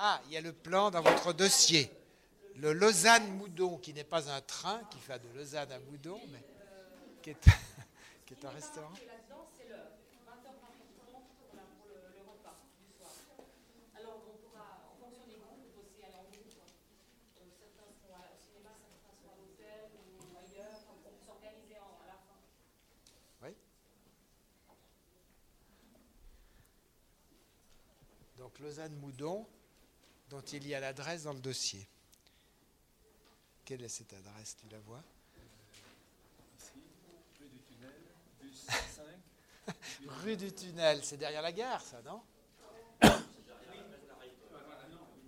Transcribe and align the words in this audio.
Ah, 0.00 0.20
il 0.26 0.32
y 0.32 0.36
a 0.36 0.40
le 0.40 0.52
plan 0.52 0.90
dans 0.90 1.02
votre 1.02 1.32
dossier. 1.32 1.90
Le 2.56 2.72
Lausanne-Moudon, 2.72 3.78
qui 3.78 3.92
n'est 3.92 4.04
pas 4.04 4.30
un 4.30 4.40
train 4.40 4.80
qui 4.90 4.98
fait 4.98 5.18
de 5.18 5.28
Lausanne 5.36 5.70
à 5.72 5.78
Moudon, 5.78 6.20
mais 6.30 6.44
qui 7.22 7.30
est 7.30 8.44
un 8.44 8.50
restaurant. 8.50 8.92
Donc 28.48 28.60
Lausanne-Moudon, 28.60 29.46
dont 30.30 30.40
il 30.40 30.66
y 30.66 30.74
a 30.74 30.80
l'adresse 30.80 31.24
dans 31.24 31.34
le 31.34 31.38
dossier. 31.38 31.86
Quelle 33.62 33.84
est 33.84 33.90
cette 33.90 34.14
adresse 34.14 34.56
Tu 34.56 34.66
la 34.70 34.78
vois? 34.78 35.02
Ici, 36.58 36.72
rue 37.38 37.46
du 37.50 37.60
tunnel, 37.60 37.92
bus 38.40 38.66
5. 39.66 39.74
Rue 40.22 40.36
du 40.38 40.50
tunnel, 40.50 41.04
c'est 41.04 41.18
derrière 41.18 41.42
la 41.42 41.52
gare, 41.52 41.82
ça, 41.82 42.00
non? 42.00 42.22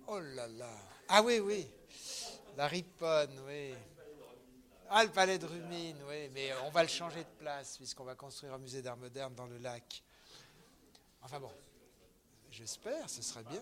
Oh 0.07 0.19
là 0.19 0.47
là 0.47 0.75
Ah 1.07 1.21
oui, 1.21 1.37
oui. 1.37 1.67
La 2.57 2.67
Riponne, 2.67 3.39
oui. 3.45 3.75
Ah, 4.89 5.03
le 5.03 5.11
palais 5.11 5.37
de 5.37 5.45
Rumine, 5.45 6.01
oui. 6.07 6.27
Mais 6.33 6.49
on 6.63 6.71
va 6.71 6.81
le 6.81 6.89
changer 6.89 7.23
de 7.23 7.29
place, 7.37 7.77
puisqu'on 7.77 8.03
va 8.03 8.15
construire 8.15 8.55
un 8.55 8.57
musée 8.57 8.81
d'art 8.81 8.97
moderne 8.97 9.35
dans 9.35 9.45
le 9.45 9.59
lac. 9.59 10.03
Enfin 11.21 11.39
bon, 11.39 11.51
j'espère, 12.51 13.09
ce 13.09 13.21
serait 13.21 13.43
bien. 13.43 13.61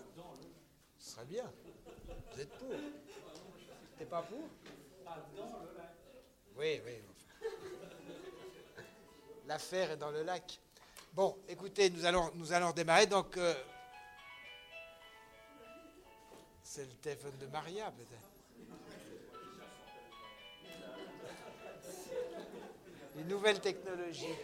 Ce 0.98 1.12
serait 1.12 1.24
bien. 1.24 1.50
Vous 2.32 2.40
êtes 2.40 2.50
pour 2.58 2.74
T'es 3.98 4.04
pas 4.04 4.22
pour 4.22 4.48
Oui, 6.56 6.80
oui. 6.84 7.48
L'affaire 9.46 9.92
est 9.92 9.96
dans 9.96 10.10
le 10.10 10.22
lac. 10.22 10.60
Bon, 11.12 11.36
écoutez, 11.48 11.90
nous 11.90 12.04
allons, 12.04 12.30
nous 12.34 12.52
allons 12.52 12.70
démarrer. 12.72 13.06
Donc, 13.06 13.36
euh, 13.36 13.54
c'est 16.62 16.84
le 16.84 16.92
téléphone 16.92 17.36
de 17.38 17.46
Maria, 17.46 17.90
peut-être. 17.90 18.30
Les 23.16 23.24
nouvelles 23.24 23.60
technologies. 23.60 24.36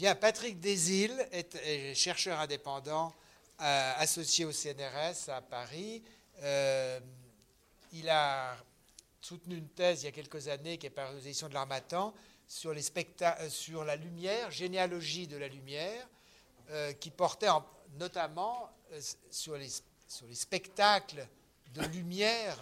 Bien, 0.00 0.14
Patrick 0.14 0.58
Desilles 0.60 1.28
est, 1.30 1.94
chercheur 1.94 2.40
indépendant 2.40 3.14
euh, 3.60 3.92
associé 3.98 4.46
au 4.46 4.50
CNRS 4.50 5.28
à 5.28 5.42
Paris. 5.42 6.02
Euh, 6.42 6.98
il 7.92 8.08
a 8.08 8.56
soutenu 9.20 9.58
une 9.58 9.68
thèse 9.68 10.02
il 10.02 10.06
y 10.06 10.08
a 10.08 10.12
quelques 10.12 10.48
années 10.48 10.78
qui 10.78 10.86
est 10.86 10.88
parue 10.88 11.16
aux 11.16 11.20
éditions 11.20 11.50
de 11.50 11.52
l'Armatan 11.52 12.14
sur, 12.48 12.70
euh, 12.70 13.84
la 13.84 13.96
lumière, 13.96 14.50
généalogie 14.50 15.26
de 15.26 15.36
la 15.36 15.48
lumière, 15.48 16.08
qui 16.98 17.10
portait 17.10 17.48
notamment 17.98 18.70
sur, 19.30 19.58
les, 19.58 19.68
spectacles 20.34 21.28
de 21.74 21.82
lumière 21.88 22.56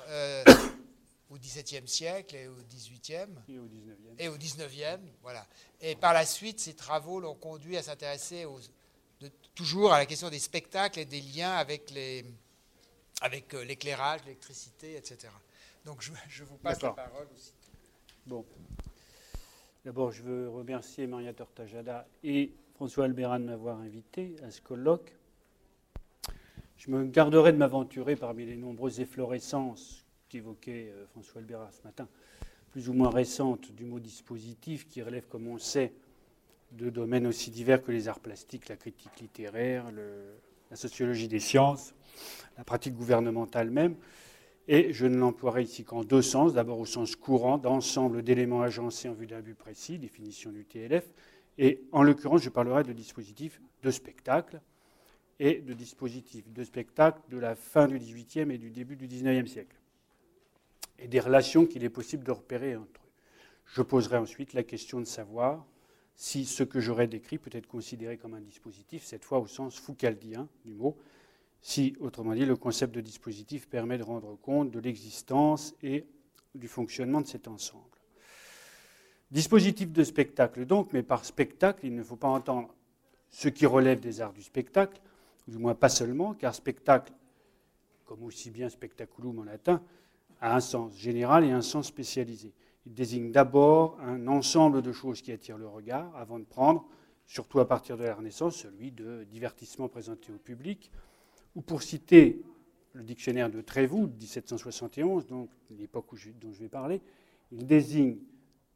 au 1.30 1.36
XVIIe 1.36 1.86
siècle 1.86 2.36
et 2.36 2.48
au 2.48 2.54
XVIIIe. 2.54 3.28
Et 3.48 3.58
au 3.58 3.66
XIXe. 3.66 3.96
Et 4.18 4.28
au 4.28 4.36
XIXe, 4.36 5.00
voilà. 5.22 5.46
Et 5.80 5.94
par 5.94 6.12
la 6.12 6.24
suite, 6.24 6.60
ces 6.60 6.74
travaux 6.74 7.20
l'ont 7.20 7.34
conduit 7.34 7.76
à 7.76 7.82
s'intéresser 7.82 8.46
toujours 9.54 9.92
à 9.92 9.98
la 9.98 10.06
question 10.06 10.30
des 10.30 10.38
spectacles 10.38 11.00
et 11.00 11.04
des 11.04 11.20
liens 11.20 11.52
avec, 11.52 11.90
les, 11.90 12.24
avec 13.20 13.54
euh, 13.54 13.64
l'éclairage, 13.64 14.20
l'électricité, 14.24 14.96
etc. 14.96 15.32
Donc 15.84 16.02
je, 16.02 16.44
vous 16.44 16.56
passe 16.58 16.82
la 16.82 16.92
parole 16.92 17.26
aussi. 17.34 17.52
Bon. 18.26 18.44
D'abord, 19.84 20.12
je 20.12 20.22
veux 20.22 20.48
remercier 20.48 21.06
Maria 21.06 21.32
Tortajada 21.32 22.06
et 22.22 22.52
François 22.74 23.06
Albéran 23.06 23.40
de 23.40 23.44
m'avoir 23.44 23.78
invité 23.80 24.36
à 24.42 24.50
ce 24.50 24.60
colloque. 24.60 25.14
Je 26.76 26.90
me 26.90 27.04
garderai 27.06 27.52
de 27.52 27.56
m'aventurer 27.56 28.14
parmi 28.14 28.44
les 28.44 28.56
nombreuses 28.56 29.00
efflorescences 29.00 30.04
qu'évoquait 30.28 30.92
euh, 30.92 31.06
François 31.06 31.40
Albéra 31.40 31.70
ce 31.72 31.82
matin, 31.84 32.08
plus 32.70 32.88
ou 32.88 32.92
moins 32.92 33.10
récentes 33.10 33.72
du 33.72 33.84
mot 33.84 33.98
dispositif, 33.98 34.86
qui 34.88 35.02
relève, 35.02 35.26
comme 35.28 35.46
on 35.48 35.58
sait, 35.58 35.92
de 36.72 36.90
domaines 36.90 37.26
aussi 37.26 37.50
divers 37.50 37.82
que 37.82 37.92
les 37.92 38.08
arts 38.08 38.20
plastiques, 38.20 38.68
la 38.68 38.76
critique 38.76 39.20
littéraire, 39.20 39.86
la 40.70 40.76
sociologie 40.76 41.28
des 41.28 41.40
sciences, 41.40 41.94
la 42.56 42.64
pratique 42.64 42.94
gouvernementale 42.94 43.70
même. 43.70 43.96
Et 44.70 44.92
je 44.92 45.06
ne 45.06 45.16
l'emploierai 45.16 45.62
ici 45.62 45.82
qu'en 45.82 46.04
deux 46.04 46.20
sens. 46.20 46.52
D'abord 46.52 46.78
au 46.78 46.84
sens 46.84 47.16
courant 47.16 47.56
d'ensemble 47.56 48.22
d'éléments 48.22 48.60
agencés 48.60 49.08
en 49.08 49.14
vue 49.14 49.26
d'un 49.26 49.40
but 49.40 49.54
précis, 49.54 49.98
définition 49.98 50.52
du 50.52 50.66
TLF. 50.66 51.10
Et 51.56 51.80
en 51.90 52.02
l'occurrence, 52.02 52.42
je 52.42 52.50
parlerai 52.50 52.82
de 52.82 52.92
dispositifs 52.92 53.62
de 53.82 53.90
spectacle 53.90 54.60
et 55.40 55.60
de 55.60 55.72
dispositifs 55.72 56.52
de 56.52 56.64
spectacle 56.64 57.18
de 57.30 57.38
la 57.38 57.54
fin 57.54 57.86
du 57.86 57.98
XVIIIe 57.98 58.52
et 58.52 58.58
du 58.58 58.70
début 58.70 58.96
du 58.96 59.06
XIXe 59.06 59.50
siècle 59.50 59.77
et 60.98 61.08
des 61.08 61.20
relations 61.20 61.66
qu'il 61.66 61.84
est 61.84 61.90
possible 61.90 62.24
de 62.24 62.32
repérer 62.32 62.76
entre 62.76 63.00
eux. 63.04 63.10
Je 63.66 63.82
poserai 63.82 64.16
ensuite 64.16 64.52
la 64.52 64.62
question 64.62 65.00
de 65.00 65.04
savoir 65.04 65.66
si 66.14 66.44
ce 66.44 66.64
que 66.64 66.80
j'aurais 66.80 67.06
décrit 67.06 67.38
peut 67.38 67.50
être 67.52 67.68
considéré 67.68 68.16
comme 68.16 68.34
un 68.34 68.40
dispositif, 68.40 69.04
cette 69.04 69.24
fois 69.24 69.38
au 69.38 69.46
sens 69.46 69.78
foucaldien 69.78 70.48
du 70.64 70.74
mot, 70.74 70.96
si, 71.60 71.96
autrement 72.00 72.34
dit, 72.34 72.44
le 72.44 72.56
concept 72.56 72.94
de 72.94 73.00
dispositif 73.00 73.68
permet 73.68 73.98
de 73.98 74.02
rendre 74.02 74.36
compte 74.36 74.70
de 74.70 74.78
l'existence 74.78 75.74
et 75.82 76.06
du 76.54 76.68
fonctionnement 76.68 77.20
de 77.20 77.26
cet 77.26 77.48
ensemble. 77.48 77.84
Dispositif 79.30 79.92
de 79.92 80.04
spectacle 80.04 80.64
donc, 80.64 80.92
mais 80.92 81.02
par 81.02 81.24
spectacle, 81.24 81.86
il 81.86 81.94
ne 81.94 82.02
faut 82.02 82.16
pas 82.16 82.28
entendre 82.28 82.74
ce 83.30 83.48
qui 83.48 83.66
relève 83.66 84.00
des 84.00 84.20
arts 84.20 84.32
du 84.32 84.42
spectacle, 84.42 85.00
du 85.46 85.58
moins 85.58 85.74
pas 85.74 85.88
seulement, 85.88 86.34
car 86.34 86.54
spectacle, 86.54 87.12
comme 88.06 88.22
aussi 88.24 88.50
bien 88.50 88.68
spectaculum 88.68 89.38
en 89.40 89.44
latin, 89.44 89.82
a 90.40 90.54
un 90.54 90.60
sens 90.60 90.96
général 90.96 91.44
et 91.44 91.50
un 91.50 91.62
sens 91.62 91.86
spécialisé. 91.86 92.52
Il 92.86 92.94
désigne 92.94 93.30
d'abord 93.32 93.98
un 94.00 94.26
ensemble 94.28 94.82
de 94.82 94.92
choses 94.92 95.20
qui 95.20 95.32
attirent 95.32 95.58
le 95.58 95.68
regard 95.68 96.14
avant 96.16 96.38
de 96.38 96.44
prendre, 96.44 96.86
surtout 97.26 97.60
à 97.60 97.68
partir 97.68 97.96
de 97.96 98.04
la 98.04 98.14
Renaissance, 98.14 98.56
celui 98.56 98.92
de 98.92 99.24
divertissement 99.24 99.88
présenté 99.88 100.32
au 100.32 100.38
public, 100.38 100.90
ou 101.54 101.60
pour 101.60 101.82
citer 101.82 102.42
le 102.92 103.02
dictionnaire 103.02 103.50
de 103.50 103.60
Trévoux 103.60 104.06
de 104.06 104.16
1771, 104.16 105.26
donc 105.26 105.50
l'époque 105.70 106.06
dont 106.40 106.52
je 106.52 106.60
vais 106.60 106.68
parler, 106.68 107.02
il 107.52 107.66
désigne 107.66 108.18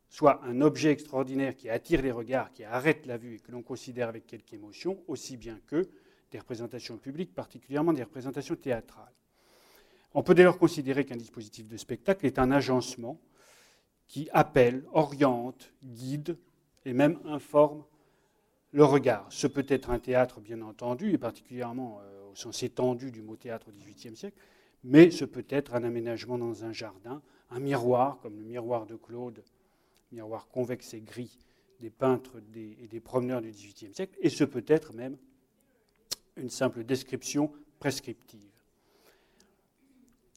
soit 0.08 0.42
un 0.44 0.60
objet 0.60 0.90
extraordinaire 0.90 1.56
qui 1.56 1.70
attire 1.70 2.02
les 2.02 2.12
regards, 2.12 2.52
qui 2.52 2.64
arrête 2.64 3.06
la 3.06 3.16
vue 3.16 3.36
et 3.36 3.38
que 3.38 3.50
l'on 3.50 3.62
considère 3.62 4.08
avec 4.08 4.26
quelque 4.26 4.52
émotion, 4.52 5.02
aussi 5.08 5.38
bien 5.38 5.58
que 5.66 5.88
des 6.30 6.38
représentations 6.38 6.98
publiques, 6.98 7.34
particulièrement 7.34 7.94
des 7.94 8.02
représentations 8.02 8.56
théâtrales. 8.56 9.14
On 10.14 10.22
peut 10.22 10.34
dès 10.34 10.44
lors 10.44 10.58
considérer 10.58 11.04
qu'un 11.04 11.16
dispositif 11.16 11.66
de 11.68 11.76
spectacle 11.76 12.26
est 12.26 12.38
un 12.38 12.50
agencement 12.50 13.18
qui 14.08 14.28
appelle, 14.32 14.84
oriente, 14.92 15.72
guide 15.82 16.36
et 16.84 16.92
même 16.92 17.18
informe 17.24 17.84
le 18.72 18.84
regard. 18.84 19.26
Ce 19.30 19.46
peut 19.46 19.64
être 19.68 19.90
un 19.90 19.98
théâtre, 19.98 20.40
bien 20.40 20.60
entendu, 20.60 21.12
et 21.12 21.18
particulièrement 21.18 22.00
euh, 22.02 22.30
au 22.30 22.34
sens 22.34 22.62
étendu 22.62 23.10
du 23.10 23.22
mot 23.22 23.36
théâtre 23.36 23.68
au 23.68 23.72
XVIIIe 23.72 24.16
siècle, 24.16 24.36
mais 24.84 25.10
ce 25.10 25.24
peut 25.24 25.46
être 25.48 25.74
un 25.74 25.84
aménagement 25.84 26.38
dans 26.38 26.64
un 26.64 26.72
jardin, 26.72 27.22
un 27.50 27.60
miroir, 27.60 28.18
comme 28.20 28.36
le 28.36 28.44
miroir 28.44 28.86
de 28.86 28.96
Claude, 28.96 29.42
miroir 30.10 30.48
convexe 30.48 30.94
et 30.94 31.00
gris 31.00 31.38
des 31.80 31.90
peintres 31.90 32.40
et 32.54 32.86
des 32.86 33.00
promeneurs 33.00 33.40
du 33.40 33.50
XVIIIe 33.50 33.94
siècle, 33.94 34.16
et 34.20 34.28
ce 34.28 34.44
peut 34.44 34.64
être 34.66 34.92
même 34.92 35.16
une 36.36 36.50
simple 36.50 36.84
description 36.84 37.50
prescriptive. 37.78 38.51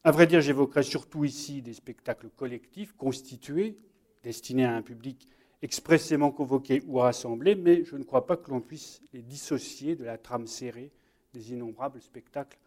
À 0.05 0.11
vrai 0.11 0.27
dire, 0.27 0.39
j'évoquerai 0.39 0.83
surtout 0.83 1.23
ici 1.23 1.63
des 1.63 1.73
spectacles 1.73 2.29
collectifs 2.29 2.93
constitués, 2.93 3.75
destinés 4.23 4.63
à 4.63 4.75
un 4.75 4.83
public 4.83 5.27
expressément 5.63 6.29
convoqué 6.29 6.83
ou 6.85 6.99
rassemblé, 6.99 7.55
mais 7.55 7.83
je 7.85 7.95
ne 7.95 8.03
crois 8.03 8.27
pas 8.27 8.37
que 8.37 8.51
l'on 8.51 8.61
puisse 8.61 9.01
les 9.13 9.23
dissocier 9.23 9.95
de 9.95 10.03
la 10.03 10.19
trame 10.19 10.45
serrée 10.45 10.91
des 11.33 11.53
innombrables 11.53 11.99
spectacles 12.03 12.59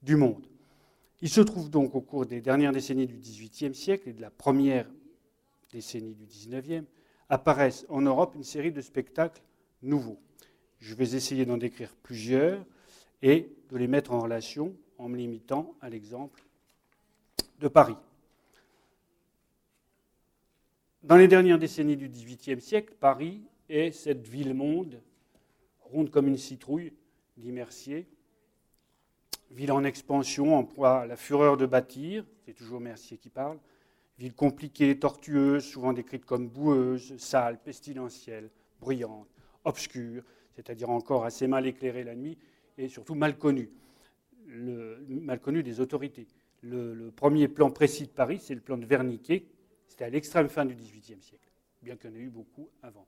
du 0.00 0.14
monde. 0.14 0.46
Il 1.22 1.28
se 1.28 1.40
trouve 1.40 1.70
donc 1.70 1.96
au 1.96 2.00
cours 2.00 2.24
des 2.24 2.40
dernières 2.40 2.70
décennies 2.70 3.08
du 3.08 3.16
XVIIIe 3.16 3.74
siècle 3.74 4.10
et 4.10 4.12
de 4.12 4.22
la 4.22 4.30
première 4.30 4.88
décennie 5.72 6.14
du 6.14 6.26
XIXe, 6.26 6.86
apparaissent 7.28 7.84
en 7.88 8.02
Europe 8.02 8.36
une 8.36 8.44
série 8.44 8.70
de 8.70 8.80
spectacles 8.80 9.42
nouveaux. 9.82 10.20
Je 10.78 10.94
vais 10.94 11.16
essayer 11.16 11.46
d'en 11.46 11.56
décrire 11.56 11.96
plusieurs 12.04 12.64
et 13.22 13.50
de 13.70 13.76
les 13.76 13.88
mettre 13.88 14.12
en 14.12 14.20
relation 14.20 14.76
en 14.98 15.08
me 15.08 15.16
limitant 15.16 15.74
à 15.80 15.90
l'exemple 15.90 16.45
de 17.60 17.68
Paris. 17.68 17.96
Dans 21.02 21.16
les 21.16 21.28
dernières 21.28 21.58
décennies 21.58 21.96
du 21.96 22.08
XVIIIe 22.08 22.60
siècle, 22.60 22.94
Paris 22.98 23.42
est 23.68 23.92
cette 23.92 24.26
ville-monde, 24.26 25.00
ronde 25.80 26.10
comme 26.10 26.26
une 26.26 26.36
citrouille, 26.36 26.92
dit 27.36 27.52
Mercier, 27.52 28.08
ville 29.50 29.72
en 29.72 29.84
expansion, 29.84 30.56
emploie 30.56 31.06
la 31.06 31.16
fureur 31.16 31.56
de 31.56 31.66
bâtir, 31.66 32.24
c'est 32.44 32.54
toujours 32.54 32.80
Mercier 32.80 33.18
qui 33.18 33.30
parle, 33.30 33.58
ville 34.18 34.34
compliquée, 34.34 34.98
tortueuse, 34.98 35.64
souvent 35.64 35.92
décrite 35.92 36.24
comme 36.24 36.48
boueuse, 36.48 37.16
sale, 37.18 37.60
pestilentielle, 37.62 38.50
bruyante, 38.80 39.28
obscure, 39.64 40.24
c'est-à-dire 40.54 40.90
encore 40.90 41.24
assez 41.24 41.46
mal 41.46 41.66
éclairée 41.66 42.04
la 42.04 42.14
nuit 42.14 42.38
et 42.78 42.88
surtout 42.88 43.14
mal 43.14 43.38
connue, 43.38 43.70
mal 44.46 45.40
connue 45.40 45.62
des 45.62 45.80
autorités. 45.80 46.26
Le, 46.68 47.10
premier 47.14 47.46
plan 47.48 47.70
précis 47.70 48.04
de 48.04 48.10
Paris, 48.10 48.40
c'est 48.42 48.54
le 48.54 48.60
plan 48.60 48.76
de 48.76 48.84
Verniquet, 48.84 49.46
c'était 49.86 50.04
à 50.04 50.10
l'extrême 50.10 50.48
fin 50.48 50.64
du 50.64 50.74
XVIIIe 50.74 51.22
siècle, 51.22 51.48
bien 51.80 51.96
qu'il 51.96 52.10
y 52.10 52.12
en 52.12 52.16
ait 52.16 52.22
eu 52.22 52.28
beaucoup 52.28 52.68
avant. 52.82 53.06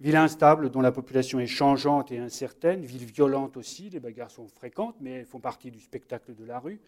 Ville 0.00 0.16
instable 0.16 0.70
dont 0.70 0.82
la 0.82 0.92
population 0.92 1.40
est 1.40 1.46
changeante 1.46 2.12
et 2.12 2.18
incertaine, 2.18 2.84
ville 2.84 3.06
violente 3.06 3.56
aussi, 3.56 3.88
les 3.90 4.00
bagarres 4.00 4.30
sont 4.30 4.46
fréquentes, 4.48 4.96
mais 5.00 5.24
font 5.24 5.40
partie 5.40 5.70
du 5.70 5.80
spectacle 5.80 6.34
de 6.34 6.44
la 6.44 6.58
rue. 6.60 6.80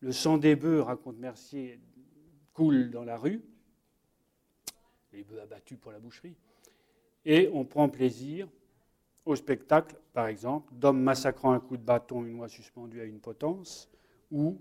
Le 0.00 0.12
sang 0.12 0.36
des 0.36 0.56
bœufs, 0.56 0.82
raconte 0.82 1.16
Mercier, 1.16 1.80
coule 2.52 2.90
dans 2.90 3.04
la 3.04 3.16
rue, 3.16 3.42
les 5.12 5.24
bœufs 5.24 5.40
abattus 5.40 5.78
pour 5.78 5.90
la 5.90 5.98
boucherie. 5.98 6.36
Et 7.24 7.48
on 7.52 7.64
prend 7.64 7.88
plaisir 7.88 8.46
au 9.26 9.34
spectacle, 9.34 9.96
par 10.12 10.28
exemple, 10.28 10.72
d'hommes 10.72 11.02
massacrant 11.02 11.52
un 11.52 11.60
coup 11.60 11.76
de 11.76 11.82
bâton 11.82 12.24
une 12.24 12.38
oie 12.40 12.48
suspendue 12.48 13.00
à 13.00 13.04
une 13.04 13.18
potence, 13.18 13.90
ou 14.30 14.58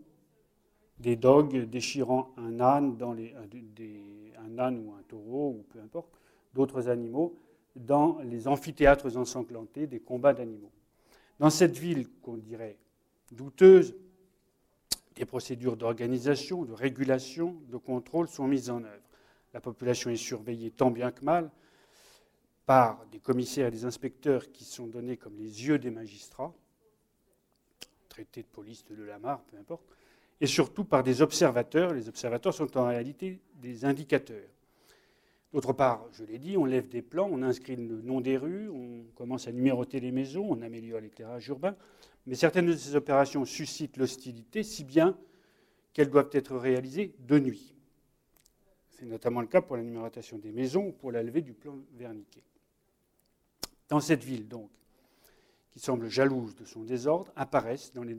des 1.00 1.16
dogues 1.16 1.70
déchirant 1.70 2.34
un 2.38 2.60
âne, 2.60 2.98
les, 3.16 3.34
un 4.38 4.60
âne 4.60 4.86
ou 4.86 4.94
un 4.94 5.04
taureau, 5.08 5.50
ou 5.60 5.66
peu 5.70 5.80
importe, 5.80 6.10
d'autres 6.54 6.90
animaux, 6.90 7.38
dans 7.76 8.20
les 8.20 8.48
amphithéâtres 8.48 9.18
ensanglantés 9.18 9.88
des 9.88 10.00
combats 10.00 10.34
d'animaux. 10.34 10.72
Dans 11.40 11.50
cette 11.50 11.78
ville 11.78 12.08
qu'on 12.22 12.38
dirait 12.38 12.78
douteuse, 13.32 13.96
des 15.16 15.26
procédures 15.26 15.78
d'organisation, 15.78 16.64
de 16.64 16.74
régulation, 16.74 17.56
de 17.70 17.78
contrôle 17.78 18.28
sont 18.28 18.48
mises 18.48 18.70
en 18.70 18.84
œuvre. 18.84 19.04
La 19.54 19.62
population 19.62 20.10
est 20.10 20.16
surveillée 20.18 20.72
tant 20.72 20.92
bien 20.92 21.12
que 21.12 21.24
mal 21.24 21.52
par 22.66 23.06
des 23.12 23.20
commissaires 23.20 23.68
et 23.68 23.72
des 23.72 23.86
inspecteurs 23.86 24.52
qui 24.52 24.64
sont 24.64 24.88
donnés 24.88 25.18
comme 25.18 25.38
les 25.38 25.68
yeux 25.68 25.78
des 25.78 25.92
magistrats, 25.92 26.54
traité 28.10 28.42
de 28.42 28.48
police 28.48 28.84
de 28.86 28.96
Lamar, 29.04 29.44
peu 29.44 29.58
importe, 29.58 29.86
et 30.42 30.48
surtout 30.48 30.84
par 30.84 31.04
des 31.04 31.22
observateurs. 31.22 31.94
Les 31.94 32.10
observateurs 32.10 32.54
sont 32.54 32.78
en 32.78 32.88
réalité 32.88 33.40
des 33.56 33.86
indicateurs. 33.86 34.50
D'autre 35.54 35.74
part, 35.74 36.06
je 36.12 36.24
l'ai 36.24 36.38
dit, 36.38 36.58
on 36.58 36.66
lève 36.66 36.90
des 36.90 37.02
plans, 37.02 37.30
on 37.32 37.42
inscrit 37.42 37.78
le 37.78 38.02
nom 38.02 38.20
des 38.20 38.36
rues, 38.36 38.70
on 38.70 39.06
commence 39.16 39.48
à 39.48 39.54
numéroter 39.54 40.00
les 40.02 40.12
maisons, 40.12 40.48
on 40.50 40.62
améliore 40.62 41.00
l'éclairage 41.00 41.48
urbain, 41.48 41.76
mais 42.26 42.36
certaines 42.36 42.66
de 42.66 42.74
ces 42.74 42.96
opérations 42.96 43.46
suscitent 43.46 43.96
l'hostilité, 43.96 44.64
si 44.64 44.84
bien 44.84 45.18
qu'elles 45.94 46.10
doivent 46.10 46.32
être 46.34 46.58
réalisées 46.58 47.16
de 47.20 47.40
nuit. 47.40 47.74
C'est 48.90 49.06
notamment 49.06 49.42
le 49.42 49.48
cas 49.48 49.62
pour 49.62 49.78
la 49.78 49.84
numérotation 49.84 50.38
des 50.38 50.52
maisons 50.52 50.88
ou 50.88 50.92
pour 50.92 51.12
la 51.12 51.24
levée 51.24 51.42
du 51.42 51.54
plan 51.54 51.78
verniqué. 51.94 52.44
Dans 53.88 54.00
cette 54.00 54.24
ville, 54.24 54.48
donc, 54.48 54.70
qui 55.72 55.80
semble 55.80 56.08
jalouse 56.08 56.56
de 56.56 56.66
son 56.66 56.84
désordre, 56.84 57.32
apparaissent 57.36 57.94
dans 57.94 58.04
les 58.04 58.18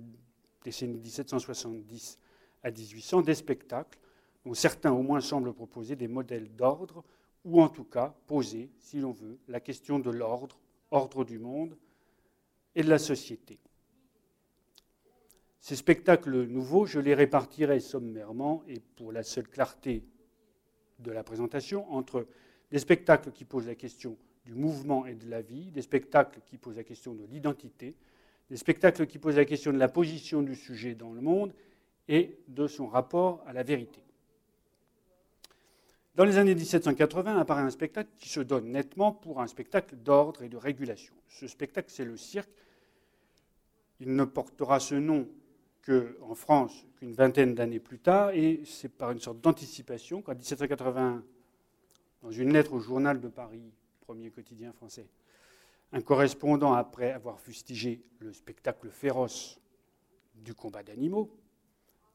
décennies 0.65 0.99
1770 0.99 2.19
à 2.63 2.71
1800 2.71 3.23
des 3.23 3.35
spectacles 3.35 3.99
dont 4.45 4.55
certains 4.55 4.93
au 4.93 5.03
moins 5.03 5.21
semblent 5.21 5.53
proposer 5.53 5.97
des 5.97 6.09
modèles 6.09 6.55
d'ordre 6.55 7.05
ou 7.45 7.63
en 7.63 7.69
tout 7.69 7.85
cas 7.85 8.15
poser, 8.27 8.71
si 8.79 8.99
l'on 8.99 9.13
veut, 9.13 9.39
la 9.49 9.61
question 9.61 9.99
de 9.99 10.11
l'ordre, 10.11 10.59
ordre 10.91 11.25
du 11.25 11.39
monde 11.39 11.77
et 12.75 12.83
de 12.83 12.89
la 12.89 12.99
société. 12.99 13.59
Ces 15.59 15.77
spectacles 15.77 16.45
nouveaux, 16.45 16.87
je 16.87 17.01
les 17.01 17.15
répartirai 17.15 17.81
sommairement 17.81 18.63
et 18.69 18.79
pour 18.79 19.11
la 19.11 19.25
seule 19.25 19.49
clarté 19.49 20.05
de 21.01 21.11
la 21.11 21.25
présentation 21.25 21.93
entre 21.93 22.27
des 22.71 22.79
spectacles 22.79 23.33
qui 23.33 23.45
posent 23.45 23.67
la 23.67 23.75
question 23.75 24.17
du 24.47 24.55
mouvement 24.55 25.07
et 25.07 25.15
de 25.15 25.29
la 25.29 25.43
vie, 25.43 25.71
des 25.73 25.83
spectacles 25.83 26.41
qui 26.47 26.57
posent 26.57 26.77
la 26.77 26.85
question 26.85 27.13
de 27.13 27.25
l'identité, 27.25 27.97
des 28.49 28.57
spectacles 28.57 29.07
qui 29.07 29.19
posent 29.19 29.37
la 29.37 29.45
question 29.45 29.73
de 29.73 29.79
la 29.79 29.89
position 29.89 30.41
du 30.41 30.55
sujet 30.55 30.95
dans 30.95 31.13
le 31.13 31.21
monde 31.21 31.53
et 32.09 32.39
de 32.47 32.69
son 32.69 32.87
rapport 32.87 33.43
à 33.47 33.53
la 33.53 33.65
vérité. 33.65 34.01
Dans 36.15 36.25
les 36.25 36.39
années 36.39 36.55
1780 36.55 37.37
apparaît 37.37 37.63
un 37.63 37.71
spectacle 37.71 38.09
qui 38.17 38.29
se 38.29 38.41
donne 38.41 38.71
nettement 38.71 39.13
pour 39.13 39.41
un 39.41 39.49
spectacle 39.49 39.97
d'ordre 39.97 40.43
et 40.43 40.49
de 40.49 40.57
régulation. 40.57 41.15
Ce 41.29 41.49
spectacle, 41.49 41.91
c'est 41.91 42.05
le 42.05 42.17
cirque. 42.17 42.49
Il 44.01 44.15
ne 44.15 44.25
portera 44.25 44.79
ce 44.79 44.95
nom 44.95 45.29
qu'en 45.85 46.35
France 46.35 46.87
qu'une 46.97 47.13
vingtaine 47.13 47.55
d'années 47.55 47.81
plus 47.81 47.99
tard, 47.99 48.31
et 48.31 48.63
c'est 48.65 48.89
par 48.89 49.11
une 49.11 49.21
sorte 49.21 49.41
d'anticipation 49.41 50.23
qu'en 50.23 50.35
1780, 50.35 51.23
dans 52.23 52.31
une 52.31 52.53
lettre 52.53 52.73
au 52.73 52.81
journal 52.81 53.21
de 53.21 53.29
Paris, 53.29 53.73
premier 54.07 54.31
quotidien 54.31 54.73
français, 54.73 55.09
un 55.91 56.01
correspondant, 56.01 56.75
après 56.75 57.11
avoir 57.11 57.41
fustigé 57.41 58.05
le 58.21 58.33
spectacle 58.33 58.89
féroce 58.89 59.61
du 60.37 60.55
combat 60.55 60.85
d'animaux, 60.85 61.29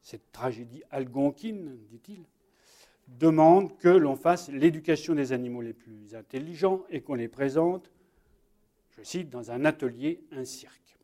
cette 0.02 0.32
tragédie 0.32 0.84
algonquine, 0.90 1.78
dit-il, 1.90 2.24
demande 3.08 3.78
que 3.78 3.90
l'on 3.90 4.16
fasse 4.16 4.48
l'éducation 4.48 5.16
des 5.16 5.34
animaux 5.34 5.62
les 5.62 5.74
plus 5.74 6.16
intelligents 6.16 6.86
et 6.90 7.02
qu'on 7.02 7.16
les 7.16 7.28
présente, 7.28 7.92
je 8.92 9.04
cite, 9.04 9.30
dans 9.30 9.52
un 9.52 9.66
atelier, 9.66 10.24
un 10.32 10.46
cirque. 10.46 10.98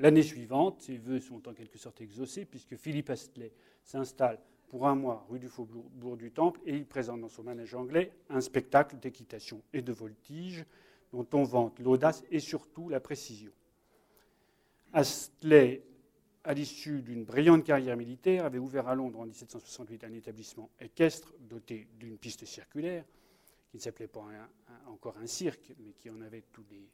L'année 0.00 0.24
suivante, 0.24 0.82
ces 0.82 0.96
vœux 0.96 1.20
sont 1.20 1.48
en 1.48 1.54
quelque 1.54 1.78
sorte 1.78 2.00
exaucés 2.00 2.46
puisque 2.46 2.76
Philippe 2.76 3.10
Astley 3.10 3.52
s'installe 3.84 4.40
pour 4.68 4.86
un 4.86 4.94
mois 4.94 5.26
rue 5.28 5.38
du 5.38 5.48
Faubourg 5.48 6.16
du 6.16 6.30
Temple 6.30 6.60
et 6.66 6.74
il 6.76 6.86
présente 6.86 7.20
dans 7.20 7.28
son 7.28 7.42
manège 7.42 7.74
anglais 7.74 8.12
un 8.28 8.40
spectacle 8.40 8.96
d'équitation 8.98 9.62
et 9.72 9.82
de 9.82 9.92
voltige 9.92 10.64
dont 11.12 11.26
on 11.32 11.44
vante 11.44 11.78
l'audace 11.78 12.24
et 12.30 12.40
surtout 12.40 12.88
la 12.88 13.00
précision. 13.00 13.52
Astley 14.92 15.82
à 16.44 16.52
l'issue 16.52 17.00
d'une 17.00 17.24
brillante 17.24 17.64
carrière 17.64 17.96
militaire, 17.96 18.44
avait 18.44 18.58
ouvert 18.58 18.86
à 18.86 18.94
Londres 18.94 19.18
en 19.18 19.24
1768 19.24 20.04
un 20.04 20.12
établissement 20.12 20.70
équestre 20.78 21.32
doté 21.40 21.88
d'une 21.98 22.18
piste 22.18 22.44
circulaire, 22.44 23.04
qui 23.70 23.78
ne 23.78 23.82
s'appelait 23.82 24.08
pas 24.08 24.24
encore 24.86 25.16
un 25.18 25.26
cirque, 25.26 25.72
mais 25.78 25.92
qui 25.92 26.10
en 26.10 26.20
avait 26.20 26.44
tous 26.52 26.64
les 26.70 26.86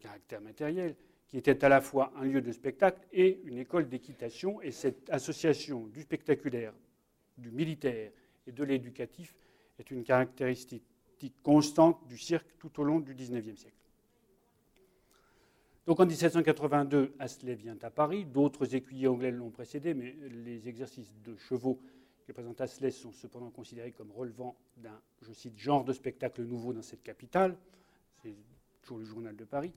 caractères 0.00 0.40
matériels, 0.40 0.96
qui 1.28 1.38
était 1.38 1.64
à 1.64 1.68
la 1.68 1.80
fois 1.80 2.12
un 2.16 2.24
lieu 2.24 2.42
de 2.42 2.50
spectacle 2.50 3.00
et 3.12 3.40
une 3.44 3.58
école 3.58 3.88
d'équitation. 3.88 4.60
Et 4.60 4.72
cette 4.72 5.08
association 5.10 5.86
du 5.86 6.02
spectaculaire, 6.02 6.74
du 7.38 7.50
militaire 7.50 8.10
et 8.46 8.52
de 8.52 8.64
l'éducatif 8.64 9.34
est 9.78 9.90
une 9.90 10.04
caractéristique 10.04 10.84
constante 11.42 12.06
du 12.06 12.18
cirque 12.18 12.46
tout 12.58 12.80
au 12.80 12.84
long 12.84 13.00
du 13.00 13.14
XIXe 13.14 13.58
siècle. 13.58 13.76
Donc 15.86 15.98
en 15.98 16.06
1782, 16.06 17.14
Astley 17.18 17.54
vient 17.54 17.78
à 17.82 17.90
Paris. 17.90 18.24
D'autres 18.24 18.74
écuyers 18.74 19.08
anglais 19.08 19.32
l'ont 19.32 19.50
précédé, 19.50 19.94
mais 19.94 20.14
les 20.44 20.68
exercices 20.68 21.12
de 21.24 21.36
chevaux 21.36 21.80
que 22.26 22.32
présente 22.32 22.60
Astley 22.60 22.92
sont 22.92 23.12
cependant 23.12 23.50
considérés 23.50 23.90
comme 23.90 24.12
relevant 24.12 24.56
d'un, 24.76 25.00
je 25.22 25.32
cite, 25.32 25.58
genre 25.58 25.84
de 25.84 25.92
spectacle 25.92 26.42
nouveau 26.42 26.72
dans 26.72 26.82
cette 26.82 27.02
capitale. 27.02 27.56
C'est 28.22 28.34
toujours 28.80 28.98
le 28.98 29.04
journal 29.04 29.34
de 29.34 29.44
Paris. 29.44 29.72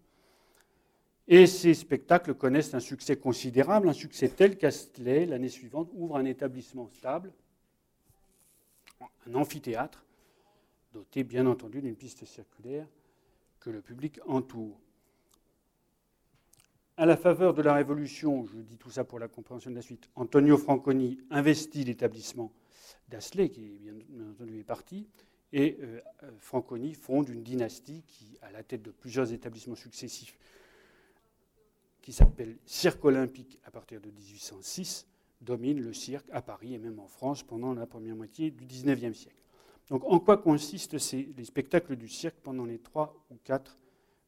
Et 1.27 1.47
ces 1.47 1.73
spectacles 1.73 2.35
connaissent 2.35 2.75
un 2.75 2.79
succès 2.79 3.17
considérable, 3.17 3.89
un 3.89 3.93
succès 3.93 4.29
tel 4.29 4.59
qu'Astley, 4.59 5.25
l'année 5.25 5.49
suivante, 5.49 5.89
ouvre 5.93 6.17
un 6.17 6.25
établissement 6.25 6.87
stable, 6.89 7.33
un 9.01 9.35
amphithéâtre, 9.35 10.05
doté 10.93 11.23
bien 11.23 11.45
entendu 11.45 11.81
d'une 11.81 11.95
piste 11.95 12.25
circulaire 12.25 12.87
que 13.59 13.69
le 13.69 13.81
public 13.81 14.19
entoure. 14.25 14.79
À 16.97 17.05
la 17.05 17.17
faveur 17.17 17.53
de 17.53 17.61
la 17.61 17.73
Révolution, 17.73 18.45
je 18.45 18.57
dis 18.59 18.77
tout 18.77 18.89
ça 18.89 19.03
pour 19.03 19.19
la 19.19 19.27
compréhension 19.27 19.69
de 19.69 19.75
la 19.75 19.81
suite, 19.81 20.09
Antonio 20.15 20.57
Franconi 20.57 21.19
investit 21.29 21.83
l'établissement 21.83 22.53
d'Asley, 23.09 23.49
qui 23.49 23.61
bien, 23.61 23.93
entendu 24.31 24.59
est 24.59 24.63
parti, 24.63 25.07
et 25.51 25.77
euh, 25.81 26.01
Franconi 26.39 26.93
fonde 26.93 27.29
une 27.29 27.43
dynastie 27.43 28.03
qui, 28.07 28.37
à 28.41 28.51
la 28.51 28.63
tête 28.63 28.81
de 28.81 28.91
plusieurs 28.91 29.33
établissements 29.33 29.75
successifs, 29.75 30.37
qui 32.01 32.13
s'appelle 32.13 32.57
Cirque 32.65 33.03
olympique 33.03 33.59
à 33.65 33.71
partir 33.71 33.99
de 33.99 34.09
1806, 34.09 35.07
domine 35.41 35.79
le 35.79 35.93
cirque 35.93 36.27
à 36.31 36.41
Paris 36.41 36.73
et 36.73 36.77
même 36.77 36.99
en 36.99 37.07
France 37.07 37.43
pendant 37.43 37.73
la 37.73 37.85
première 37.85 38.15
moitié 38.15 38.51
du 38.51 38.65
XIXe 38.65 39.17
siècle. 39.17 39.41
Donc 39.89 40.03
en 40.05 40.19
quoi 40.19 40.37
consistent 40.37 40.97
les 41.13 41.45
spectacles 41.45 41.95
du 41.95 42.07
cirque 42.07 42.37
pendant 42.41 42.65
les 42.65 42.79
trois 42.79 43.23
ou 43.29 43.35
quatre 43.43 43.77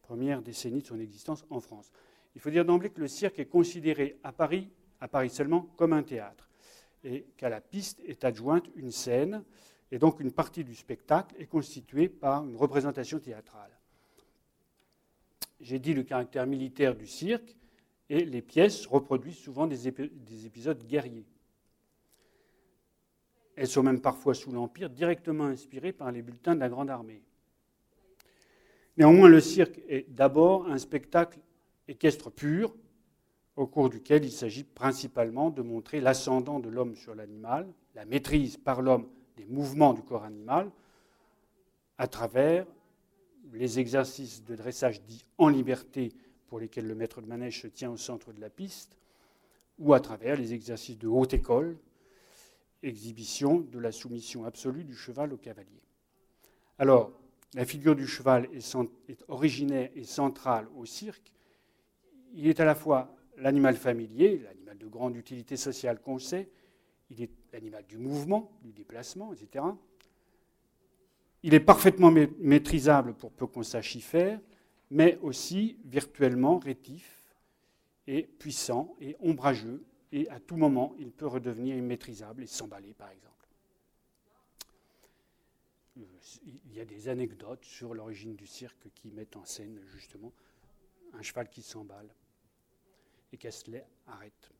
premières 0.03 0.41
décennies 0.41 0.81
de 0.81 0.87
son 0.87 0.99
existence 0.99 1.45
en 1.49 1.59
France? 1.59 1.91
Il 2.35 2.41
faut 2.41 2.51
dire 2.51 2.65
d'emblée 2.65 2.91
que 2.91 3.01
le 3.01 3.07
cirque 3.07 3.39
est 3.39 3.47
considéré 3.47 4.19
à 4.23 4.31
Paris, 4.31 4.69
à 5.01 5.07
Paris 5.07 5.31
seulement, 5.31 5.61
comme 5.75 5.93
un 5.93 6.03
théâtre, 6.03 6.49
et 7.03 7.25
qu'à 7.37 7.49
la 7.49 7.61
piste 7.61 7.99
est 8.05 8.23
adjointe 8.23 8.65
une 8.75 8.91
scène, 8.91 9.43
et 9.91 9.97
donc 9.97 10.19
une 10.19 10.31
partie 10.31 10.63
du 10.63 10.75
spectacle 10.75 11.35
est 11.39 11.47
constituée 11.47 12.09
par 12.09 12.43
une 12.43 12.55
représentation 12.55 13.19
théâtrale. 13.19 13.71
J'ai 15.59 15.79
dit 15.79 15.95
le 15.95 16.03
caractère 16.03 16.45
militaire 16.45 16.95
du 16.95 17.07
cirque, 17.07 17.55
et 18.09 18.25
les 18.25 18.41
pièces 18.41 18.85
reproduisent 18.85 19.37
souvent 19.37 19.67
des, 19.67 19.87
épisodes 19.87 20.81
guerriers. 20.85 21.25
Elles 23.55 23.67
sont 23.67 23.83
même 23.83 24.01
parfois 24.01 24.33
sous 24.33 24.51
l'Empire 24.51 24.89
directement 24.89 25.45
inspirées 25.45 25.91
par 25.91 26.11
les 26.11 26.21
bulletins 26.21 26.55
de 26.55 26.59
la 26.59 26.69
Grande 26.69 26.89
Armée. 26.89 27.23
Néanmoins, 28.97 29.29
le 29.29 29.41
cirque 29.41 29.79
est 29.87 30.09
d'abord 30.09 30.67
un 30.67 30.77
spectacle 30.77 31.39
équestre 31.87 32.31
pur, 32.31 32.73
au 33.55 33.65
cours 33.65 33.89
duquel 33.89 34.23
il 34.23 34.31
s'agit 34.31 34.63
principalement 34.63 35.49
de 35.49 35.61
montrer 35.61 35.99
l'ascendant 35.99 36.59
de 36.59 36.69
l'homme 36.69 36.95
sur 36.95 37.15
l'animal, 37.15 37.67
la 37.95 38.05
maîtrise 38.05 38.57
par 38.57 38.81
l'homme 38.81 39.07
des 39.35 39.45
mouvements 39.45 39.93
du 39.93 40.03
corps 40.03 40.23
animal, 40.23 40.71
à 41.97 42.07
travers 42.07 42.65
les 43.53 43.79
exercices 43.79 44.43
de 44.43 44.55
dressage 44.55 45.01
dits 45.03 45.25
en 45.37 45.49
liberté 45.49 46.11
pour 46.47 46.59
lesquels 46.59 46.87
le 46.87 46.95
maître 46.95 47.21
de 47.21 47.27
manège 47.27 47.61
se 47.61 47.67
tient 47.67 47.91
au 47.91 47.97
centre 47.97 48.33
de 48.33 48.41
la 48.41 48.49
piste, 48.49 48.97
ou 49.79 49.93
à 49.93 49.99
travers 49.99 50.35
les 50.35 50.53
exercices 50.53 50.97
de 50.97 51.07
haute 51.07 51.33
école, 51.33 51.77
exhibition 52.83 53.59
de 53.59 53.79
la 53.79 53.91
soumission 53.91 54.45
absolue 54.45 54.83
du 54.83 54.95
cheval 54.95 55.33
au 55.33 55.37
cavalier. 55.37 55.81
Alors, 56.79 57.11
la 57.53 57.65
figure 57.65 57.95
du 57.95 58.07
cheval 58.07 58.47
est, 58.53 58.75
est 59.09 59.23
originaire 59.27 59.89
et 59.95 60.03
centrale 60.03 60.67
au 60.75 60.85
cirque. 60.85 61.31
Il 62.33 62.47
est 62.47 62.59
à 62.59 62.65
la 62.65 62.75
fois 62.75 63.15
l'animal 63.37 63.75
familier, 63.75 64.39
l'animal 64.39 64.77
de 64.77 64.87
grande 64.87 65.15
utilité 65.15 65.57
sociale 65.57 65.99
qu'on 66.01 66.19
sait, 66.19 66.49
il 67.09 67.21
est 67.21 67.31
l'animal 67.53 67.85
du 67.87 67.97
mouvement, 67.97 68.51
du 68.61 68.73
déplacement, 68.73 69.33
etc. 69.33 69.63
Il 71.43 71.53
est 71.53 71.59
parfaitement 71.59 72.11
maîtrisable 72.11 73.13
pour 73.13 73.31
peu 73.31 73.47
qu'on 73.47 73.63
sache 73.63 73.95
y 73.95 74.01
faire, 74.01 74.39
mais 74.89 75.17
aussi 75.21 75.77
virtuellement 75.85 76.59
rétif 76.59 77.35
et 78.07 78.23
puissant 78.23 78.95
et 79.01 79.15
ombrageux, 79.19 79.83
et 80.11 80.29
à 80.29 80.39
tout 80.39 80.55
moment, 80.55 80.95
il 80.99 81.11
peut 81.11 81.27
redevenir 81.27 81.75
immaîtrisable 81.75 82.43
et 82.43 82.47
s'emballer, 82.47 82.93
par 82.93 83.09
exemple. 83.09 83.33
Il 85.97 86.73
y 86.73 86.79
a 86.79 86.85
des 86.85 87.09
anecdotes 87.09 87.65
sur 87.65 87.93
l'origine 87.93 88.35
du 88.35 88.45
cirque 88.45 88.87
qui 88.93 89.09
mettent 89.09 89.35
en 89.35 89.45
scène 89.45 89.79
justement 89.87 90.31
un 91.13 91.21
cheval 91.21 91.49
qui 91.49 91.63
s'emballe 91.63 92.09
et 93.33 93.37
Kessler 93.37 93.83
arrête. 94.05 94.51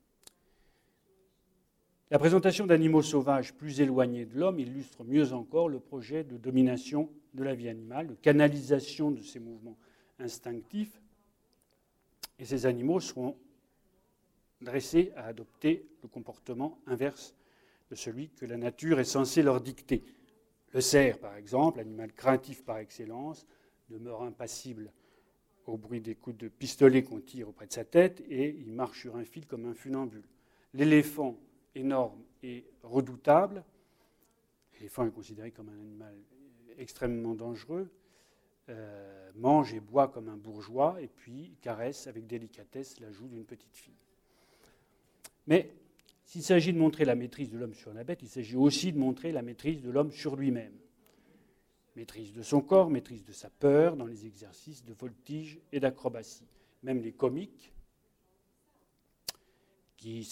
La 2.10 2.20
présentation 2.20 2.66
d'animaux 2.66 3.02
sauvages 3.02 3.54
plus 3.54 3.82
éloignés 3.82 4.26
de 4.26 4.40
l'homme 4.40 4.60
illustre 4.60 5.04
mieux 5.04 5.34
encore 5.34 5.70
le 5.70 5.80
projet 5.80 6.24
de 6.24 6.38
domination 6.38 7.10
de 7.34 7.44
la 7.44 7.54
vie 7.54 7.70
animale, 7.70 8.08
de 8.08 8.16
canalisation 8.16 9.12
de 9.12 9.22
ses 9.22 9.40
mouvements 9.40 9.78
instinctifs. 10.20 11.02
Et 12.40 12.46
ces 12.46 12.66
animaux 12.66 13.00
seront 13.00 13.38
dressés 14.62 15.12
à 15.16 15.26
adopter 15.26 15.88
le 16.02 16.08
comportement 16.08 16.80
inverse 16.86 17.36
de 17.90 17.96
celui 17.96 18.30
que 18.30 18.46
la 18.46 18.58
nature 18.58 19.00
est 19.00 19.06
censée 19.06 19.42
leur 19.42 19.62
dicter. 19.62 20.04
Le 20.74 20.82
cerf, 20.82 21.20
par 21.20 21.36
exemple, 21.36 21.80
animal 21.80 22.12
craintif 22.14 22.64
par 22.64 22.78
excellence, 22.78 23.48
demeure 23.90 24.24
impassible 24.24 24.92
au 25.66 25.78
bruit 25.78 26.02
des 26.02 26.16
coups 26.16 26.38
de 26.38 26.48
pistolet 26.48 27.04
qu'on 27.04 27.20
tire 27.20 27.50
auprès 27.50 27.68
de 27.68 27.74
sa 27.74 27.86
tête 27.86 28.22
et 28.28 28.50
il 28.50 28.72
marche 28.72 29.02
sur 29.02 29.16
un 29.16 29.24
fil 29.24 29.46
comme 29.46 29.66
un 29.66 29.74
funambule. 29.74 30.28
L'éléphant, 30.74 31.38
énorme 31.76 32.22
et 32.44 32.66
redoutable. 32.84 33.64
L'éléphant 34.76 35.06
est 35.06 35.12
considéré 35.12 35.52
comme 35.52 35.70
un 35.70 35.80
animal 35.80 36.16
extrêmement 36.78 37.36
dangereux. 37.36 37.90
Euh, 38.70 39.32
mange 39.36 39.74
et 39.74 39.80
boit 39.80 40.08
comme 40.08 40.30
un 40.30 40.36
bourgeois 40.36 40.98
et 41.02 41.08
puis 41.08 41.56
caresse 41.62 42.08
avec 42.08 42.28
délicatesse 42.28 43.00
la 43.00 43.12
joue 43.12 43.28
d'une 43.28 43.46
petite 43.46 43.76
fille. 43.76 43.94
Mais 45.46 45.72
s'il 46.26 46.44
s'agit 46.44 46.74
de 46.74 46.78
montrer 46.78 47.06
la 47.06 47.16
maîtrise 47.16 47.50
de 47.50 47.58
l'homme 47.58 47.76
sur 47.76 47.94
la 47.94 48.04
bête, 48.04 48.22
il 48.24 48.28
s'agit 48.28 48.56
aussi 48.56 48.92
de 48.92 48.98
montrer 48.98 49.32
la 49.32 49.42
maîtrise 49.42 49.82
de 49.82 49.90
l'homme 49.90 50.12
sur 50.12 50.36
lui-même. 50.36 50.74
Maîtrise 51.96 52.34
de 52.34 52.42
son 52.42 52.62
corps, 52.62 52.90
maîtrise 52.90 53.24
de 53.24 53.32
sa 53.32 53.50
peur 53.50 53.96
dans 53.96 54.06
les 54.06 54.26
exercices 54.26 54.84
de 54.84 54.94
voltige 54.94 55.60
et 55.72 55.80
d'acrobatie. 55.80 56.48
Même 56.84 57.02
les 57.02 57.14
comiques, 57.14 57.72
qui 59.96 60.28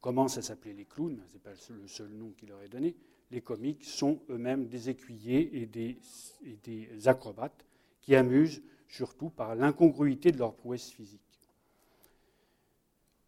commencent 0.00 0.38
à 0.38 0.42
s'appeler 0.42 0.74
les 0.74 0.84
clowns, 0.84 1.22
ce 1.28 1.34
n'est 1.34 1.40
pas 1.40 1.52
le 1.70 1.88
seul 1.88 2.08
nom 2.08 2.30
qu'il 2.32 2.48
leur 2.48 2.62
est 2.62 2.68
donné, 2.68 2.94
les 3.30 3.40
comiques 3.40 3.84
sont 3.84 4.20
eux-mêmes 4.30 4.66
des 4.66 4.90
écuyers 4.90 5.62
et 5.62 5.66
des, 5.66 7.08
acrobates 7.08 7.64
qui 8.00 8.14
amusent 8.14 8.62
surtout 8.88 9.30
par 9.30 9.54
l'incongruité 9.54 10.30
de 10.30 10.38
leur 10.38 10.54
prouesse 10.54 10.90
physique. 10.90 11.20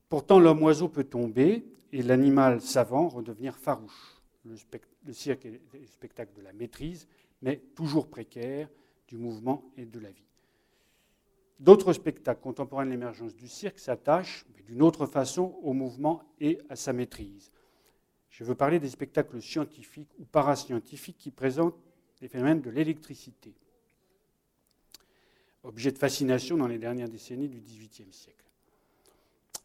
Pourtant, 0.09 0.38
l'homme-oiseau 0.38 0.88
peut 0.88 1.05
tomber 1.05 1.65
et 1.93 2.03
l'animal 2.03 2.61
savant 2.61 3.09
redevenir 3.09 3.57
farouche. 3.57 4.23
Le, 4.45 4.55
le 5.05 5.12
cirque 5.12 5.45
est 5.47 5.61
le 5.73 5.87
spectacle 5.87 6.33
de 6.37 6.43
la 6.43 6.53
maîtrise, 6.53 7.09
mais 7.43 7.57
toujours 7.75 8.09
précaire, 8.09 8.69
du 9.09 9.17
mouvement 9.17 9.65
et 9.76 9.87
de 9.87 9.99
la 9.99 10.11
vie. 10.11 10.26
D'autres 11.59 11.93
spectacles 11.93 12.41
contemporains 12.41 12.85
de 12.85 12.91
l'émergence 12.91 13.35
du 13.35 13.49
cirque 13.49 13.79
s'attachent, 13.79 14.45
mais 14.55 14.62
d'une 14.62 14.83
autre 14.83 15.07
façon, 15.07 15.59
au 15.62 15.73
mouvement 15.73 16.23
et 16.41 16.59
à 16.69 16.76
sa 16.76 16.93
maîtrise. 16.93 17.50
Je 18.37 18.45
veux 18.45 18.55
parler 18.55 18.78
des 18.78 18.90
spectacles 18.90 19.40
scientifiques 19.40 20.11
ou 20.19 20.26
parascientifiques 20.26 21.16
qui 21.16 21.31
présentent 21.31 21.78
les 22.21 22.28
phénomènes 22.28 22.61
de 22.61 22.69
l'électricité, 22.69 23.55
objet 25.62 25.90
de 25.90 25.97
fascination 25.97 26.59
dans 26.59 26.66
les 26.66 26.76
dernières 26.76 27.09
décennies 27.09 27.49
du 27.49 27.61
XVIIIe 27.61 28.12
siècle. 28.12 28.45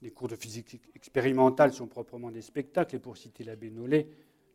Les 0.01 0.12
cours 0.12 0.30
de 0.30 0.38
physique 0.38 0.80
expérimentale 0.96 1.74
sont 1.74 1.86
proprement 1.86 2.32
des 2.32 2.42
spectacles, 2.42 2.96
et 2.96 3.00
pour 3.00 3.18
citer 3.18 3.44
l'abbé 3.44 3.70
Nollet, 3.72 4.08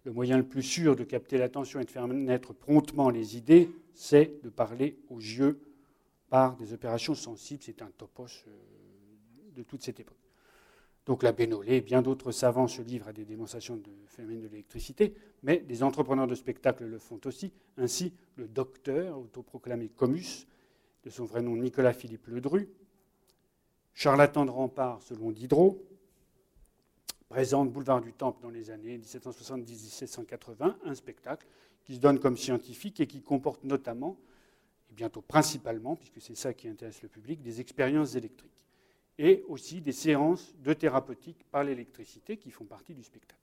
le 0.05 0.13
moyen 0.13 0.39
le 0.39 0.47
plus 0.47 0.63
sûr 0.63 0.97
de 0.97 1.05
capter 1.05 1.37
l'attention 1.37 1.79
et 1.81 1.85
de 1.85 1.91
faire 1.91 2.09
naître 2.09 2.55
promptement 2.55 3.11
les 3.11 3.37
idées, 3.37 3.69
c'est 3.93 4.43
de 4.43 4.49
parler 4.49 4.97
aux 5.11 5.21
yeux 5.21 5.61
par 6.31 6.57
des 6.57 6.73
opérations 6.73 7.15
sensibles. 7.15 7.63
C'est 7.63 7.83
un 7.83 7.91
topos 7.91 8.47
euh, 8.49 8.51
de 9.55 9.63
toute 9.63 9.83
cette 9.83 10.01
époque. 10.01 10.26
Donc 11.07 11.23
la 11.23 11.31
Bénolé 11.31 11.77
et 11.77 11.81
bien 11.81 12.03
d'autres 12.03 12.33
savants 12.33 12.67
se 12.67 12.83
livrent 12.83 13.09
à 13.09 13.13
des 13.13 13.25
démonstrations 13.25 13.77
de 13.77 13.91
phénomènes 14.09 14.43
de 14.43 14.49
l'électricité, 14.49 15.15
mais 15.45 15.59
des 15.59 15.85
entrepreneurs 15.85 16.27
de 16.27 16.35
spectacle 16.35 16.85
le 16.85 16.99
font 16.99 17.21
aussi. 17.25 17.53
Ainsi, 17.77 18.13
le 18.35 18.49
docteur, 18.49 19.19
autoproclamé 19.19 19.89
Comus, 19.89 20.47
de 21.05 21.11
son 21.11 21.25
vrai 21.25 21.43
nom 21.43 21.55
Nicolas 21.57 21.93
Philippe 21.93 22.27
Ledru, 22.27 22.69
charlatan 23.95 24.45
de 24.45 24.51
rempart 24.51 25.01
selon 25.01 25.31
Diderot, 25.31 25.81
présente 27.29 27.73
Boulevard 27.73 28.01
du 28.01 28.13
Temple 28.13 28.43
dans 28.43 28.51
les 28.51 28.71
années 28.71 28.99
1770-1780 28.99 30.75
un 30.85 30.95
spectacle 30.95 31.47
qui 31.85 31.95
se 31.95 32.01
donne 32.01 32.19
comme 32.19 32.37
scientifique 32.37 32.99
et 32.99 33.07
qui 33.07 33.23
comporte 33.23 33.63
notamment 33.63 34.17
bientôt 34.91 35.23
principalement, 35.23 35.95
puisque 35.95 36.21
c'est 36.21 36.35
ça 36.35 36.53
qui 36.53 36.67
intéresse 36.69 37.03
le 37.03 37.09
public, 37.09 37.43
des 37.43 37.61
expériences 37.61 38.17
électriques. 38.17 38.56
Et 39.19 39.45
aussi 39.49 39.81
des 39.81 39.93
séances 39.93 40.55
de 40.59 40.73
thérapeutique 40.73 41.45
par 41.51 41.65
l'électricité 41.65 42.37
qui 42.37 42.51
font 42.51 42.65
partie 42.65 42.95
du 42.95 43.03
spectacle. 43.03 43.41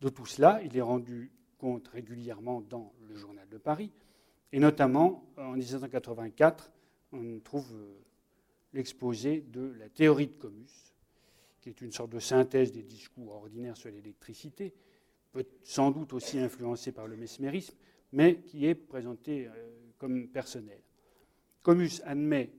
De 0.00 0.08
tout 0.08 0.26
cela, 0.26 0.60
il 0.62 0.76
est 0.76 0.82
rendu 0.82 1.30
compte 1.58 1.88
régulièrement 1.88 2.60
dans 2.60 2.92
le 3.08 3.16
Journal 3.16 3.48
de 3.48 3.58
Paris. 3.58 3.90
Et 4.52 4.60
notamment, 4.60 5.24
en 5.36 5.52
1784, 5.52 6.70
on 7.12 7.40
trouve 7.40 7.70
euh, 7.74 7.94
l'exposé 8.72 9.40
de 9.40 9.74
la 9.78 9.88
théorie 9.88 10.28
de 10.28 10.32
Comus, 10.32 10.94
qui 11.60 11.68
est 11.68 11.80
une 11.80 11.92
sorte 11.92 12.10
de 12.10 12.20
synthèse 12.20 12.72
des 12.72 12.82
discours 12.82 13.32
ordinaires 13.32 13.76
sur 13.76 13.90
l'électricité, 13.90 14.72
peut 15.32 15.44
sans 15.62 15.90
doute 15.90 16.12
aussi 16.12 16.38
influencé 16.38 16.92
par 16.92 17.06
le 17.06 17.16
mesmérisme, 17.16 17.74
mais 18.12 18.40
qui 18.40 18.66
est 18.66 18.74
présenté 18.74 19.48
euh, 19.48 19.50
comme 19.98 20.28
personnel. 20.28 20.80
Comus 21.62 22.00
admet, 22.04 22.50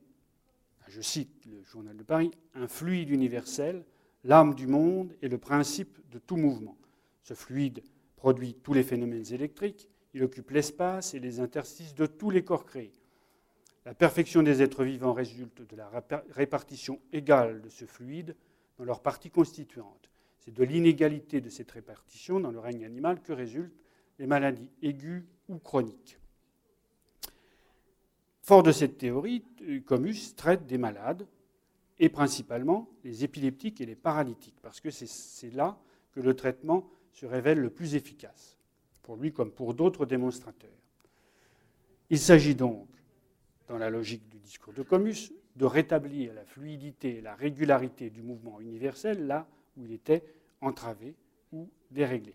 je 0.90 1.02
cite 1.02 1.46
le 1.46 1.64
journal 1.64 1.96
de 1.96 2.04
Paris, 2.04 2.32
un 2.56 2.68
fluide 2.68 3.10
universel, 3.10 3.86
l'âme 4.24 4.56
du 4.56 4.68
monde 4.68 5.16
et 5.22 5.28
le 5.28 5.38
principe 5.38 6.00
de 6.10 6.20
tout 6.20 6.36
mouvement. 6.36 6.78
Ce 7.24 7.34
fluide 7.34 7.84
produit 8.16 8.56
tous 8.56 8.74
les 8.74 8.84
phénomènes 8.84 9.32
électriques, 9.32 9.88
il 10.14 10.24
occupe 10.24 10.50
l'espace 10.50 11.14
et 11.14 11.20
les 11.20 11.40
interstices 11.40 11.94
de 11.94 12.06
tous 12.06 12.32
les 12.32 12.44
corps 12.44 12.66
créés. 12.66 12.94
La 13.86 13.94
perfection 13.94 14.44
des 14.44 14.62
êtres 14.62 14.84
vivants 14.84 15.14
résulte 15.14 15.62
de 15.68 15.76
la 15.76 15.90
répartition 16.32 17.00
égale 17.14 17.62
de 17.62 17.70
ce 17.70 17.86
fluide 17.86 18.36
dans 18.78 18.84
leurs 18.84 19.02
parties 19.02 19.30
constituantes. 19.30 20.10
C'est 20.40 20.54
de 20.54 20.64
l'inégalité 20.64 21.42
de 21.42 21.50
cette 21.50 21.72
répartition 21.72 22.40
dans 22.40 22.52
le 22.52 22.60
règne 22.60 22.86
animal 22.86 23.22
que 23.22 23.34
résultent 23.34 23.84
les 24.18 24.28
maladies 24.28 24.70
aiguës 24.82 25.24
ou 25.48 25.60
chroniques. 25.60 26.19
Fort 28.50 28.64
de 28.64 28.72
cette 28.72 28.98
théorie, 28.98 29.44
Comus 29.86 30.34
traite 30.36 30.66
des 30.66 30.80
malades, 30.80 31.28
et 32.00 32.10
principalement 32.10 32.90
les 33.04 33.24
épileptiques 33.24 33.80
et 33.80 33.86
les 33.86 33.94
paralytiques, 33.94 34.60
parce 34.64 34.80
que 34.80 34.90
c'est 34.90 35.54
là 35.54 35.78
que 36.14 36.20
le 36.20 36.36
traitement 36.36 36.90
se 37.14 37.28
révèle 37.28 37.60
le 37.60 37.70
plus 37.70 37.94
efficace, 37.94 38.58
pour 39.04 39.18
lui 39.18 39.32
comme 39.32 39.52
pour 39.52 39.76
d'autres 39.76 40.08
démonstrateurs. 40.08 40.82
Il 42.10 42.18
s'agit 42.18 42.56
donc, 42.56 42.88
dans 43.68 43.78
la 43.78 43.92
logique 43.92 44.28
du 44.30 44.40
discours 44.40 44.74
de 44.74 44.82
Comus, 44.82 45.32
de 45.56 45.66
rétablir 45.66 46.34
la 46.34 46.44
fluidité 46.44 47.18
et 47.18 47.22
la 47.22 47.36
régularité 47.36 48.10
du 48.10 48.24
mouvement 48.24 48.60
universel 48.60 49.28
là 49.28 49.48
où 49.78 49.86
il 49.86 49.92
était 49.92 50.24
entravé 50.60 51.14
ou 51.52 51.70
déréglé. 51.92 52.34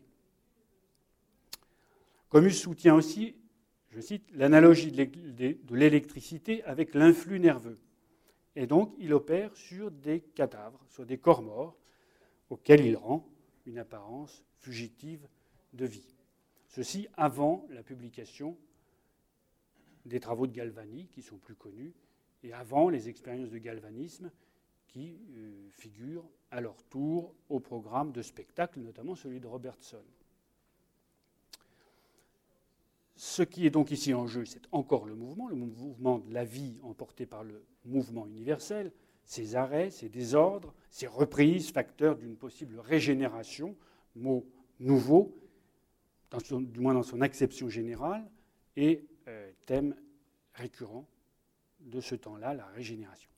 Comus 2.28 2.52
soutient 2.52 2.94
aussi, 2.94 3.35
je 3.95 4.01
cite, 4.01 4.29
l'analogie 4.33 4.91
de 4.91 5.75
l'électricité 5.75 6.65
avec 6.65 6.95
l'influx 6.95 7.39
nerveux. 7.39 7.79
Et 8.57 8.67
donc, 8.67 8.93
il 8.99 9.13
opère 9.13 9.55
sur 9.57 9.91
des 9.91 10.21
cadavres, 10.21 10.85
sur 10.89 11.07
des 11.07 11.19
corps 11.19 11.43
morts, 11.43 11.77
auxquels 12.51 12.85
il 12.85 12.97
rend 12.97 13.29
une 13.67 13.79
apparence 13.79 14.45
fugitive 14.59 15.27
de 15.73 15.87
vie. 15.87 16.15
Ceci 16.69 17.09
avant 17.17 17.67
la 17.71 17.83
publication 17.83 18.57
des 20.07 20.21
travaux 20.21 20.47
de 20.47 20.53
Galvani, 20.53 21.07
qui 21.07 21.23
sont 21.23 21.39
plus 21.39 21.55
connus, 21.55 21.95
et 22.43 22.53
avant 22.53 22.89
les 22.89 23.09
expériences 23.09 23.51
de 23.51 23.59
galvanisme 23.59 24.31
qui 24.89 25.19
euh, 25.37 25.69
figurent 25.71 26.29
à 26.51 26.61
leur 26.61 26.83
tour 26.85 27.35
au 27.49 27.59
programme 27.59 28.13
de 28.13 28.23
spectacle, 28.23 28.81
notamment 28.81 29.15
celui 29.15 29.41
de 29.41 29.47
Robertson. 29.47 30.05
Ce 33.16 33.42
qui 33.42 33.66
est 33.66 33.71
donc 33.71 33.90
ici 33.90 34.12
en 34.12 34.26
jeu, 34.26 34.44
c'est 34.44 34.62
encore 34.73 35.06
le 35.06 35.14
mouvement, 35.14 35.49
le 35.49 35.54
mouvement 35.54 36.18
de 36.18 36.33
la 36.33 36.44
vie 36.44 36.78
emporté 36.83 37.26
par 37.26 37.44
le 37.44 37.64
mouvement 37.85 38.26
universel, 38.26 38.92
ses 39.25 39.56
arrêts, 39.56 39.90
ses 39.90 40.09
désordres, 40.09 40.75
ses 40.90 41.06
reprises, 41.06 41.71
facteurs 41.71 42.16
d'une 42.16 42.37
possible 42.37 42.78
régénération, 42.80 43.76
mot 44.16 44.47
nouveau, 44.80 45.37
du 46.50 46.80
moins 46.80 46.94
dans 46.94 47.02
son 47.02 47.21
acception 47.21 47.68
générale, 47.68 48.28
et 48.76 49.06
euh, 49.28 49.50
thème 49.66 49.94
récurrent 50.54 51.06
de 51.80 52.00
ce 52.00 52.14
temps-là, 52.14 52.54
la 52.54 52.66
régénération. 52.66 53.30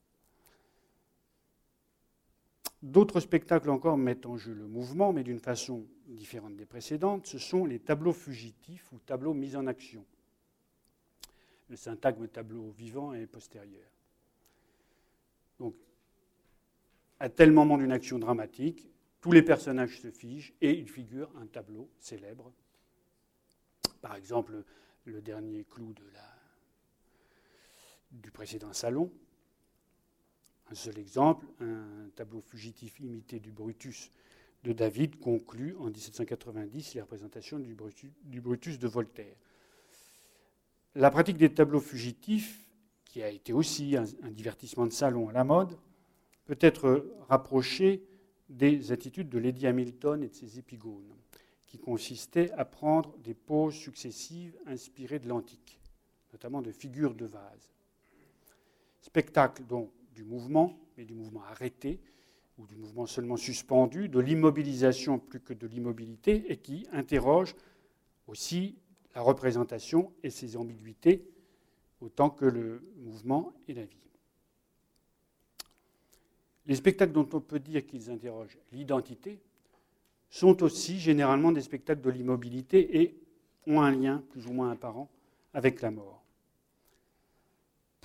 D'autres 2.83 3.19
spectacles 3.19 3.69
encore 3.69 3.97
mettent 3.97 4.25
en 4.27 4.37
jeu 4.37 4.53
le 4.53 4.67
mouvement, 4.67 5.11
mais 5.11 5.23
d'une 5.23 5.39
façon 5.39 5.85
différente 6.07 6.55
des 6.55 6.65
précédentes. 6.65 7.25
Ce 7.25 7.39
sont 7.39 7.65
les 7.65 7.79
tableaux 7.79 8.13
fugitifs 8.13 8.91
ou 8.91 8.99
tableaux 8.99 9.33
mis 9.33 9.55
en 9.55 9.65
action. 9.65 10.05
Le 11.69 11.75
syntagme 11.75 12.27
tableau 12.27 12.69
vivant 12.69 13.13
est 13.13 13.25
postérieur. 13.25 13.89
Donc, 15.59 15.75
à 17.19 17.29
tel 17.29 17.51
moment 17.51 17.77
d'une 17.77 17.91
action 17.91 18.19
dramatique, 18.19 18.87
tous 19.21 19.31
les 19.31 19.41
personnages 19.41 19.99
se 19.99 20.11
figent 20.11 20.53
et 20.61 20.71
il 20.71 20.87
figure 20.87 21.31
un 21.41 21.47
tableau 21.47 21.89
célèbre. 21.99 22.53
Par 24.01 24.15
exemple, 24.15 24.63
le 25.05 25.21
dernier 25.21 25.65
clou 25.65 25.93
du 28.11 28.31
précédent 28.31 28.71
salon. 28.73 29.11
Un 30.69 30.75
seul 30.75 30.99
exemple, 30.99 31.45
un 31.61 32.09
tableau 32.15 32.41
fugitif 32.41 32.99
imité 32.99 33.39
du 33.39 33.51
Brutus 33.51 34.11
de 34.63 34.73
David 34.73 35.17
conclut 35.17 35.77
en 35.79 35.85
1790 35.85 36.93
les 36.93 37.01
représentations 37.01 37.57
du 37.57 37.73
Brutus, 38.41 38.77
de 38.77 38.87
Voltaire. 38.87 39.35
La 40.95 41.09
pratique 41.09 41.37
des 41.37 41.53
tableaux 41.53 41.79
fugitifs, 41.79 42.67
qui 43.05 43.23
a 43.23 43.29
été 43.29 43.53
aussi 43.53 43.95
un, 43.95 44.31
divertissement 44.31 44.85
de 44.85 44.91
salon 44.91 45.29
à 45.29 45.31
la 45.31 45.45
mode, 45.45 45.77
peut 46.45 46.57
être 46.59 47.13
rapprochée 47.29 48.03
des 48.49 48.91
attitudes 48.91 49.29
de 49.29 49.37
Lady 49.37 49.67
Hamilton 49.67 50.21
et 50.21 50.27
de 50.27 50.33
ses 50.33 50.59
épigones, 50.59 51.15
qui 51.65 51.77
consistaient 51.77 52.51
à 52.51 52.65
prendre 52.65 53.17
des 53.19 53.33
poses 53.33 53.75
successives 53.75 54.57
inspirées 54.65 55.19
de 55.19 55.29
l'antique, 55.29 55.79
notamment 56.33 56.61
de 56.61 56.71
figures 56.71 57.15
de 57.15 57.25
vases. 57.25 57.71
Spectacle 58.99 59.63
donc 59.63 59.91
du 60.17 60.23
mouvement, 60.23 60.79
mais 60.97 61.05
du 61.05 61.13
mouvement 61.13 61.43
arrêté, 61.43 61.99
ou 62.57 62.65
du 62.65 62.75
mouvement 62.75 63.05
seulement 63.05 63.37
suspendu, 63.37 64.09
de 64.09 64.19
l'immobilisation 64.19 65.19
plus 65.19 65.39
que 65.39 65.53
de 65.53 65.67
l'immobilité, 65.67 66.51
et 66.51 66.57
qui 66.57 66.87
interroge 66.91 67.55
aussi 68.25 68.79
la 69.13 69.21
représentation 69.21 70.11
et 70.23 70.31
ses 70.31 70.57
ambiguïtés, 70.57 71.23
autant 72.01 72.31
que 72.31 72.45
le 72.45 72.81
mouvement 72.97 73.53
et 73.67 73.75
la 73.75 73.85
vie. 73.85 74.09
Les 76.65 76.75
spectacles 76.75 77.13
dont 77.13 77.29
on 77.33 77.39
peut 77.39 77.59
dire 77.59 77.85
qu'ils 77.85 78.09
interrogent 78.09 78.57
l'identité 78.71 79.39
sont 80.31 80.63
aussi 80.63 80.99
généralement 80.99 81.51
des 81.51 81.61
spectacles 81.61 82.01
de 82.01 82.09
l'immobilité 82.09 83.01
et 83.01 83.21
ont 83.67 83.81
un 83.81 83.91
lien 83.91 84.23
plus 84.31 84.47
ou 84.47 84.53
moins 84.53 84.71
apparent 84.71 85.09
avec 85.53 85.81
la 85.81 85.91
mort. 85.91 86.16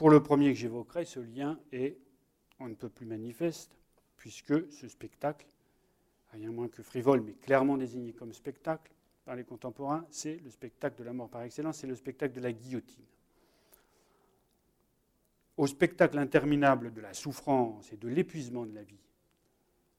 Pour 0.03 0.11
le 0.11 0.21
premier 0.21 0.53
que 0.53 0.59
j'évoquerai, 0.59 1.05
ce 1.05 1.21
lien 1.21 1.61
est 1.71 1.97
on 2.59 2.67
ne 2.69 2.75
peut 2.75 2.89
plus 2.89 3.07
manifeste, 3.07 3.79
puisque 4.17 4.73
ce 4.73 4.89
spectacle, 4.89 5.47
rien 6.33 6.51
moins 6.51 6.67
que 6.67 6.83
frivole, 6.83 7.21
mais 7.21 7.35
clairement 7.35 7.77
désigné 7.77 8.13
comme 8.13 8.33
spectacle 8.33 8.91
par 9.25 9.37
les 9.37 9.45
contemporains, 9.45 10.05
c'est 10.11 10.41
le 10.43 10.51
spectacle 10.51 10.99
de 10.99 11.05
la 11.05 11.13
mort 11.13 11.29
par 11.29 11.43
excellence, 11.43 11.77
c'est 11.77 11.87
le 11.87 11.95
spectacle 11.95 12.35
de 12.35 12.41
la 12.41 12.51
guillotine. 12.51 13.05
Au 15.57 15.69
spectacle 15.69 16.19
interminable 16.19 16.93
de 16.93 17.01
la 17.01 17.15
souffrance 17.15 17.93
et 17.93 17.97
de 17.97 18.09
l'épuisement 18.09 18.67
de 18.67 18.75
la 18.75 18.83
vie, 18.83 19.07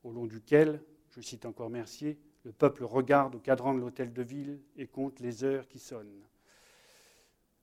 au 0.04 0.12
long 0.12 0.26
duquel, 0.26 0.84
je 1.12 1.22
cite 1.22 1.46
encore 1.46 1.70
Mercier, 1.70 2.20
le 2.44 2.52
peuple 2.52 2.84
regarde 2.84 3.36
au 3.36 3.40
cadran 3.40 3.74
de 3.74 3.80
l'hôtel 3.80 4.12
de 4.12 4.22
ville 4.22 4.60
et 4.76 4.86
compte 4.86 5.22
les 5.22 5.46
heures 5.46 5.70
qui 5.70 5.80
sonnent. 5.80 6.26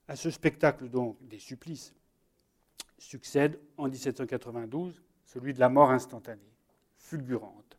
À 0.08 0.16
ce 0.16 0.30
spectacle 0.30 0.88
donc 0.88 1.18
des 1.28 1.38
supplices, 1.38 1.92
succède 3.00 3.58
en 3.76 3.88
1792 3.88 5.02
celui 5.24 5.54
de 5.54 5.60
la 5.60 5.68
mort 5.68 5.90
instantanée, 5.90 6.52
fulgurante. 6.96 7.78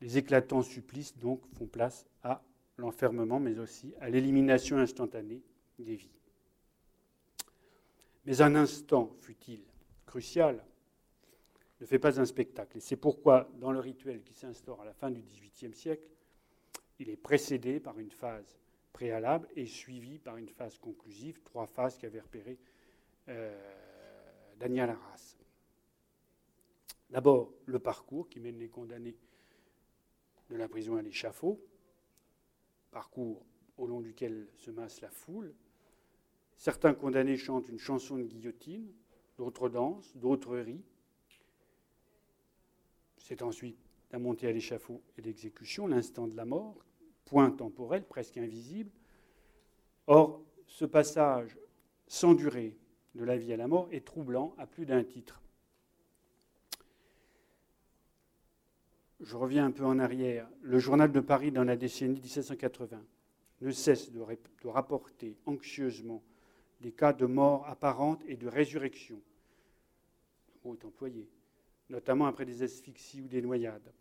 Les 0.00 0.18
éclatants 0.18 0.62
supplices 0.62 1.16
donc 1.16 1.40
font 1.54 1.66
place 1.66 2.06
à 2.22 2.42
l'enfermement, 2.76 3.38
mais 3.38 3.58
aussi 3.58 3.94
à 4.00 4.10
l'élimination 4.10 4.78
instantanée 4.78 5.42
des 5.78 5.94
vies. 5.94 6.10
Mais 8.24 8.40
un 8.42 8.54
instant, 8.56 9.14
fut-il 9.20 9.62
crucial, 10.06 10.64
ne 11.80 11.86
fait 11.86 11.98
pas 11.98 12.20
un 12.20 12.24
spectacle. 12.24 12.78
Et 12.78 12.80
c'est 12.80 12.96
pourquoi, 12.96 13.48
dans 13.60 13.72
le 13.72 13.80
rituel 13.80 14.22
qui 14.22 14.34
s'instaure 14.34 14.80
à 14.80 14.84
la 14.84 14.92
fin 14.92 15.10
du 15.10 15.22
XVIIIe 15.22 15.74
siècle, 15.74 16.08
il 16.98 17.08
est 17.08 17.16
précédé 17.16 17.80
par 17.80 17.98
une 17.98 18.10
phase 18.10 18.58
préalable 18.92 19.48
et 19.56 19.66
suivi 19.66 20.18
par 20.18 20.36
une 20.36 20.48
phase 20.48 20.78
conclusive, 20.78 21.40
trois 21.42 21.66
phases 21.66 21.96
qu'avait 21.96 22.20
repérées 22.20 22.58
Daniel 23.26 24.90
Arras. 24.90 25.36
D'abord, 27.10 27.52
le 27.66 27.78
parcours 27.78 28.28
qui 28.28 28.40
mène 28.40 28.58
les 28.58 28.68
condamnés 28.68 29.16
de 30.50 30.56
la 30.56 30.68
prison 30.68 30.96
à 30.96 31.02
l'échafaud, 31.02 31.60
parcours 32.90 33.44
au 33.76 33.86
long 33.86 34.00
duquel 34.00 34.48
se 34.56 34.70
masse 34.70 35.00
la 35.00 35.10
foule. 35.10 35.54
Certains 36.56 36.94
condamnés 36.94 37.36
chantent 37.36 37.68
une 37.68 37.78
chanson 37.78 38.16
de 38.16 38.22
guillotine, 38.22 38.92
d'autres 39.36 39.68
dansent, 39.68 40.16
d'autres 40.16 40.56
rient. 40.56 40.84
C'est 43.18 43.42
ensuite 43.42 43.78
la 44.10 44.18
montée 44.18 44.48
à 44.48 44.52
l'échafaud 44.52 45.02
et 45.16 45.22
l'exécution, 45.22 45.86
l'instant 45.86 46.26
de 46.28 46.36
la 46.36 46.44
mort, 46.44 46.84
point 47.24 47.50
temporel, 47.50 48.04
presque 48.04 48.36
invisible. 48.36 48.90
Or, 50.06 50.44
ce 50.66 50.84
passage 50.84 51.56
sans 52.06 52.34
durée 52.34 52.76
de 53.14 53.24
la 53.24 53.36
vie 53.36 53.52
à 53.52 53.56
la 53.56 53.68
mort 53.68 53.88
est 53.92 54.04
troublant 54.04 54.54
à 54.58 54.66
plus 54.66 54.86
d'un 54.86 55.04
titre. 55.04 55.40
Je 59.20 59.36
reviens 59.36 59.66
un 59.66 59.70
peu 59.70 59.84
en 59.84 59.98
arrière. 59.98 60.48
Le 60.62 60.78
journal 60.78 61.12
de 61.12 61.20
Paris 61.20 61.52
dans 61.52 61.64
la 61.64 61.76
décennie 61.76 62.20
1780 62.20 63.00
ne 63.60 63.70
cesse 63.70 64.10
de, 64.10 64.20
rapporter 64.64 65.36
anxieusement 65.46 66.22
des 66.80 66.90
cas 66.90 67.12
de 67.12 67.26
mort 67.26 67.66
apparente 67.68 68.20
et 68.26 68.36
de 68.36 68.48
résurrection. 68.48 69.20
Le 70.48 70.68
mot 70.68 70.74
est 70.74 70.84
employé, 70.84 71.28
notamment 71.88 72.26
après 72.26 72.44
des 72.44 72.64
asphyxies 72.64 73.20
ou 73.20 73.28
des 73.28 73.42
noyades. 73.42 73.92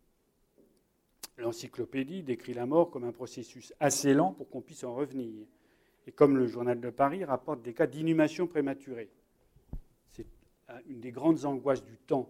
L'encyclopédie 1.38 2.24
décrit 2.24 2.54
la 2.54 2.66
mort 2.66 2.90
comme 2.90 3.04
un 3.04 3.12
processus 3.12 3.74
assez 3.80 4.16
lent 4.16 4.34
pour 4.34 4.50
qu'on 4.50 4.62
puisse 4.62 4.84
en 4.84 4.96
revenir 4.96 5.46
et 6.08 6.12
comme 6.12 6.38
le 6.38 6.48
journal 6.48 6.80
de 6.80 6.90
Paris 6.90 7.24
rapporte 7.24 7.62
des 7.62 7.74
cas 7.74 7.88
d'inhumation 7.88 8.48
prématurée. 8.48 9.10
C'est 10.12 10.28
une 10.88 11.00
des 11.00 11.12
grandes 11.12 11.46
angoisses 11.46 11.84
du 11.84 11.98
temps. 11.98 12.30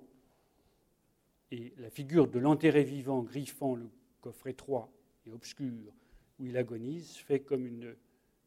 Et 1.51 1.73
la 1.77 1.89
figure 1.89 2.27
de 2.27 2.39
l'enterré 2.39 2.83
vivant 2.83 3.21
griffant 3.21 3.75
le 3.75 3.89
coffre 4.21 4.47
étroit 4.47 4.89
et 5.25 5.31
obscur 5.31 5.93
où 6.39 6.45
il 6.45 6.57
agonise 6.57 7.17
fait 7.17 7.41
comme 7.41 7.65
une 7.65 7.95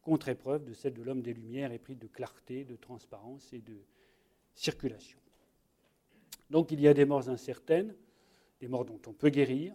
contre-épreuve 0.03 0.65
de 0.65 0.75
celle 0.75 0.95
de 0.95 1.03
l'homme 1.03 1.23
des 1.23 1.33
Lumières, 1.33 1.73
épris 1.73 1.97
de 1.97 2.07
clarté, 2.07 2.65
de 2.65 2.77
transparence 2.77 3.53
et 3.53 3.61
de 3.61 3.77
circulation. 4.55 5.19
Donc 6.51 6.71
il 6.73 6.81
y 6.81 6.89
a 6.89 6.95
des 6.95 7.05
morts 7.05 7.29
incertaines, 7.29 7.95
des 8.61 8.69
morts 8.69 8.85
dont 8.85 9.01
on 9.07 9.13
peut 9.13 9.31
guérir, 9.31 9.75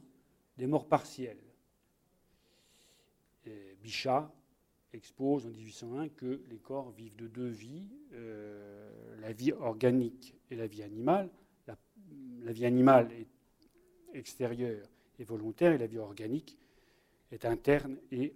des 0.58 0.68
morts 0.68 0.88
partielles. 0.88 1.42
Bichat 3.82 4.32
expose 4.94 5.46
en 5.46 5.50
1801 5.50 6.10
que 6.10 6.42
les 6.50 6.58
corps 6.58 6.92
vivent 6.92 7.16
de 7.16 7.28
deux 7.28 7.48
vies, 7.48 7.88
euh, 8.14 9.18
la 9.22 9.32
vie 9.32 9.52
organique 9.54 10.36
et 10.50 10.56
la 10.56 10.68
vie 10.68 10.84
animale. 10.84 11.30
La, 12.42 12.54
vie 12.54 12.66
animale 12.66 13.12
est 13.12 13.28
extérieure 14.18 14.88
et 15.20 15.24
volontaire, 15.24 15.74
et 15.74 15.78
la 15.78 15.86
vie 15.86 16.00
organique 16.00 16.58
est 17.32 17.46
interne 17.46 17.98
et 18.12 18.34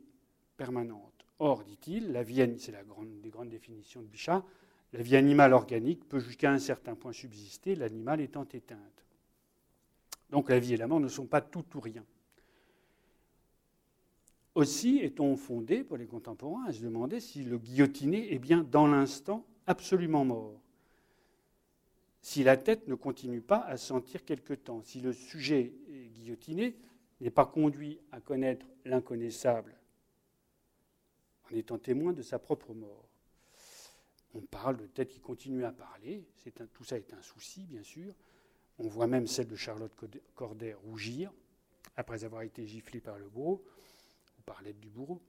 permanente. 0.55 1.25
Or, 1.39 1.63
dit-il, 1.63 2.11
la 2.11 2.21
vie, 2.21 2.59
c'est 2.59 2.71
la 2.71 2.83
grande, 2.83 3.21
des 3.21 3.29
grandes 3.29 3.49
définitions 3.49 4.01
de 4.01 4.07
Bichat, 4.07 4.43
la 4.93 5.01
vie 5.01 5.15
animale 5.15 5.53
organique 5.53 6.07
peut 6.07 6.19
jusqu'à 6.19 6.51
un 6.51 6.59
certain 6.59 6.95
point 6.95 7.13
subsister, 7.13 7.75
l'animal 7.75 8.21
étant 8.21 8.45
éteinte. 8.53 9.05
Donc 10.29 10.49
la 10.49 10.59
vie 10.59 10.73
et 10.73 10.77
la 10.77 10.87
mort 10.87 10.99
ne 10.99 11.07
sont 11.07 11.25
pas 11.25 11.41
tout 11.41 11.65
ou 11.75 11.79
rien. 11.79 12.05
Aussi 14.55 14.99
est-on 14.99 15.35
fondé, 15.35 15.83
pour 15.83 15.97
les 15.97 16.05
contemporains, 16.05 16.65
à 16.65 16.73
se 16.73 16.81
demander 16.81 17.19
si 17.19 17.43
le 17.43 17.57
guillotiné 17.57 18.33
est 18.33 18.39
bien 18.39 18.63
dans 18.63 18.85
l'instant 18.85 19.45
absolument 19.65 20.25
mort. 20.25 20.61
Si 22.21 22.43
la 22.43 22.55
tête 22.55 22.87
ne 22.87 22.95
continue 22.95 23.41
pas 23.41 23.61
à 23.61 23.77
sentir 23.77 24.23
quelque 24.23 24.53
temps, 24.53 24.81
si 24.83 25.01
le 25.01 25.11
sujet 25.11 25.73
guillotiné 26.13 26.75
n'est 27.19 27.31
pas 27.31 27.45
conduit 27.45 27.99
à 28.11 28.21
connaître 28.21 28.65
l'inconnaissable 28.85 29.75
en 31.51 31.55
étant 31.55 31.79
témoin 31.79 32.13
de 32.13 32.21
sa 32.21 32.37
propre 32.37 32.73
mort. 32.73 33.09
On 34.35 34.41
parle 34.41 34.77
de 34.77 34.85
tête 34.85 35.09
qui 35.09 35.19
continue 35.19 35.65
à 35.65 35.71
parler, 35.71 36.25
tout 36.73 36.83
ça 36.83 36.97
est 36.97 37.13
un 37.13 37.21
souci, 37.21 37.65
bien 37.65 37.83
sûr. 37.83 38.13
On 38.77 38.87
voit 38.87 39.07
même 39.07 39.27
celle 39.27 39.47
de 39.47 39.55
Charlotte 39.55 39.93
Corday 40.35 40.73
rougir 40.73 41.31
après 41.95 42.23
avoir 42.23 42.43
été 42.43 42.65
giflée 42.65 43.01
par 43.01 43.17
le 43.17 43.27
bourreau 43.27 43.63
par 44.45 44.61
l'aide 44.61 44.79
du 44.79 44.89
bourreau. 44.89 45.21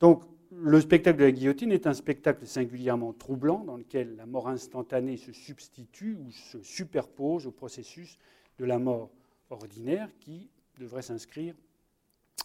Donc, 0.00 0.24
le 0.50 0.80
spectacle 0.80 1.18
de 1.18 1.24
la 1.24 1.32
guillotine 1.32 1.72
est 1.72 1.86
un 1.86 1.94
spectacle 1.94 2.46
singulièrement 2.46 3.12
troublant 3.12 3.64
dans 3.64 3.76
lequel 3.76 4.16
la 4.16 4.26
mort 4.26 4.48
instantanée 4.48 5.16
se 5.16 5.32
substitue 5.32 6.14
ou 6.14 6.30
se 6.30 6.62
superpose 6.62 7.46
au 7.46 7.50
processus 7.50 8.18
de 8.58 8.64
la 8.64 8.78
mort 8.78 9.10
ordinaire 9.50 10.08
qui 10.20 10.48
devrait 10.78 11.02
s'inscrire 11.02 11.54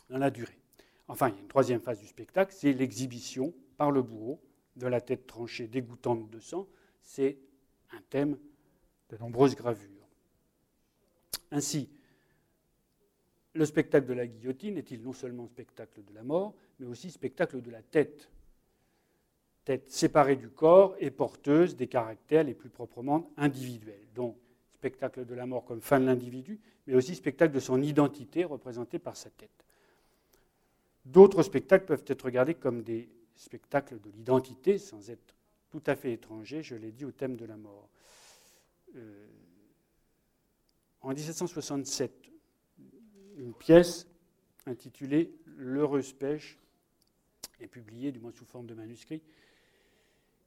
dans 0.09 0.17
la 0.17 0.31
durée. 0.31 0.57
Enfin, 1.07 1.29
il 1.29 1.35
y 1.35 1.37
a 1.37 1.41
une 1.41 1.47
troisième 1.47 1.81
phase 1.81 1.99
du 1.99 2.07
spectacle, 2.07 2.53
c'est 2.55 2.73
l'exhibition 2.73 3.53
par 3.77 3.91
le 3.91 4.01
bourreau 4.01 4.39
de 4.77 4.87
la 4.87 5.01
tête 5.01 5.27
tranchée 5.27 5.67
dégoûtante 5.67 6.29
de 6.29 6.39
sang. 6.39 6.67
C'est 7.03 7.37
un 7.91 8.01
thème 8.09 8.37
de 9.09 9.17
nombreuses 9.17 9.55
gravures. 9.55 9.89
Ainsi, 11.51 11.89
le 13.53 13.65
spectacle 13.65 14.07
de 14.07 14.13
la 14.13 14.27
guillotine 14.27 14.77
est-il 14.77 15.01
non 15.01 15.13
seulement 15.13 15.47
spectacle 15.47 16.03
de 16.03 16.13
la 16.13 16.23
mort, 16.23 16.53
mais 16.79 16.87
aussi 16.87 17.11
spectacle 17.11 17.61
de 17.61 17.71
la 17.71 17.81
tête 17.81 18.29
Tête 19.63 19.91
séparée 19.91 20.37
du 20.37 20.49
corps 20.49 20.95
et 20.99 21.11
porteuse 21.11 21.75
des 21.75 21.87
caractères 21.87 22.43
les 22.43 22.55
plus 22.55 22.69
proprement 22.69 23.29
individuels. 23.37 24.07
Donc, 24.15 24.35
spectacle 24.73 25.25
de 25.25 25.35
la 25.35 25.45
mort 25.45 25.65
comme 25.65 25.81
fin 25.81 25.99
de 25.99 26.05
l'individu, 26.05 26.59
mais 26.87 26.95
aussi 26.95 27.13
spectacle 27.13 27.53
de 27.53 27.59
son 27.59 27.79
identité 27.83 28.43
représentée 28.43 28.97
par 28.97 29.15
sa 29.15 29.29
tête. 29.29 29.65
D'autres 31.05 31.43
spectacles 31.43 31.85
peuvent 31.85 32.03
être 32.07 32.23
regardés 32.23 32.55
comme 32.55 32.81
des 32.81 33.07
spectacles 33.35 33.99
de 33.99 34.09
l'identité, 34.09 34.79
sans 34.79 35.11
être 35.11 35.35
tout 35.69 35.83
à 35.85 35.95
fait 35.95 36.13
étrangers, 36.13 36.63
je 36.63 36.75
l'ai 36.75 36.91
dit, 36.91 37.05
au 37.05 37.11
thème 37.11 37.35
de 37.35 37.45
la 37.45 37.57
mort. 37.57 37.89
Euh, 38.95 39.27
en 41.01 41.13
1767, 41.13 42.30
une 43.41 43.53
pièce 43.53 44.07
intitulée 44.65 45.33
L'heureuse 45.57 46.13
pêche 46.13 46.57
est 47.59 47.67
publiée, 47.67 48.11
du 48.11 48.19
moins 48.19 48.31
sous 48.31 48.45
forme 48.45 48.65
de 48.65 48.73
manuscrit, 48.73 49.21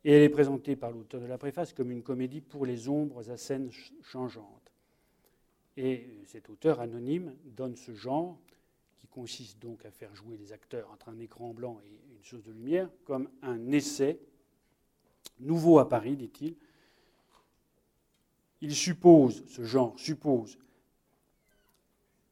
et 0.05 0.13
elle 0.13 0.23
est 0.23 0.29
présentée 0.29 0.77
par 0.77 0.91
l'auteur 0.91 1.21
de 1.21 1.27
la 1.27 1.39
préface 1.39 1.73
comme 1.73 1.91
une 1.91 2.03
comédie 2.03 2.41
pour 2.41 2.67
les 2.67 2.89
ombres 2.89 3.31
à 3.31 3.37
scènes 3.37 3.71
changeantes. 4.03 4.73
Et 5.77 6.07
cet 6.27 6.51
auteur 6.51 6.81
anonyme 6.81 7.35
donne 7.45 7.77
ce 7.77 7.95
genre, 7.95 8.39
qui 9.01 9.07
consiste 9.07 9.61
donc 9.61 9.85
à 9.85 9.91
faire 9.91 10.15
jouer 10.15 10.37
les 10.37 10.53
acteurs 10.53 10.91
entre 10.91 11.09
un 11.09 11.19
écran 11.19 11.55
blanc 11.55 11.81
et 11.85 12.15
une 12.17 12.25
source 12.25 12.43
de 12.43 12.53
lumière, 12.53 12.91
comme 13.05 13.29
un 13.43 13.71
essai 13.73 14.19
nouveau 15.41 15.79
à 15.79 15.89
Paris, 15.89 16.17
dit-il. 16.17 16.57
Il 18.61 18.75
suppose, 18.75 19.45
ce 19.47 19.65
genre 19.65 19.99
suppose 19.99 20.59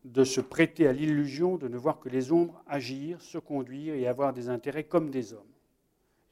de 0.04 0.24
se 0.24 0.40
prêter 0.40 0.86
à 0.86 0.92
l'illusion 0.92 1.56
de 1.56 1.68
ne 1.68 1.76
voir 1.76 2.00
que 2.00 2.08
les 2.08 2.32
ombres 2.32 2.62
agir, 2.66 3.20
se 3.20 3.38
conduire 3.38 3.94
et 3.94 4.06
avoir 4.06 4.32
des 4.32 4.48
intérêts 4.48 4.84
comme 4.84 5.10
des 5.10 5.32
hommes. 5.32 5.42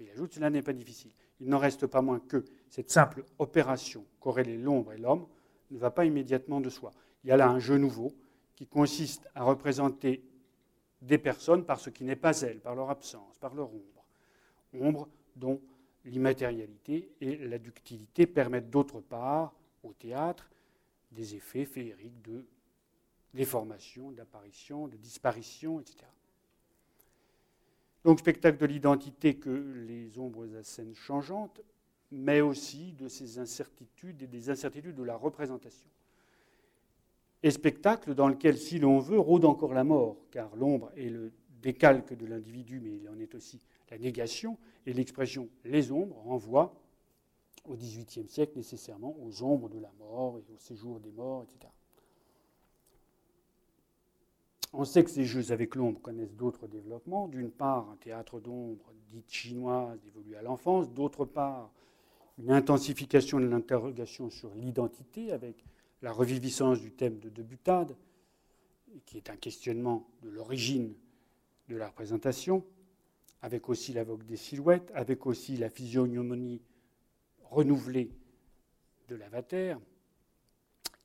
il 0.00 0.10
ajoute, 0.10 0.34
cela 0.34 0.50
n'est 0.50 0.62
pas 0.62 0.72
difficile. 0.72 1.12
Il 1.40 1.48
n'en 1.48 1.58
reste 1.58 1.86
pas 1.86 2.02
moins 2.02 2.20
que 2.20 2.44
cette 2.68 2.90
simple 2.90 3.24
opération 3.38 4.04
corrélée 4.18 4.58
l'ombre 4.58 4.92
et 4.92 4.98
l'homme 4.98 5.26
ne 5.70 5.78
va 5.78 5.90
pas 5.90 6.04
immédiatement 6.04 6.60
de 6.60 6.68
soi. 6.68 6.90
Il 7.22 7.28
y 7.28 7.32
a 7.32 7.36
là 7.36 7.48
un 7.48 7.58
jeu 7.58 7.78
nouveau 7.78 8.12
qui 8.56 8.66
consiste 8.66 9.28
à 9.34 9.44
représenter 9.44 10.22
des 11.00 11.18
personnes 11.18 11.64
par 11.64 11.80
ce 11.80 11.90
qui 11.90 12.04
n'est 12.04 12.16
pas 12.16 12.38
elles, 12.40 12.60
par 12.60 12.74
leur 12.74 12.90
absence, 12.90 13.38
par 13.38 13.54
leur 13.54 13.72
ombre. 13.72 14.04
Ombre 14.74 15.08
dont 15.36 15.60
l'immatérialité 16.04 17.10
et 17.20 17.36
la 17.36 17.58
ductilité 17.58 18.26
permettent 18.26 18.70
d'autre 18.70 19.00
part 19.00 19.54
au 19.82 19.92
théâtre 19.92 20.50
des 21.12 21.34
effets 21.34 21.64
féeriques 21.64 22.20
de 22.22 22.44
déformation, 23.34 24.10
d'apparition, 24.10 24.88
de 24.88 24.96
disparition, 24.96 25.80
etc. 25.80 25.98
Donc 28.04 28.18
spectacle 28.18 28.58
de 28.58 28.66
l'identité 28.66 29.34
que 29.34 29.50
les 29.86 30.18
ombres 30.18 30.46
à 30.56 30.62
scène 30.62 30.94
changeantes, 30.94 31.60
mais 32.10 32.40
aussi 32.40 32.92
de 32.92 33.08
ces 33.08 33.38
incertitudes 33.38 34.22
et 34.22 34.26
des 34.26 34.50
incertitudes 34.50 34.96
de 34.96 35.02
la 35.02 35.16
représentation. 35.16 35.88
Et 37.42 37.50
spectacle 37.50 38.14
dans 38.14 38.28
lequel, 38.28 38.58
si 38.58 38.78
l'on 38.78 38.98
veut, 38.98 39.18
rôde 39.18 39.44
encore 39.44 39.72
la 39.72 39.84
mort, 39.84 40.16
car 40.30 40.54
l'ombre 40.56 40.90
est 40.96 41.08
le 41.08 41.32
décalque 41.62 42.14
de 42.14 42.26
l'individu, 42.26 42.80
mais 42.80 42.96
il 42.96 43.08
en 43.08 43.18
est 43.18 43.34
aussi 43.34 43.60
la 43.90 43.98
négation, 43.98 44.58
et 44.86 44.92
l'expression 44.92 45.48
les 45.64 45.92
ombres 45.92 46.16
renvoie 46.18 46.74
au 47.64 47.74
XVIIIe 47.74 48.28
siècle 48.28 48.56
nécessairement 48.56 49.16
aux 49.22 49.42
ombres 49.42 49.68
de 49.68 49.78
la 49.78 49.92
mort 49.98 50.38
et 50.38 50.52
au 50.52 50.58
séjour 50.58 51.00
des 51.00 51.12
morts, 51.12 51.44
etc. 51.44 51.72
On 54.72 54.84
sait 54.84 55.02
que 55.02 55.10
ces 55.10 55.24
jeux 55.24 55.50
avec 55.50 55.74
l'ombre 55.74 56.00
connaissent 56.00 56.34
d'autres 56.34 56.68
développements. 56.68 57.26
D'une 57.28 57.50
part, 57.50 57.90
un 57.90 57.96
théâtre 57.96 58.40
d'ombre 58.40 58.92
dite 59.08 59.30
chinoise 59.30 59.98
évolue 60.06 60.36
à 60.36 60.42
l'enfance. 60.42 60.90
D'autre 60.90 61.24
part, 61.24 61.72
une 62.38 62.52
intensification 62.52 63.40
de 63.40 63.46
l'interrogation 63.46 64.30
sur 64.30 64.54
l'identité 64.54 65.32
avec 65.32 65.64
la 66.02 66.12
reviviscence 66.12 66.80
du 66.80 66.92
thème 66.92 67.18
de 67.18 67.28
Debutade, 67.28 67.96
qui 69.06 69.16
est 69.16 69.28
un 69.28 69.36
questionnement 69.36 70.08
de 70.22 70.30
l'origine 70.30 70.94
de 71.68 71.76
la 71.76 71.88
représentation, 71.88 72.64
avec 73.42 73.68
aussi 73.68 73.92
la 73.92 74.04
vogue 74.04 74.24
des 74.24 74.36
silhouettes, 74.36 74.90
avec 74.94 75.26
aussi 75.26 75.56
la 75.56 75.68
physiognomonie 75.68 76.62
renouvelée 77.42 78.10
de 79.08 79.16
l'avatar, 79.16 79.80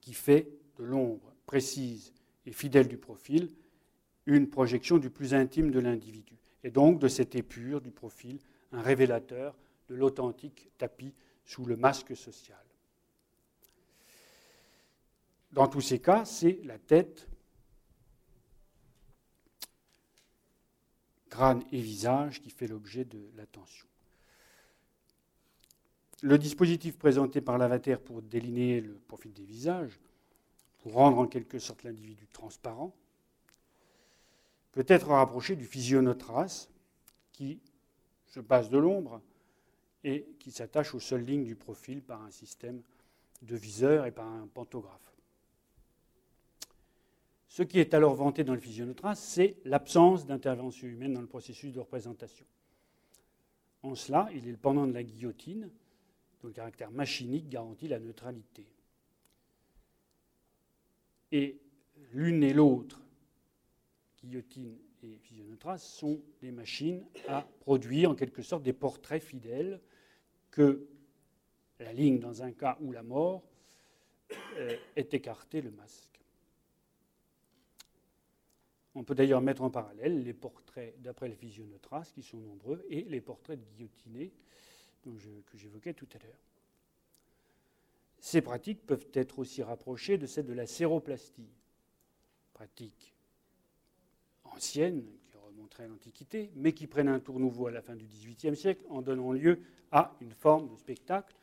qui 0.02 0.14
fait 0.14 0.48
de 0.78 0.84
l'ombre 0.84 1.34
précise 1.46 2.14
et 2.46 2.52
fidèle 2.52 2.88
du 2.88 2.98
profil, 2.98 3.50
une 4.26 4.50
projection 4.50 4.98
du 4.98 5.10
plus 5.10 5.34
intime 5.34 5.72
de 5.72 5.80
l'individu. 5.80 6.38
Et 6.64 6.72
donc 6.72 7.00
de 7.00 7.08
cette 7.08 7.36
épure 7.36 7.82
du 7.82 7.92
profil, 7.92 8.40
un 8.72 8.82
révélateur 8.82 9.56
de 9.88 9.96
l'authentique 9.96 10.70
tapis 10.78 11.14
sous 11.44 11.66
le 11.66 11.78
masque 11.78 12.16
social. 12.16 12.58
Dans 15.52 15.68
tous 15.68 15.82
ces 15.82 16.00
cas, 16.00 16.26
c'est 16.26 16.60
la 16.64 16.78
tête, 16.78 17.28
crâne 21.30 21.64
et 21.72 21.80
visage 21.80 22.42
qui 22.42 22.50
fait 22.50 22.68
l'objet 22.68 23.06
de 23.06 23.30
l'attention. 23.36 23.88
Le 26.22 26.38
dispositif 26.38 26.98
présenté 26.98 27.42
par 27.42 27.58
l'avatar 27.58 28.00
pour 28.00 28.22
déliner 28.22 28.82
le 28.82 28.96
profil 29.08 29.32
des 29.34 29.44
visages 29.44 30.00
rendre 30.86 31.18
en 31.18 31.28
quelque 31.28 31.60
sorte 31.60 31.84
l'individu 31.84 32.28
transparent, 32.32 32.94
peut 34.72 34.86
être 34.88 35.08
rapproché 35.08 35.56
du 35.56 35.66
physionotras 35.66 36.68
qui 37.32 37.60
se 38.28 38.40
passe 38.40 38.70
de 38.70 38.78
l'ombre 38.78 39.22
et 40.04 40.28
qui 40.40 40.52
s'attache 40.52 40.94
aux 40.94 41.00
seules 41.00 41.26
lignes 41.26 41.46
du 41.46 41.56
profil 41.56 42.02
par 42.02 42.22
un 42.22 42.32
système 42.32 42.82
de 43.42 43.56
viseur 43.56 44.06
et 44.06 44.12
par 44.12 44.28
un 44.28 44.48
pantographe. 44.48 45.12
Ce 47.48 47.64
qui 47.64 47.80
est 47.80 47.94
alors 47.94 48.16
vanté 48.16 48.44
dans 48.44 48.54
le 48.54 48.60
physionotrace, 48.60 49.20
c'est 49.20 49.56
l'absence 49.64 50.26
d'intervention 50.26 50.88
humaine 50.88 51.14
dans 51.14 51.22
le 51.22 51.28
processus 51.28 51.72
de 51.72 51.80
représentation. 51.80 52.46
En 53.82 53.96
cela, 53.96 54.28
il 54.34 54.48
est 54.48 54.52
le 54.52 54.58
pendant 54.58 54.86
de 54.86 54.92
la 54.92 55.04
guillotine, 55.04 55.70
dont 56.42 56.48
le 56.50 56.54
caractère 56.54 56.92
machinique 56.92 57.48
garantit 57.48 57.88
la 57.88 58.00
neutralité. 58.00 58.66
Et 61.32 61.60
l'une 62.12 62.44
et 62.44 62.54
l'autre, 62.54 63.02
guillotine 64.24 64.78
et 65.04 65.18
physionotrace, 65.18 65.84
sont 65.84 66.22
des 66.42 66.52
machines 66.52 67.06
à 67.28 67.42
produire 67.60 68.12
en 68.12 68.16
quelque 68.16 68.42
sorte 68.42 68.64
des 68.64 68.74
portraits 68.74 69.22
fidèles 69.22 69.82
que 70.52 70.88
la 71.80 71.94
ligne 71.94 72.20
dans 72.20 72.44
un 72.44 72.52
cas 72.52 72.78
où 72.80 72.92
la 72.92 73.04
mort 73.04 73.44
euh, 74.58 74.76
est 74.96 75.14
écartée, 75.14 75.62
le 75.62 75.72
masque. 75.72 76.20
On 78.96 79.04
peut 79.04 79.16
d'ailleurs 79.16 79.42
mettre 79.42 79.62
en 79.62 79.70
parallèle 79.70 80.24
les 80.24 80.34
portraits 80.34 81.00
d'après 81.02 81.28
le 81.28 81.36
physionotrace, 81.36 82.14
qui 82.14 82.24
sont 82.24 82.38
nombreux, 82.38 82.86
et 82.90 83.02
les 83.04 83.20
portraits 83.20 83.60
de 83.60 83.66
guillotinés 83.66 84.32
que 85.04 85.58
j'évoquais 85.58 85.94
tout 85.94 86.08
à 86.16 86.26
l'heure. 86.26 86.40
Ces 88.26 88.42
pratiques 88.42 88.84
peuvent 88.88 89.06
être 89.14 89.38
aussi 89.38 89.62
rapprochées 89.62 90.18
de 90.18 90.26
celles 90.26 90.48
de 90.48 90.54
la 90.54 90.66
séroplastie, 90.66 91.54
pratique 92.56 93.14
ancienne 94.46 95.06
qui 95.28 95.38
remonterait 95.38 95.84
à 95.84 95.88
l'Antiquité, 95.88 96.50
mais 96.56 96.74
qui 96.74 96.88
prennent 96.88 97.08
un 97.08 97.20
tour 97.20 97.40
nouveau 97.40 97.68
à 97.68 97.72
la 97.72 97.84
fin 97.84 97.96
du 97.96 98.08
XVIIIe 98.08 98.56
siècle 98.56 98.84
en 98.90 99.04
donnant 99.04 99.32
lieu 99.32 99.60
à 99.92 100.16
une 100.22 100.34
forme 100.34 100.70
de 100.70 100.76
spectacle 100.76 101.36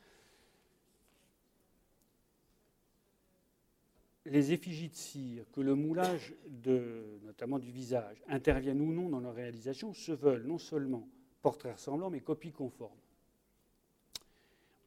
les 4.25 4.51
effigies 4.51 4.89
de 4.89 4.95
cire, 4.95 5.45
que 5.53 5.61
le 5.61 5.75
moulage, 5.75 6.33
de, 6.49 7.17
notamment 7.23 7.59
du 7.59 7.71
visage, 7.71 8.21
intervienne 8.27 8.81
ou 8.81 8.91
non 8.91 9.07
dans 9.07 9.21
leur 9.21 9.35
réalisation, 9.35 9.93
se 9.93 10.11
veulent 10.11 10.43
non 10.43 10.57
seulement 10.57 11.07
portraits 11.41 11.75
ressemblants, 11.75 12.09
mais 12.09 12.19
copies 12.19 12.51
conformes. 12.51 12.99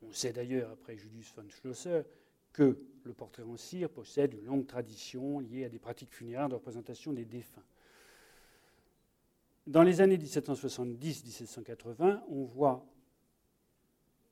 On 0.09 0.12
sait 0.12 0.33
d'ailleurs, 0.33 0.71
après 0.71 0.97
Julius 0.97 1.33
von 1.35 1.49
Schlosser, 1.49 2.03
que 2.53 2.79
le 3.05 3.12
portrait 3.12 3.42
en 3.42 3.57
cire 3.57 3.90
possède 3.90 4.35
une 4.35 4.47
longue 4.47 4.66
tradition 4.66 5.40
liée 5.40 5.64
à 5.64 5.69
des 5.69 5.79
pratiques 5.79 6.14
funéraires 6.14 6.49
de 6.49 6.55
représentation 6.55 7.12
des 7.12 7.25
défunts. 7.25 7.64
Dans 9.66 9.83
les 9.83 10.01
années 10.01 10.16
1770-1780, 10.16 12.23
on 12.29 12.45
voit 12.45 12.87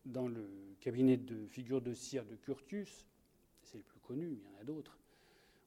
dans 0.04 0.28
le 0.28 0.48
cabinet 0.80 1.16
de 1.16 1.46
figures 1.46 1.80
de 1.80 1.92
cire 1.92 2.24
de 2.24 2.36
Curtius 2.36 3.06
c'est 3.64 3.78
le 3.78 3.84
plus 3.84 4.00
connu, 4.00 4.30
il 4.30 4.42
y 4.42 4.46
en 4.46 4.60
a 4.60 4.64
d'autres. 4.64 4.98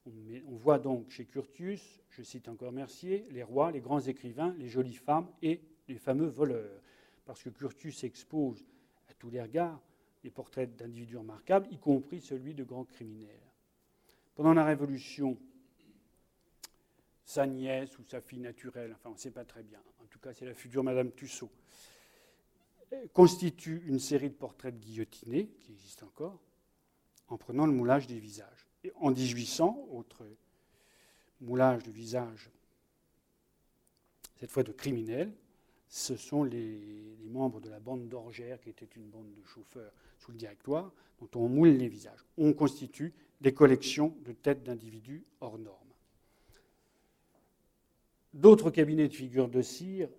On, 0.05 0.55
voit 0.55 0.79
donc 0.79 1.09
chez 1.09 1.25
Curtius, 1.25 2.01
je 2.09 2.23
cite 2.23 2.47
encore 2.47 2.71
Mercier, 2.71 3.25
les 3.31 3.43
rois, 3.43 3.71
les 3.71 3.81
grands 3.81 3.99
écrivains, 3.99 4.55
les 4.57 4.69
jolies 4.69 4.95
femmes 4.95 5.29
et 5.41 5.59
les 5.89 5.97
fameux 5.97 6.27
voleurs. 6.27 6.81
Parce 7.25 7.43
que 7.43 7.49
Curtius 7.49 8.05
expose 8.05 8.65
à 9.09 9.13
tous 9.15 9.29
les 9.29 9.41
regards 9.41 9.81
les 10.27 10.31
portraits 10.31 10.75
d'individus 10.75 11.15
remarquables, 11.15 11.69
y 11.71 11.77
compris 11.77 12.19
celui 12.19 12.53
de 12.53 12.65
grands 12.65 12.83
criminels. 12.83 13.39
Pendant 14.35 14.53
la 14.53 14.65
Révolution, 14.65 15.37
sa 17.23 17.47
nièce 17.47 17.97
ou 17.97 18.03
sa 18.03 18.19
fille 18.19 18.41
naturelle, 18.41 18.91
enfin 18.91 19.09
on 19.09 19.13
ne 19.13 19.17
sait 19.17 19.31
pas 19.31 19.45
très 19.45 19.63
bien, 19.63 19.79
en 20.03 20.05
tout 20.07 20.19
cas 20.19 20.33
c'est 20.33 20.43
la 20.45 20.53
future 20.53 20.83
Madame 20.83 21.13
Tussaud, 21.13 21.49
constitue 23.13 23.83
une 23.85 23.99
série 23.99 24.29
de 24.29 24.35
portraits 24.35 24.77
de 24.77 24.83
guillotinés, 24.83 25.47
qui 25.61 25.71
existent 25.71 26.05
encore, 26.05 26.41
en 27.29 27.37
prenant 27.37 27.65
le 27.65 27.71
moulage 27.71 28.05
des 28.07 28.19
visages. 28.19 28.67
Et 28.83 28.91
en 28.97 29.11
1800, 29.11 29.87
autre 29.91 30.27
moulage 31.39 31.83
de 31.83 31.91
visage, 31.91 32.49
cette 34.35 34.51
fois 34.51 34.63
de 34.63 34.73
criminels, 34.73 35.33
ce 35.89 36.15
sont 36.15 36.43
les, 36.43 37.17
membres 37.29 37.59
de 37.59 37.69
la 37.69 37.79
bande 37.79 38.07
d'orgères, 38.07 38.59
qui 38.61 38.69
était 38.69 38.89
une 38.95 39.09
bande 39.09 39.33
de 39.33 39.43
chauffeurs 39.43 39.91
sous 40.17 40.31
le 40.31 40.37
directoire, 40.37 40.91
dont 41.19 41.29
on 41.39 41.47
moule 41.47 41.69
les 41.69 41.87
visages. 41.87 42.25
On 42.37 42.53
constitue 42.53 43.13
des 43.41 43.53
collections 43.53 44.15
de 44.25 44.31
têtes 44.31 44.63
d'individus 44.63 45.23
hors 45.41 45.57
normes. 45.57 45.77
D'autres 48.33 48.71
cabinets 48.71 49.07
de 49.07 49.13
figures 49.13 49.49
de 49.49 49.61
cire, 49.61 50.09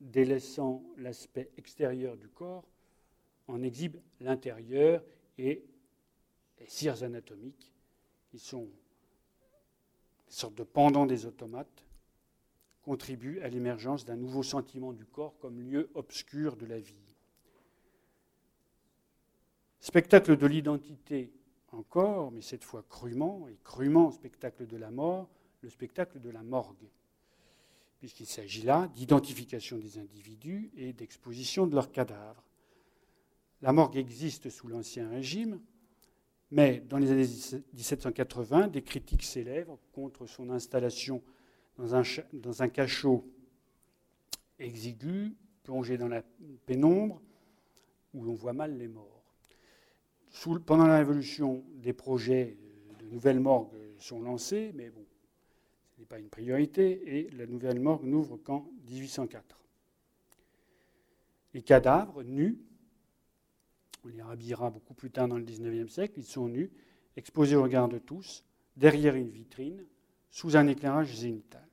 délaissant 0.00 0.82
l'aspect 0.98 1.50
extérieur 1.56 2.16
du 2.16 2.28
corps, 2.28 2.64
en 3.46 3.62
exhibent 3.62 4.00
l'intérieur 4.20 5.02
et 5.38 5.64
les 6.60 6.68
cires 6.68 7.02
anatomiques, 7.02 7.72
qui 8.30 8.38
sont 8.38 8.68
des 10.26 10.32
sortes 10.32 10.54
de 10.54 10.64
pendants 10.64 11.06
des 11.06 11.26
automates, 11.26 11.83
contribuent 12.84 13.40
à 13.40 13.48
l'émergence 13.48 14.04
d'un 14.04 14.16
nouveau 14.16 14.42
sentiment 14.42 14.92
du 14.92 15.04
corps 15.06 15.38
comme 15.38 15.60
lieu 15.60 15.90
obscur 15.94 16.56
de 16.56 16.66
la 16.66 16.78
vie. 16.78 16.94
Spectacle 19.80 20.36
de 20.36 20.46
l'identité 20.46 21.32
encore, 21.72 22.30
mais 22.30 22.42
cette 22.42 22.64
fois 22.64 22.84
crûment, 22.88 23.48
et 23.48 23.58
crûment 23.64 24.10
spectacle 24.10 24.66
de 24.66 24.76
la 24.76 24.90
mort, 24.90 25.28
le 25.62 25.68
spectacle 25.68 26.20
de 26.20 26.30
la 26.30 26.42
morgue, 26.42 26.88
puisqu'il 27.98 28.26
s'agit 28.26 28.62
là 28.62 28.88
d'identification 28.94 29.78
des 29.78 29.98
individus 29.98 30.70
et 30.76 30.92
d'exposition 30.92 31.66
de 31.66 31.74
leurs 31.74 31.90
cadavres. 31.90 32.44
La 33.62 33.72
morgue 33.72 33.96
existe 33.96 34.50
sous 34.50 34.68
l'Ancien 34.68 35.08
Régime, 35.08 35.60
mais 36.50 36.80
dans 36.80 36.98
les 36.98 37.10
années 37.10 37.26
1780, 37.72 38.68
des 38.68 38.82
critiques 38.82 39.24
s'élèvent 39.24 39.74
contre 39.92 40.26
son 40.26 40.50
installation 40.50 41.22
dans 41.78 42.62
un, 42.62 42.68
cachot 42.68 43.24
exigu, 44.58 45.34
plongé 45.62 45.98
dans 45.98 46.08
la 46.08 46.22
pénombre, 46.66 47.20
où 48.12 48.24
l'on 48.24 48.34
voit 48.34 48.52
mal 48.52 48.76
les 48.78 48.88
morts. 48.88 49.22
pendant 50.66 50.86
la 50.86 50.98
Révolution, 50.98 51.64
des 51.74 51.92
projets 51.92 52.56
de 53.00 53.06
nouvelles 53.06 53.40
morgues 53.40 53.76
sont 53.98 54.20
lancés, 54.20 54.72
mais 54.74 54.90
bon, 54.90 55.04
ce 55.94 56.00
n'est 56.00 56.06
pas 56.06 56.18
une 56.18 56.28
priorité, 56.28 57.18
et 57.18 57.30
la 57.30 57.46
nouvelle 57.46 57.80
morgue 57.80 58.04
n'ouvre 58.04 58.36
qu'en 58.36 58.70
1804. 58.88 59.60
Les 61.54 61.62
cadavres 61.62 62.22
nus 62.22 62.58
on 64.04 64.08
les 64.08 64.22
rhabillera 64.22 64.70
beaucoup 64.70 64.94
plus 64.94 65.10
tard 65.10 65.28
dans 65.28 65.38
le 65.38 65.44
XIXe 65.44 65.90
siècle, 65.92 66.14
ils 66.18 66.24
sont 66.24 66.48
nus, 66.48 66.70
exposés 67.16 67.56
au 67.56 67.62
regard 67.62 67.88
de 67.88 67.98
tous, 67.98 68.44
derrière 68.76 69.14
une 69.14 69.30
vitrine, 69.30 69.84
sous 70.34 70.56
un 70.56 70.66
éclairage 70.66 71.14
zénital. 71.14 71.64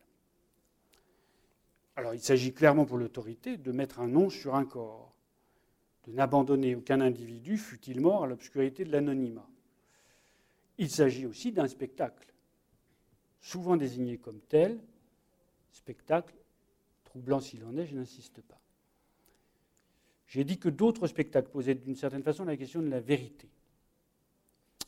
Alors 1.96 2.14
il 2.14 2.22
s'agit 2.22 2.54
clairement 2.54 2.86
pour 2.86 3.00
l'autorité 3.00 3.58
de 3.58 3.72
mettre 3.72 4.00
un 4.00 4.08
nom 4.08 4.30
sur 4.30 4.54
un 4.54 4.66
corps, 4.66 5.16
de 6.04 6.12
n'abandonner 6.12 6.76
aucun 6.76 7.02
individu, 7.02 7.58
fût-il 7.58 8.00
mort, 8.00 8.24
à 8.24 8.28
l'obscurité 8.28 8.86
de 8.86 8.92
l'anonymat. 8.92 9.50
Il 10.78 10.92
s'agit 10.92 11.26
aussi 11.26 11.52
d'un 11.52 11.68
spectacle, 11.68 12.32
souvent 13.40 13.78
désigné 13.78 14.20
comme 14.20 14.40
tel, 14.42 14.80
spectacle, 15.72 16.36
troublant 17.04 17.40
s'il 17.40 17.66
en 17.66 17.76
est, 17.78 17.88
je 17.88 17.96
n'insiste 17.96 18.42
pas. 18.44 18.62
J'ai 20.28 20.44
dit 20.44 20.60
que 20.60 20.70
d'autres 20.70 21.08
spectacles 21.08 21.50
posaient 21.50 21.74
d'une 21.74 21.96
certaine 21.96 22.22
façon 22.22 22.46
la 22.46 22.58
question 22.58 22.84
de 22.84 22.90
la 22.90 23.00
vérité. 23.00 23.50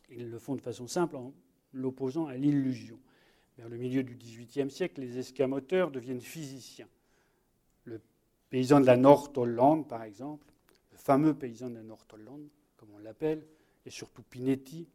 Ils 0.10 0.30
le 0.30 0.38
font 0.38 0.56
de 0.56 0.62
façon 0.62 0.86
simple 0.86 1.16
en 1.16 1.34
l'opposant 1.74 2.28
à 2.28 2.36
l'illusion. 2.36 3.00
Vers 3.58 3.70
le 3.70 3.78
milieu 3.78 4.04
du 4.04 4.16
XVIIIe 4.16 4.72
siècle, 4.72 5.02
les 5.02 5.18
escamoteurs 5.18 5.92
deviennent 5.92 6.22
physiciens. 6.22 6.88
Le 7.86 8.02
paysan 8.50 8.82
de 8.82 8.86
la 8.86 8.98
Nord-Hollande, 8.98 9.88
par 9.88 10.04
exemple, 10.04 10.48
le 10.92 10.98
fameux 10.98 11.34
paysan 11.34 11.70
de 11.70 11.76
la 11.76 11.84
Nord-Hollande, 11.84 12.48
comme 12.78 12.90
on 12.94 13.00
l'appelle, 13.00 13.46
et 13.86 13.90
surtout 13.90 14.24
Pinetti, 14.24 14.88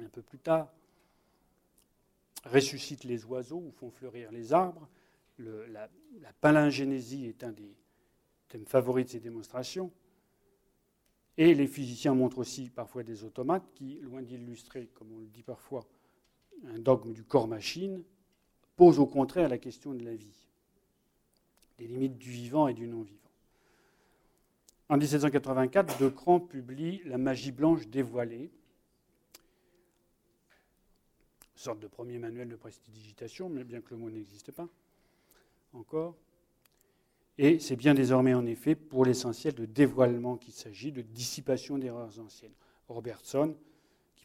un 0.00 0.08
peu 0.08 0.22
plus 0.22 0.38
tard, 0.38 0.72
ressuscite 2.46 3.04
les 3.04 3.24
oiseaux 3.24 3.62
ou 3.66 3.70
font 3.70 3.90
fleurir 3.90 4.32
les 4.32 4.52
arbres. 4.52 4.88
la, 5.38 5.88
la 6.20 6.32
palingénésie 6.40 7.26
est 7.26 7.44
un 7.44 7.52
des 7.52 7.74
thème 8.54 8.66
favori 8.66 9.04
de 9.04 9.08
ces 9.08 9.18
démonstrations. 9.18 9.90
Et 11.36 11.54
les 11.54 11.66
physiciens 11.66 12.14
montrent 12.14 12.38
aussi 12.38 12.70
parfois 12.70 13.02
des 13.02 13.24
automates 13.24 13.68
qui, 13.74 13.98
loin 14.00 14.22
d'illustrer, 14.22 14.86
comme 14.94 15.10
on 15.12 15.18
le 15.18 15.26
dit 15.26 15.42
parfois, 15.42 15.84
un 16.66 16.78
dogme 16.78 17.12
du 17.12 17.24
corps-machine, 17.24 18.02
posent 18.76 18.98
au 18.98 19.06
contraire 19.06 19.48
la 19.48 19.58
question 19.58 19.94
de 19.94 20.04
la 20.04 20.14
vie, 20.14 20.46
des 21.78 21.86
limites 21.86 22.18
du 22.18 22.30
vivant 22.30 22.68
et 22.68 22.74
du 22.74 22.86
non-vivant. 22.86 23.18
En 24.88 24.96
1784, 24.96 25.98
De 25.98 26.08
Cran 26.08 26.40
publie 26.40 27.02
La 27.04 27.18
magie 27.18 27.52
blanche 27.52 27.86
dévoilée, 27.88 28.50
sorte 31.54 31.80
de 31.80 31.86
premier 31.86 32.18
manuel 32.18 32.48
de 32.48 32.56
prestidigitation, 32.56 33.48
mais 33.48 33.64
bien 33.64 33.80
que 33.80 33.90
le 33.90 33.96
mot 33.96 34.10
n'existe 34.10 34.52
pas 34.52 34.68
encore. 35.72 36.14
Et 37.38 37.58
c'est 37.58 37.76
bien 37.76 37.94
désormais 37.94 38.34
en 38.34 38.46
effet 38.46 38.74
pour 38.74 39.04
l'essentiel 39.04 39.54
de 39.54 39.64
dévoilement 39.64 40.36
qu'il 40.36 40.52
s'agit, 40.52 40.92
de 40.92 41.02
dissipation 41.02 41.78
d'erreurs 41.78 42.18
anciennes. 42.20 42.52
Robertson, 42.88 43.56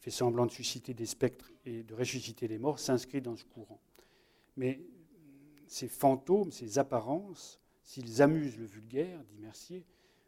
semblant 0.10 0.45
de 0.45 0.52
susciter 0.52 0.93
des 0.93 1.06
spectres 1.06 1.52
et 1.65 1.84
de 1.84 1.93
ressusciter 1.93 2.48
les 2.48 2.58
morts, 2.58 2.80
s'inscrit 2.80 3.22
dans 3.22 3.36
ce 3.36 3.45
courant. 3.45 3.80
Mais 4.58 4.80
ces 5.67 5.88
fantômes, 5.88 6.52
ces 6.52 6.80
apparences, 6.80 7.60
s'ils 7.84 8.22
amusent 8.22 8.58
le 8.58 8.65
vulgaire, 8.65 9.24
dit 9.26 9.38
Mercier, 9.39 9.86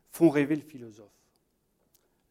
font 0.09 0.29
rêver 0.29 0.55
le 0.55 0.61
philosophe. 0.61 1.09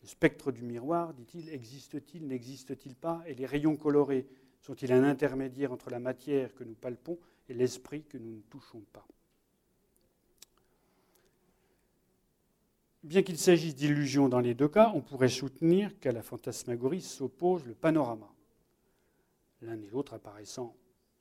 Le 0.03 0.09
spectre 0.09 0.51
du 0.53 0.63
miroir, 0.63 1.13
dit-il, 1.13 1.49
existe-t-il, 1.51 2.27
n'existe-t-il 2.27 2.95
pas 2.95 3.23
Et 3.27 3.35
les 3.35 3.47
rayons 3.47 3.77
colorés 3.77 4.27
sont-ils 4.61 4.93
un 4.93 5.05
intermédiaire 5.05 5.73
entre 5.73 5.91
la 5.91 5.99
matière 5.99 6.55
que 6.55 6.65
nous 6.65 6.75
palpons 6.75 7.19
et 7.49 7.55
l'esprit 7.55 8.05
que 8.05 8.17
nous 8.17 8.37
ne 8.37 8.43
touchons 8.43 8.83
pas? 8.93 9.07
Bien 13.03 13.23
qu'il 13.23 13.39
s'agisse 13.39 13.75
d'illusions 13.75 14.29
dans 14.29 14.41
les 14.41 14.55
deux 14.55 14.69
cas, 14.69 14.93
on 14.95 15.01
pourrait 15.01 15.29
soutenir 15.29 15.99
qu'à 16.01 16.13
la 16.13 16.23
fantasmagorie 16.23 17.01
s'oppose 17.01 17.65
le 17.65 17.75
panorama, 17.75 18.31
l'un 19.63 19.81
et 19.81 19.87
l'autre 19.87 20.15
apparaissant 20.15 20.77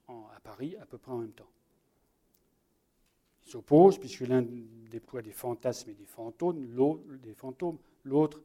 à 0.08 0.40
Paris 0.44 0.76
à 0.82 0.86
peu 0.86 0.98
près 0.98 1.12
en 1.12 1.20
même 1.20 1.32
temps. 1.32 1.50
Ils 3.46 3.52
s'opposent 3.52 3.98
puisque 3.98 4.22
l'un 4.22 4.46
déploie 4.92 5.22
des 5.22 5.32
fantasmes 5.32 5.92
et 5.92 5.94
des 5.94 6.06
fantômes, 6.06 7.80
l'autre 8.04 8.42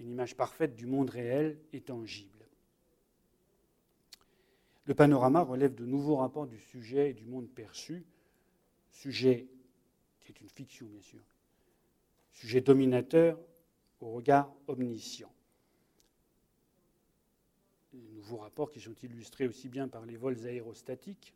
une 0.00 0.08
image 0.08 0.34
parfaite 0.34 0.74
du 0.74 0.86
monde 0.86 1.10
réel 1.10 1.60
et 1.74 1.82
tangible. 1.82 2.46
Le 4.86 4.94
panorama 4.94 5.42
relève 5.42 5.74
de 5.74 5.84
nouveaux 5.84 6.16
rapports 6.16 6.46
du 6.46 6.58
sujet 6.58 7.10
et 7.10 7.14
du 7.14 7.26
monde 7.26 7.50
perçu, 7.50 8.06
sujet 8.90 9.46
qui 10.20 10.32
est 10.32 10.40
une 10.40 10.48
fiction 10.48 10.86
bien 10.86 11.02
sûr, 11.02 11.20
sujet 12.32 12.60
dominateur 12.60 13.38
au 14.00 14.12
regard 14.12 14.52
omniscient. 14.66 15.32
De 17.92 17.98
nouveaux 18.12 18.38
rapports 18.38 18.70
qui 18.70 18.80
sont 18.80 18.94
illustrés 19.02 19.46
aussi 19.46 19.68
bien 19.68 19.88
par 19.88 20.06
les 20.06 20.16
vols 20.16 20.46
aérostatiques, 20.46 21.34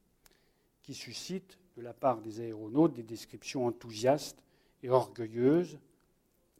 qui 0.82 0.94
suscitent 0.94 1.58
de 1.76 1.82
la 1.82 1.92
part 1.92 2.20
des 2.20 2.40
aéronautes 2.40 2.94
des 2.94 3.02
descriptions 3.02 3.66
enthousiastes 3.66 4.42
et 4.82 4.90
orgueilleuses. 4.90 5.78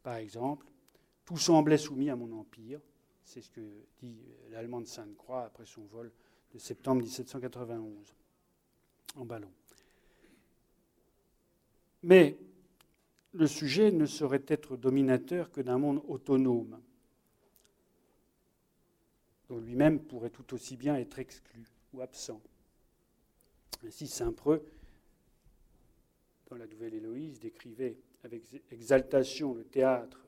Par 0.03 0.15
exemple, 0.15 0.65
tout 1.23 1.37
semblait 1.37 1.77
soumis 1.77 2.09
à 2.09 2.15
mon 2.15 2.31
empire. 2.37 2.79
C'est 3.23 3.41
ce 3.41 3.49
que 3.49 3.61
dit 4.01 4.17
l'Allemand 4.51 4.81
de 4.81 4.85
Sainte-Croix 4.85 5.43
après 5.43 5.65
son 5.65 5.83
vol 5.85 6.11
de 6.53 6.59
septembre 6.59 7.01
1791 7.01 8.13
en 9.15 9.25
ballon. 9.25 9.51
Mais 12.03 12.37
le 13.35 13.47
sujet 13.47 13.91
ne 13.91 14.05
saurait 14.05 14.45
être 14.47 14.77
dominateur 14.77 15.51
que 15.51 15.59
d'un 15.59 15.77
monde 15.77 16.01
autonome, 16.07 16.79
dont 19.49 19.59
lui-même 19.59 19.99
pourrait 19.99 20.29
tout 20.29 20.53
aussi 20.53 20.77
bien 20.77 20.95
être 20.95 21.19
exclu 21.19 21.65
ou 21.93 22.01
absent. 22.01 22.41
Ainsi, 23.85 24.07
Saint-Preux, 24.07 24.65
dans 26.49 26.55
la 26.55 26.65
Nouvelle 26.65 26.93
Héloïse, 26.93 27.39
décrivait 27.39 27.97
avec 28.23 28.43
exaltation 28.71 29.53
le 29.53 29.65
théâtre, 29.65 30.25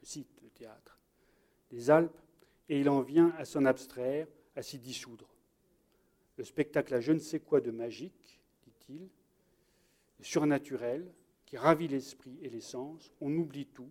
je 0.00 0.06
cite 0.06 0.40
le 0.42 0.50
théâtre, 0.50 0.98
des 1.70 1.90
Alpes, 1.90 2.20
et 2.68 2.80
il 2.80 2.88
en 2.88 3.00
vient 3.00 3.34
à 3.36 3.44
s'en 3.44 3.64
abstraire, 3.64 4.28
à 4.54 4.62
s'y 4.62 4.78
dissoudre. 4.78 5.28
Le 6.36 6.44
spectacle 6.44 6.94
a 6.94 7.00
je 7.00 7.12
ne 7.12 7.18
sais 7.18 7.40
quoi 7.40 7.60
de 7.60 7.72
magique, 7.72 8.40
dit-il, 8.62 9.08
surnaturel, 10.20 11.12
qui 11.50 11.56
ravit 11.56 11.88
l'esprit 11.88 12.38
et 12.42 12.48
les 12.48 12.60
sens, 12.60 13.10
on 13.20 13.36
oublie 13.36 13.66
tout, 13.66 13.90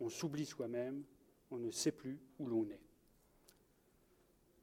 on 0.00 0.10
s'oublie 0.10 0.44
soi-même, 0.44 1.02
on 1.50 1.56
ne 1.56 1.70
sait 1.70 1.92
plus 1.92 2.18
où 2.38 2.46
l'on 2.46 2.68
est. 2.68 2.82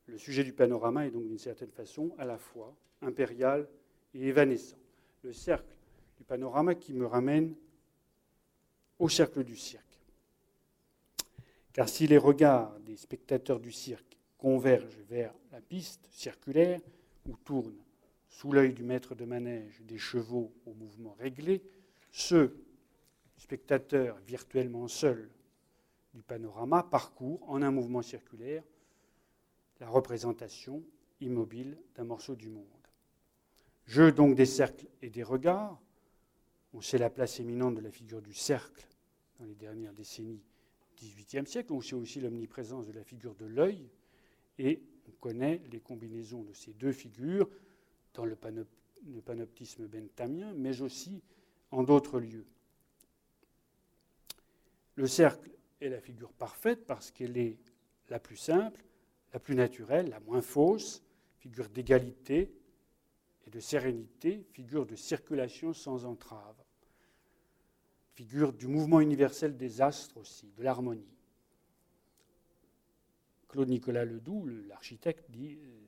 Le 0.05 0.19
sujet 0.19 0.43
du 0.43 0.53
panorama 0.53 1.07
est 1.07 1.09
donc 1.09 1.25
d'une 1.25 1.39
certaine 1.39 1.71
façon 1.71 2.13
à 2.19 2.25
la 2.25 2.37
fois 2.37 2.75
impérial 3.01 3.67
et 4.13 4.27
évanescent. 4.27 4.77
Le 5.23 5.33
cercle 5.33 5.75
du 6.15 6.23
panorama 6.23 6.75
qui 6.75 6.93
me 6.93 7.07
ramène 7.07 7.55
au 8.99 9.09
cercle 9.09 9.43
du 9.43 9.55
cirque. 9.55 9.83
Car 11.73 11.89
si 11.89 12.05
les 12.05 12.19
regards 12.19 12.79
des 12.81 12.97
spectateurs 12.97 13.59
du 13.59 13.71
cirque 13.71 14.15
convergent 14.37 15.01
vers 15.09 15.33
la 15.51 15.59
piste 15.59 16.07
circulaire 16.11 16.81
où 17.27 17.35
tournent, 17.35 17.83
sous 18.29 18.51
l'œil 18.51 18.73
du 18.73 18.83
maître 18.83 19.15
de 19.15 19.25
manège, 19.25 19.81
des 19.81 19.97
chevaux 19.97 20.53
au 20.67 20.73
mouvement 20.75 21.15
réglé, 21.19 21.63
ceux, 22.11 22.63
spectateurs 23.37 24.17
virtuellement 24.25 24.87
seuls 24.87 25.29
du 26.13 26.23
panorama, 26.23 26.83
parcourent 26.83 27.47
en 27.49 27.61
un 27.61 27.71
mouvement 27.71 28.01
circulaire 28.01 28.63
la 29.79 29.87
représentation 29.87 30.83
immobile 31.21 31.77
d'un 31.95 32.03
morceau 32.03 32.35
du 32.35 32.49
monde. 32.49 32.65
Jeu 33.85 34.11
donc 34.11 34.35
des 34.35 34.45
cercles 34.45 34.87
et 35.01 35.09
des 35.09 35.23
regards. 35.23 35.81
On 36.73 36.81
sait 36.81 36.97
la 36.97 37.09
place 37.09 37.39
éminente 37.39 37.75
de 37.75 37.81
la 37.81 37.91
figure 37.91 38.21
du 38.21 38.33
cercle 38.33 38.87
dans 39.39 39.45
les 39.45 39.55
dernières 39.55 39.93
décennies 39.93 40.43
du 40.97 41.05
XVIIIe 41.05 41.47
siècle. 41.47 41.71
On 41.71 41.81
sait 41.81 41.95
aussi 41.95 42.19
l'omniprésence 42.19 42.85
de 42.85 42.91
la 42.91 43.03
figure 43.03 43.35
de 43.35 43.45
l'œil. 43.45 43.89
Et 44.59 44.81
on 45.07 45.11
connaît 45.11 45.61
les 45.71 45.79
combinaisons 45.79 46.43
de 46.43 46.53
ces 46.53 46.73
deux 46.73 46.91
figures 46.91 47.49
dans 48.13 48.25
le, 48.25 48.35
panoptisme 49.21 49.87
benthamien, 49.87 50.53
mais 50.53 50.81
aussi 50.81 51.21
en 51.71 51.83
d'autres 51.83 52.19
lieux. 52.19 52.45
Le 54.95 55.07
cercle 55.07 55.51
est 55.81 55.89
la 55.89 56.01
figure 56.01 56.31
parfaite 56.33 56.85
parce 56.85 57.11
qu'elle 57.11 57.37
est 57.37 57.57
la 58.09 58.19
plus 58.19 58.37
simple, 58.37 58.83
la 59.33 59.39
plus 59.39 59.55
naturelle, 59.55 60.09
la 60.09 60.19
moins 60.21 60.41
fausse, 60.41 61.03
figure 61.39 61.69
d'égalité 61.69 62.51
et 63.45 63.49
de 63.49 63.59
sérénité, 63.59 64.45
figure 64.51 64.85
de 64.85 64.95
circulation 64.95 65.73
sans 65.73 66.05
entrave, 66.05 66.55
figure 68.13 68.53
du 68.53 68.67
mouvement 68.67 68.99
universel 68.99 69.55
des 69.55 69.81
astres 69.81 70.17
aussi, 70.17 70.51
de 70.57 70.63
l'harmonie. 70.63 71.13
Claude 73.47 73.69
Nicolas 73.69 74.05
Ledoux, 74.05 74.47
l'architecte, 74.67 75.29
dit 75.29 75.57
euh, 75.61 75.79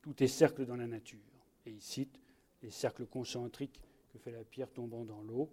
Tout 0.00 0.22
est 0.22 0.28
cercle 0.28 0.64
dans 0.64 0.76
la 0.76 0.86
nature. 0.86 1.18
Et 1.66 1.70
il 1.70 1.82
cite 1.82 2.18
les 2.62 2.70
cercles 2.70 3.06
concentriques 3.06 3.80
que 4.14 4.20
fait 4.20 4.30
la 4.30 4.44
pierre 4.44 4.70
tombant 4.70 5.04
dans 5.04 5.22
l'eau, 5.22 5.50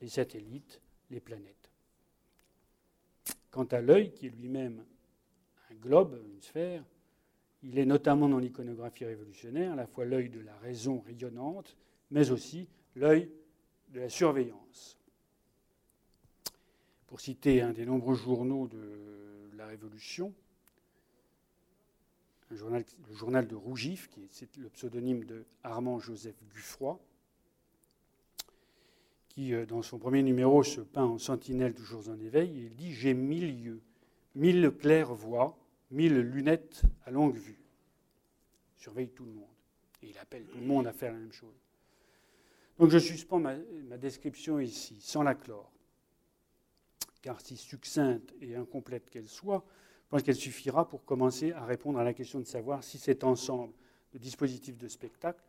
les 0.00 0.08
satellites, 0.08 0.80
les 1.10 1.18
planètes. 1.18 1.70
Quant 3.50 3.64
à 3.64 3.80
l'œil, 3.80 4.14
qui 4.14 4.26
est 4.26 4.30
lui-même 4.30 4.84
un 5.70 5.74
globe, 5.74 6.22
une 6.32 6.40
sphère, 6.40 6.84
il 7.64 7.78
est 7.78 7.84
notamment 7.84 8.28
dans 8.28 8.38
l'iconographie 8.38 9.04
révolutionnaire 9.04 9.72
à 9.72 9.76
la 9.76 9.88
fois 9.88 10.04
l'œil 10.04 10.28
de 10.28 10.38
la 10.38 10.56
raison 10.58 11.00
rayonnante, 11.00 11.76
mais 12.12 12.30
aussi 12.30 12.68
l'œil 12.94 13.32
de 13.88 13.98
la 13.98 14.08
surveillance. 14.08 14.96
Pour 17.08 17.20
citer 17.20 17.62
un 17.62 17.72
des 17.72 17.84
nombreux 17.84 18.14
journaux 18.14 18.68
de 18.68 19.50
la 19.56 19.66
Révolution, 19.66 20.32
le 22.50 22.56
journal 23.14 23.48
de 23.48 23.54
Rougif, 23.56 24.08
qui 24.08 24.22
est 24.22 24.56
le 24.56 24.68
pseudonyme 24.68 25.24
de 25.24 25.44
Armand 25.64 25.98
Joseph 25.98 26.36
Guffroy, 26.54 27.00
qui, 29.36 29.52
euh, 29.52 29.66
dans 29.66 29.82
son 29.82 29.98
premier 29.98 30.22
numéro, 30.22 30.62
se 30.62 30.80
peint 30.80 31.04
en 31.04 31.18
sentinelle 31.18 31.74
toujours 31.74 32.08
en 32.08 32.18
éveil, 32.18 32.50
il 32.56 32.74
dit 32.74 32.94
J'ai 32.94 33.12
mille 33.12 33.50
yeux, 33.50 33.82
mille 34.34 34.70
claires 34.70 35.12
voix, 35.12 35.58
mille 35.90 36.18
lunettes 36.18 36.82
à 37.04 37.10
longue 37.10 37.36
vue. 37.36 37.60
Il 38.76 38.82
surveille 38.82 39.10
tout 39.10 39.26
le 39.26 39.32
monde. 39.32 39.44
Et 40.02 40.08
il 40.08 40.18
appelle 40.18 40.46
tout 40.46 40.58
le 40.58 40.66
monde 40.66 40.86
à 40.86 40.92
faire 40.92 41.12
la 41.12 41.18
même 41.18 41.32
chose. 41.32 41.54
Donc 42.78 42.88
je 42.88 42.96
suspends 42.96 43.38
ma, 43.38 43.56
ma 43.88 43.98
description 43.98 44.58
ici, 44.58 44.96
sans 45.02 45.22
la 45.22 45.34
clore. 45.34 45.70
Car 47.20 47.38
si 47.42 47.58
succincte 47.58 48.34
et 48.40 48.56
incomplète 48.56 49.10
qu'elle 49.10 49.28
soit, 49.28 49.66
je 50.04 50.08
pense 50.08 50.22
qu'elle 50.22 50.36
suffira 50.36 50.88
pour 50.88 51.04
commencer 51.04 51.52
à 51.52 51.66
répondre 51.66 51.98
à 51.98 52.04
la 52.04 52.14
question 52.14 52.38
de 52.38 52.44
savoir 52.44 52.82
si 52.82 52.96
cet 52.96 53.22
ensemble 53.22 53.74
de 54.14 54.18
dispositifs 54.18 54.78
de 54.78 54.88
spectacle, 54.88 55.42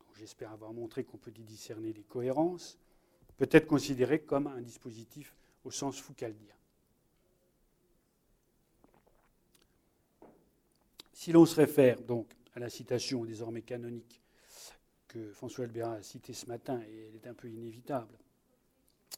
dont 0.00 0.14
j'espère 0.14 0.50
avoir 0.50 0.72
montré 0.72 1.04
qu'on 1.04 1.18
peut 1.18 1.32
y 1.36 1.44
discerner 1.44 1.92
les 1.92 2.02
cohérences, 2.02 2.78
peut 3.40 3.48
être 3.52 3.66
considéré 3.66 4.20
comme 4.20 4.48
un 4.48 4.60
dispositif 4.60 5.34
au 5.64 5.70
sens 5.70 5.98
foucaldien. 5.98 6.54
Si 11.14 11.32
l'on 11.32 11.46
se 11.46 11.56
réfère 11.56 12.02
donc 12.02 12.26
à 12.54 12.60
la 12.60 12.68
citation 12.68 13.24
désormais 13.24 13.62
canonique 13.62 14.20
que 15.08 15.32
François 15.32 15.64
Albert 15.64 15.88
a 15.88 16.02
citée 16.02 16.34
ce 16.34 16.44
matin, 16.48 16.82
et 16.82 17.08
elle 17.08 17.14
est 17.14 17.26
un 17.26 17.32
peu 17.32 17.48
inévitable, 17.48 18.14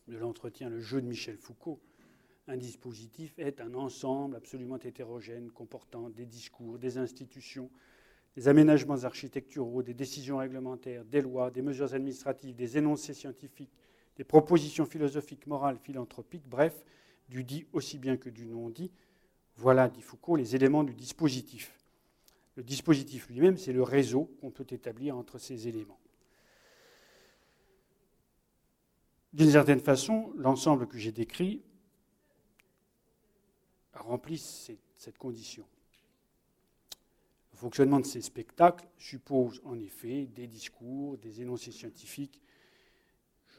de 0.07 0.17
l'entretien 0.17 0.69
Le 0.69 0.79
jeu 0.79 1.03
de 1.03 1.09
Michel 1.09 1.37
Foucault, 1.37 1.81
un 2.47 2.57
dispositif 2.57 3.37
est 3.41 3.61
un 3.61 3.75
ensemble 3.75 4.37
absolument 4.37 4.79
hétérogène 4.79 5.51
comportant 5.51 6.11
des 6.11 6.27
discours, 6.27 6.79
des 6.79 6.97
institutions, 6.97 7.73
des 8.37 8.47
aménagements 8.47 9.03
architecturaux, 9.03 9.83
des 9.83 9.95
décisions 9.95 10.37
réglementaires, 10.37 11.05
des 11.05 11.23
lois, 11.23 11.51
des 11.51 11.63
mesures 11.63 11.93
administratives, 11.93 12.55
des 12.55 12.79
énoncés 12.79 13.15
scientifiques, 13.15 13.73
des 14.17 14.25
propositions 14.25 14.87
philosophiques, 14.87 15.47
morales, 15.47 15.79
philanthropiques, 15.79 16.47
bref, 16.47 16.85
du 17.29 17.45
dit 17.45 17.67
aussi 17.73 17.99
bien 17.99 18.17
que 18.17 18.29
du 18.29 18.47
non 18.47 18.69
dit, 18.69 18.91
Voilà, 19.57 19.89
dit 19.89 20.03
Foucault, 20.03 20.37
les 20.37 20.55
éléments 20.55 20.85
du 20.85 20.95
dispositif. 20.95 21.75
Le 22.57 22.63
dispositif 22.63 23.29
lui-même, 23.29 23.57
c'est 23.57 23.73
le 23.73 23.83
réseau 23.83 24.31
qu'on 24.41 24.51
peut 24.51 24.67
établir 24.71 25.17
entre 25.17 25.39
ces 25.39 25.69
éléments. 25.69 25.99
D'une 29.33 29.51
certaine 29.51 29.81
façon, 29.81 30.31
l'ensemble 30.37 30.87
que 30.87 30.99
j'ai 30.99 31.13
décrit 31.13 31.63
remplit 33.95 34.39
cette 34.39 35.17
condition. 35.17 35.65
Le 37.53 37.57
fonctionnement 37.57 38.01
de 38.01 38.07
ces 38.07 38.21
spectacles 38.21 38.87
suppose 38.99 39.63
en 39.65 39.79
effet 39.79 40.27
des 40.27 40.47
discours, 40.47 41.17
des 41.19 41.41
énoncés 41.41 41.73
scientifiques. 41.73 42.41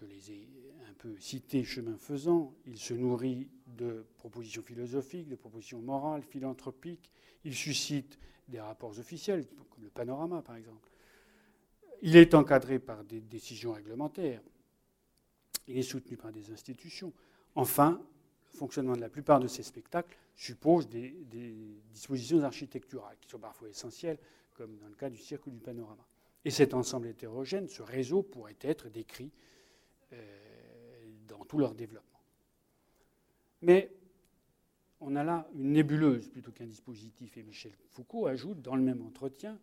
Je 0.03 0.13
les 0.13 0.31
ai 0.31 0.49
un 0.89 0.93
peu 0.93 1.17
cités 1.17 1.63
chemin 1.63 1.97
faisant. 1.97 2.53
Il 2.65 2.77
se 2.77 2.93
nourrit 2.93 3.47
de 3.67 4.05
propositions 4.17 4.61
philosophiques, 4.61 5.29
de 5.29 5.35
propositions 5.35 5.79
morales, 5.79 6.23
philanthropiques. 6.23 7.09
Il 7.45 7.55
suscite 7.55 8.19
des 8.49 8.59
rapports 8.59 8.99
officiels, 8.99 9.47
comme 9.69 9.83
le 9.83 9.89
panorama 9.89 10.41
par 10.41 10.57
exemple. 10.57 10.89
Il 12.01 12.17
est 12.17 12.33
encadré 12.33 12.79
par 12.79 13.05
des 13.05 13.21
décisions 13.21 13.71
réglementaires. 13.71 14.41
Il 15.67 15.77
est 15.77 15.83
soutenu 15.83 16.17
par 16.17 16.33
des 16.33 16.51
institutions. 16.51 17.13
Enfin, 17.55 18.01
le 18.51 18.57
fonctionnement 18.57 18.95
de 18.95 19.01
la 19.01 19.09
plupart 19.09 19.39
de 19.39 19.47
ces 19.47 19.63
spectacles 19.63 20.17
suppose 20.35 20.89
des, 20.89 21.15
dispositions 21.93 22.43
architecturales 22.43 23.15
qui 23.21 23.29
sont 23.29 23.39
parfois 23.39 23.69
essentielles, 23.69 24.17
comme 24.53 24.75
dans 24.79 24.87
le 24.87 24.95
cas 24.95 25.09
du 25.09 25.17
cirque 25.17 25.47
du 25.47 25.59
panorama. 25.59 26.05
Et 26.43 26.51
cet 26.51 26.73
ensemble 26.73 27.07
hétérogène, 27.07 27.69
ce 27.69 27.81
réseau, 27.81 28.21
pourrait 28.21 28.57
être 28.61 28.89
décrit 28.89 29.31
dans 31.27 31.45
tout 31.45 31.57
leur 31.57 31.75
développement. 31.75 32.21
Mais 33.61 33.91
on 34.99 35.15
a 35.15 35.23
là 35.23 35.47
une 35.55 35.73
nébuleuse 35.73 36.29
plutôt 36.29 36.51
qu'un 36.51 36.65
dispositif. 36.65 37.37
Et 37.37 37.43
Michel 37.43 37.73
Foucault 37.91 38.27
ajoute 38.27 38.61
dans 38.61 38.75
le 38.75 38.81
même 38.81 39.01
entretien 39.01 39.59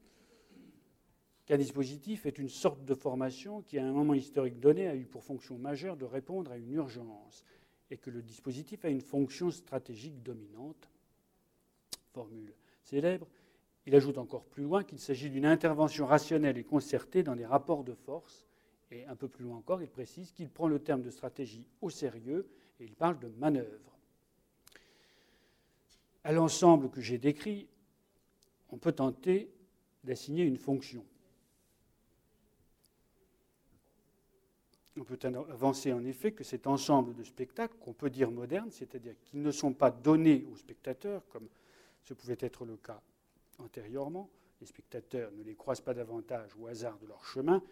qu'un 1.46 1.58
dispositif 1.58 2.26
est 2.26 2.38
une 2.38 2.48
sorte 2.48 2.84
de 2.84 2.94
formation 2.94 3.62
qui, 3.62 3.78
à 3.78 3.84
un 3.84 3.92
moment 3.92 4.14
historique 4.14 4.60
donné, 4.60 4.86
a 4.86 4.94
eu 4.94 5.04
pour 5.04 5.24
fonction 5.24 5.58
majeure 5.58 5.96
de 5.96 6.04
répondre 6.04 6.52
à 6.52 6.56
une 6.56 6.70
urgence, 6.72 7.44
et 7.90 7.96
que 7.96 8.10
le 8.10 8.22
dispositif 8.22 8.84
a 8.84 8.88
une 8.88 9.00
fonction 9.00 9.50
stratégique 9.50 10.22
dominante. 10.22 10.88
Formule 12.12 12.54
célèbre. 12.84 13.26
Il 13.86 13.94
ajoute 13.96 14.18
encore 14.18 14.44
plus 14.44 14.62
loin 14.62 14.84
qu'il 14.84 15.00
s'agit 15.00 15.30
d'une 15.30 15.46
intervention 15.46 16.06
rationnelle 16.06 16.58
et 16.58 16.64
concertée 16.64 17.22
dans 17.22 17.34
des 17.34 17.46
rapports 17.46 17.82
de 17.82 17.94
force. 17.94 18.46
Et 18.90 19.06
un 19.06 19.14
peu 19.14 19.28
plus 19.28 19.44
loin 19.44 19.56
encore, 19.56 19.82
il 19.82 19.88
précise 19.88 20.32
qu'il 20.32 20.50
prend 20.50 20.66
le 20.66 20.80
terme 20.80 21.02
de 21.02 21.10
stratégie 21.10 21.66
au 21.80 21.90
sérieux 21.90 22.48
et 22.80 22.84
il 22.84 22.94
parle 22.94 23.18
de 23.18 23.28
manœuvre 23.28 23.90
à 26.24 26.32
l'ensemble 26.32 26.90
que 26.90 27.00
j'ai 27.00 27.18
décrit, 27.18 27.66
on 28.70 28.78
peut 28.78 28.92
tenter 28.92 29.50
d'assigner 30.04 30.44
une 30.44 30.58
fonction. 30.58 31.04
On 34.96 35.04
peut 35.04 35.18
avancer 35.50 35.92
en 35.92 36.04
effet 36.04 36.32
que 36.32 36.44
cet 36.44 36.66
ensemble 36.66 37.14
de 37.14 37.22
spectacles, 37.22 37.76
qu'on 37.80 37.94
peut 37.94 38.10
dire 38.10 38.30
modernes, 38.30 38.70
c'est-à-dire 38.70 39.14
qu'ils 39.22 39.40
ne 39.40 39.50
sont 39.50 39.72
pas 39.72 39.90
donnés 39.90 40.44
aux 40.52 40.56
spectateurs, 40.56 41.26
comme 41.30 41.48
ce 42.02 42.12
pouvait 42.12 42.36
être 42.40 42.64
le 42.66 42.76
cas 42.76 43.00
antérieurement, 43.58 44.28
les 44.60 44.66
spectateurs 44.66 45.32
ne 45.32 45.42
les 45.42 45.54
croisent 45.54 45.80
pas 45.80 45.94
davantage 45.94 46.50
au 46.60 46.66
hasard 46.66 46.98
de 46.98 47.06
leur 47.06 47.24
chemin, 47.24 47.62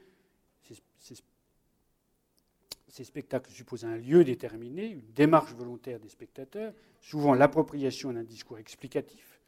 ces 2.89 3.05
spectacles 3.05 3.51
supposent 3.51 3.85
un 3.85 3.97
lieu 3.97 4.25
déterminé, 4.25 4.87
une 4.87 5.13
démarche 5.13 5.53
volontaire 5.53 6.01
des 6.01 6.09
spectateurs, 6.09 6.75
souvent 7.01 7.35
l'appropriation 7.35 8.13
d'un 8.13 8.25
discours 8.25 8.59
explicatif, 8.59 9.41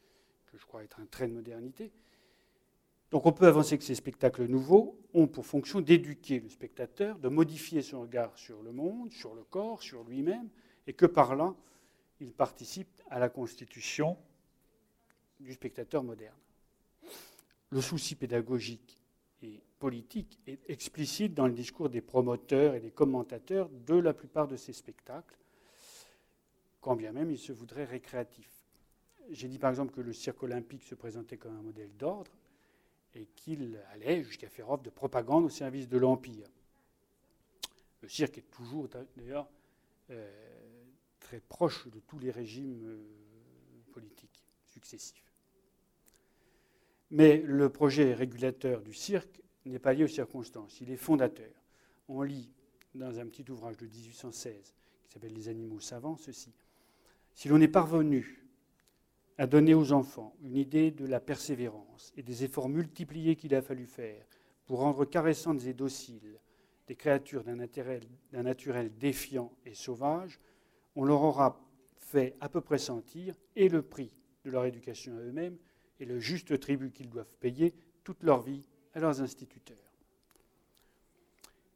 que 0.51 0.57
je 0.57 0.65
crois 0.65 0.83
être 0.83 0.99
un 0.99 1.05
trait 1.05 1.27
de 1.27 1.33
modernité. 1.33 1.91
Donc 3.09 3.25
on 3.25 3.33
peut 3.33 3.47
avancer 3.47 3.77
que 3.77 3.83
ces 3.83 3.95
spectacles 3.95 4.45
nouveaux 4.45 4.97
ont 5.13 5.27
pour 5.27 5.45
fonction 5.45 5.81
d'éduquer 5.81 6.39
le 6.39 6.47
spectateur, 6.47 7.19
de 7.19 7.27
modifier 7.27 7.81
son 7.81 8.01
regard 8.01 8.37
sur 8.37 8.63
le 8.63 8.71
monde, 8.71 9.11
sur 9.11 9.35
le 9.35 9.43
corps, 9.43 9.81
sur 9.81 10.05
lui-même, 10.05 10.49
et 10.87 10.93
que 10.93 11.05
par 11.05 11.35
là, 11.35 11.53
il 12.21 12.31
participe 12.31 13.01
à 13.09 13.19
la 13.19 13.27
constitution 13.27 14.17
du 15.41 15.51
spectateur 15.53 16.03
moderne. 16.03 16.37
Le 17.69 17.81
souci 17.81 18.15
pédagogique 18.15 19.00
politique 19.81 20.37
est 20.45 20.69
explicite 20.69 21.33
dans 21.33 21.47
le 21.47 21.53
discours 21.53 21.89
des 21.89 22.01
promoteurs 22.01 22.75
et 22.75 22.79
des 22.79 22.91
commentateurs 22.91 23.67
de 23.87 23.95
la 23.95 24.13
plupart 24.13 24.47
de 24.47 24.55
ces 24.55 24.73
spectacles, 24.73 25.35
quand 26.81 26.95
bien 26.95 27.11
même 27.11 27.31
ils 27.31 27.39
se 27.39 27.51
voudraient 27.51 27.85
récréatifs. 27.85 28.63
J'ai 29.31 29.47
dit 29.47 29.57
par 29.57 29.71
exemple 29.71 29.91
que 29.91 30.01
le 30.01 30.13
cirque 30.13 30.43
olympique 30.43 30.83
se 30.83 30.93
présentait 30.93 31.37
comme 31.37 31.57
un 31.57 31.63
modèle 31.63 31.97
d'ordre 31.97 32.31
et 33.15 33.25
qu'il 33.35 33.79
allait 33.91 34.23
jusqu'à 34.23 34.49
faire 34.49 34.69
offre 34.69 34.83
de 34.83 34.91
propagande 34.91 35.45
au 35.45 35.49
service 35.49 35.89
de 35.89 35.97
l'Empire. 35.97 36.47
Le 38.01 38.07
cirque 38.07 38.37
est 38.37 38.51
toujours 38.51 38.87
d'ailleurs 39.17 39.49
euh, 40.11 40.29
très 41.19 41.39
proche 41.39 41.87
de 41.87 41.99
tous 42.01 42.19
les 42.19 42.29
régimes 42.29 42.83
euh, 42.85 43.03
politiques 43.93 44.43
successifs. 44.67 45.25
Mais 47.09 47.37
le 47.37 47.69
projet 47.69 48.13
régulateur 48.13 48.81
du 48.81 48.93
cirque 48.93 49.40
n'est 49.69 49.79
pas 49.79 49.93
lié 49.93 50.03
aux 50.03 50.07
circonstances, 50.07 50.81
il 50.81 50.89
est 50.89 50.97
fondateur. 50.97 51.53
On 52.07 52.23
lit 52.23 52.51
dans 52.95 53.19
un 53.19 53.27
petit 53.27 53.49
ouvrage 53.49 53.77
de 53.77 53.85
1816 53.85 54.73
qui 55.03 55.13
s'appelle 55.13 55.33
Les 55.33 55.49
animaux 55.49 55.79
savants 55.79 56.17
ceci. 56.17 56.53
Si 57.33 57.47
l'on 57.47 57.61
est 57.61 57.67
parvenu 57.67 58.45
à 59.37 59.47
donner 59.47 59.73
aux 59.73 59.91
enfants 59.91 60.35
une 60.41 60.57
idée 60.57 60.91
de 60.91 61.05
la 61.05 61.19
persévérance 61.19 62.11
et 62.17 62.23
des 62.23 62.43
efforts 62.43 62.69
multipliés 62.69 63.35
qu'il 63.35 63.55
a 63.55 63.61
fallu 63.61 63.85
faire 63.85 64.25
pour 64.65 64.79
rendre 64.79 65.05
caressantes 65.05 65.65
et 65.65 65.73
dociles 65.73 66.39
des 66.87 66.95
créatures 66.95 67.43
d'un 67.43 67.55
naturel, 67.55 68.03
naturel 68.33 68.91
défiant 68.97 69.51
et 69.65 69.73
sauvage, 69.73 70.39
on 70.95 71.05
leur 71.05 71.21
aura 71.21 71.59
fait 71.97 72.35
à 72.41 72.49
peu 72.49 72.61
près 72.61 72.77
sentir 72.77 73.35
et 73.55 73.69
le 73.69 73.81
prix 73.81 74.13
de 74.43 74.51
leur 74.51 74.65
éducation 74.65 75.15
à 75.17 75.21
eux-mêmes 75.21 75.57
et 75.99 76.05
le 76.05 76.19
juste 76.19 76.59
tribut 76.59 76.91
qu'ils 76.91 77.09
doivent 77.09 77.33
payer 77.39 77.73
toute 78.03 78.23
leur 78.23 78.41
vie 78.41 78.67
à 78.93 78.99
leurs 78.99 79.21
instituteurs. 79.21 79.77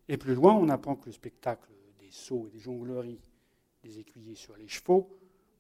Et 0.08 0.18
plus 0.18 0.36
loin, 0.36 0.54
on 0.54 0.70
apprend 0.70 0.96
que 0.96 1.08
le 1.08 1.12
spectacle 1.12 1.70
des 2.00 2.12
sauts 2.12 2.48
et 2.48 2.52
des 2.52 2.60
jongleries 2.60 3.20
des 3.84 4.00
écuyers 4.00 4.36
sur 4.36 4.56
les 4.58 4.68
chevaux 4.68 5.10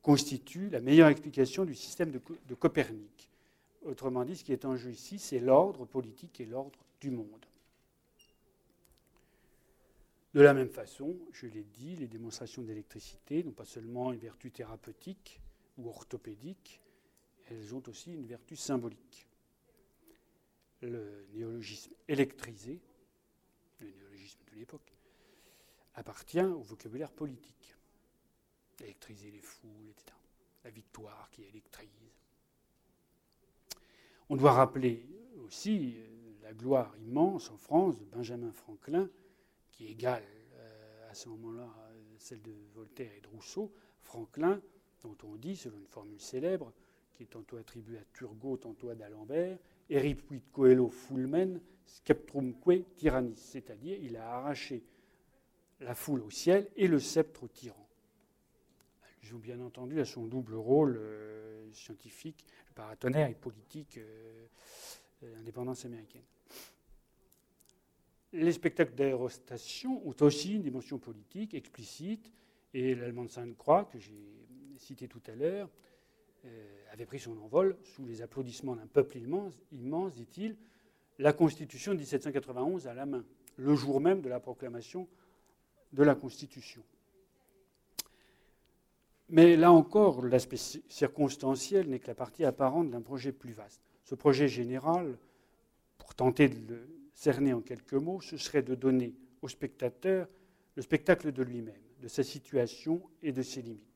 constitue 0.01 0.69
la 0.69 0.81
meilleure 0.81 1.09
explication 1.09 1.65
du 1.65 1.75
système 1.75 2.11
de, 2.11 2.21
de 2.47 2.55
Copernic. 2.55 3.29
Autrement 3.83 4.23
dit, 4.23 4.35
ce 4.35 4.43
qui 4.43 4.53
est 4.53 4.65
en 4.65 4.75
jeu 4.75 4.91
ici, 4.91 5.19
c'est 5.19 5.39
l'ordre 5.39 5.85
politique 5.85 6.39
et 6.41 6.45
l'ordre 6.45 6.79
du 6.99 7.11
monde. 7.11 7.45
De 10.33 10.41
la 10.41 10.53
même 10.53 10.69
façon, 10.69 11.15
je 11.31 11.47
l'ai 11.47 11.63
dit, 11.63 11.95
les 11.95 12.07
démonstrations 12.07 12.61
d'électricité 12.61 13.43
n'ont 13.43 13.51
pas 13.51 13.63
seulement 13.65 14.11
une 14.11 14.19
vertu 14.19 14.51
thérapeutique 14.51 15.39
ou 15.77 15.87
orthopédique, 15.87 16.81
elles 17.49 17.73
ont 17.73 17.83
aussi 17.87 18.13
une 18.13 18.25
vertu 18.25 18.55
symbolique. 18.55 19.27
Le 20.81 21.25
néologisme 21.33 21.93
électrisé, 22.07 22.79
le 23.79 23.89
néologisme 23.89 24.39
de 24.51 24.55
l'époque, 24.59 24.93
appartient 25.95 26.41
au 26.41 26.61
vocabulaire 26.61 27.11
politique. 27.11 27.75
Électriser 28.81 29.31
les 29.31 29.41
foules, 29.41 29.89
etc. 29.89 30.17
La 30.63 30.69
victoire 30.69 31.29
qui 31.31 31.43
électrise. 31.43 31.89
On 34.29 34.35
doit 34.35 34.53
rappeler 34.53 35.05
aussi 35.45 35.95
euh, 35.97 36.33
la 36.41 36.53
gloire 36.53 36.95
immense 36.97 37.51
en 37.51 37.57
France 37.57 37.97
de 37.97 38.05
Benjamin 38.05 38.51
Franklin, 38.51 39.09
qui 39.71 39.87
égale 39.87 40.23
euh, 40.55 41.09
à 41.11 41.13
ce 41.13 41.29
moment-là 41.29 41.69
celle 42.17 42.41
de 42.41 42.53
Voltaire 42.73 43.11
et 43.15 43.21
de 43.21 43.27
Rousseau. 43.27 43.71
Franklin, 44.01 44.59
dont 45.03 45.17
on 45.23 45.35
dit, 45.35 45.55
selon 45.55 45.77
une 45.77 45.87
formule 45.87 46.19
célèbre, 46.19 46.73
qui 47.13 47.23
est 47.23 47.27
tantôt 47.27 47.57
attribué 47.57 47.97
à 47.97 48.03
Turgot, 48.13 48.57
tantôt 48.57 48.89
à 48.89 48.95
d'Alembert, 48.95 49.59
Eripuit 49.89 50.43
coelho 50.51 50.89
fulmen, 50.89 51.61
sceptrumque 51.85 52.95
tyrannis, 52.95 53.35
c'est-à-dire 53.35 53.97
il 54.01 54.17
a 54.17 54.37
arraché 54.37 54.83
la 55.81 55.93
foule 55.93 56.21
au 56.21 56.29
ciel 56.29 56.67
et 56.75 56.87
le 56.87 56.99
sceptre 56.99 57.43
au 57.43 57.47
tyran. 57.47 57.87
Allusion 59.03 59.37
bien 59.37 59.59
entendu 59.59 59.99
à 59.99 60.05
son 60.05 60.25
double 60.25 60.55
rôle 60.55 60.97
euh, 60.97 61.71
scientifique, 61.73 62.45
paratonnerre 62.73 63.29
et 63.29 63.35
politique 63.35 63.97
euh, 63.97 64.47
l'indépendance 65.21 65.85
américaine. 65.85 66.23
Les 68.33 68.51
spectacles 68.51 68.95
d'aérostation 68.95 70.05
ont 70.05 70.15
aussi 70.21 70.55
une 70.55 70.61
dimension 70.61 70.97
politique 70.97 71.53
explicite, 71.53 72.31
et 72.73 72.95
l'Allemand 72.95 73.23
de 73.25 73.29
Sainte-Croix, 73.29 73.85
que 73.85 73.99
j'ai 73.99 74.19
cité 74.77 75.07
tout 75.07 75.21
à 75.27 75.35
l'heure, 75.35 75.69
euh, 75.69 75.84
avait 76.91 77.05
pris 77.05 77.19
son 77.19 77.37
envol 77.39 77.77
sous 77.83 78.05
les 78.05 78.21
applaudissements 78.21 78.75
d'un 78.75 78.87
peuple 78.87 79.17
immense, 79.17 79.53
immense 79.71 80.15
dit-il, 80.15 80.55
la 81.19 81.33
Constitution 81.33 81.93
de 81.93 81.97
1791 81.97 82.87
à 82.87 82.93
la 82.93 83.05
main, 83.05 83.23
le 83.57 83.75
jour 83.75 84.01
même 84.01 84.21
de 84.21 84.29
la 84.29 84.39
proclamation 84.39 85.07
de 85.93 86.03
la 86.03 86.15
Constitution. 86.15 86.83
Mais 89.29 89.55
là 89.55 89.71
encore, 89.71 90.23
l'aspect 90.23 90.57
circonstanciel 90.87 91.89
n'est 91.89 91.99
que 91.99 92.07
la 92.07 92.15
partie 92.15 92.45
apparente 92.45 92.91
d'un 92.91 93.01
projet 93.01 93.31
plus 93.31 93.53
vaste. 93.53 93.81
Ce 94.03 94.13
projet 94.13 94.47
général, 94.47 95.17
pour 95.97 96.13
tenter 96.13 96.47
de 96.47 96.75
le 96.75 96.87
cerner 97.13 97.53
en 97.53 97.61
quelques 97.61 97.93
mots, 97.93 98.21
ce 98.21 98.37
serait 98.37 98.61
de 98.61 98.75
donner 98.75 99.15
au 99.41 99.47
spectateur 99.47 100.27
le 100.75 100.81
spectacle 100.81 101.31
de 101.31 101.41
lui-même, 101.41 101.81
de 102.01 102.07
sa 102.07 102.23
situation 102.23 103.01
et 103.23 103.31
de 103.31 103.41
ses 103.41 103.61
limites. 103.61 103.94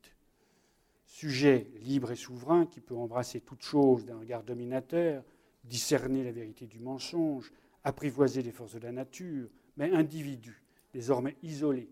Sujet 1.10 1.72
libre 1.82 2.12
et 2.12 2.16
souverain 2.16 2.68
qui 2.68 2.82
peut 2.82 2.96
embrasser 2.96 3.42
toute 3.42 3.64
chose 3.64 4.06
d'un 4.06 4.20
regard 4.20 4.44
dominateur, 4.44 5.24
discerner 5.64 6.24
la 6.24 6.32
vérité 6.32 6.68
du 6.68 6.80
mensonge, 6.80 7.52
apprivoiser 7.84 8.44
les 8.44 8.52
forces 8.52 8.76
de 8.76 8.80
la 8.80 8.92
nature, 8.92 9.50
mais 9.76 9.92
individu, 9.92 10.62
désormais 10.94 11.36
isolé. 11.42 11.90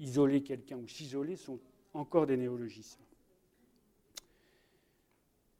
Isoler 0.00 0.42
quelqu'un 0.42 0.76
ou 0.76 0.88
s'isoler 0.88 1.36
sont 1.36 1.60
encore 1.94 2.26
des 2.26 2.36
néologismes. 2.36 3.00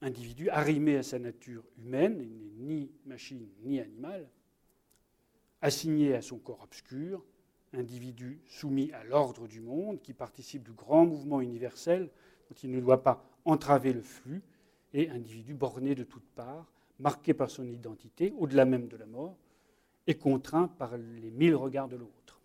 Individu 0.01 0.51
arrimé 0.51 0.97
à 0.97 1.05
sa 1.05 1.21
nature 1.21 1.63
humaine, 1.79 2.19
il 2.21 2.37
n'est 2.37 2.75
ni 2.75 2.91
machine 3.07 3.49
ni 3.63 3.79
animal, 3.79 4.29
assigné 5.63 6.15
à 6.15 6.21
son 6.21 6.39
corps 6.39 6.63
obscur, 6.65 7.25
individu 7.73 8.41
soumis 8.45 8.91
à 8.91 9.05
l'ordre 9.05 9.47
du 9.47 9.61
monde, 9.61 10.03
qui 10.03 10.15
participe 10.15 10.65
du 10.65 10.73
grand 10.73 11.07
mouvement 11.07 11.41
universel 11.41 12.11
dont 12.49 12.57
il 12.63 12.71
ne 12.71 12.81
doit 12.81 13.03
pas 13.03 13.25
entraver 13.45 13.93
le 13.93 14.03
flux, 14.03 14.43
et 14.95 15.11
individu 15.11 15.55
borné 15.55 15.95
de 15.95 16.05
toutes 16.05 16.29
parts, 16.35 16.73
marqué 16.99 17.35
par 17.35 17.51
son 17.51 17.69
identité, 17.69 18.33
au-delà 18.39 18.65
même 18.65 18.89
de 18.89 18.97
la 18.97 19.07
mort, 19.07 19.37
et 20.07 20.15
contraint 20.15 20.69
par 20.69 20.97
les 20.97 21.31
mille 21.31 21.55
regards 21.55 21.89
de 21.89 21.97
l'autre. 21.97 22.41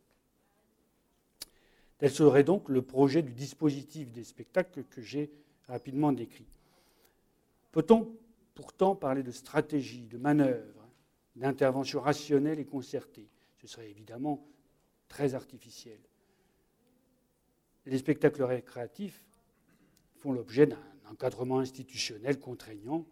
Tel 1.97 2.11
serait 2.11 2.43
donc 2.43 2.67
le 2.67 2.81
projet 2.81 3.21
du 3.21 3.31
dispositif 3.31 4.11
des 4.11 4.25
spectacles 4.25 4.83
que 4.83 5.01
j'ai 5.01 5.31
rapidement 5.67 6.11
décrit. 6.11 6.47
Peut-on 7.71 8.13
pourtant 8.55 8.95
parler 8.95 9.23
de 9.23 9.31
stratégie, 9.31 10.07
de 10.07 10.17
manœuvre, 10.17 10.85
d'intervention 11.37 12.01
rationnelle 12.01 12.59
et 12.59 12.65
concertée? 12.65 13.29
Ce 13.61 13.67
serait 13.67 13.89
évidemment 13.89 14.45
très 15.07 15.33
artificiel. 15.33 15.99
Les 17.85 17.97
spectacles 17.97 18.43
récréatifs 18.43 19.23
font 20.23 20.31
l'objet 20.31 20.67
d'un 20.67 20.79
encadrement 21.11 21.59
institutionnel 21.59 22.39
contraignant. 22.39 23.05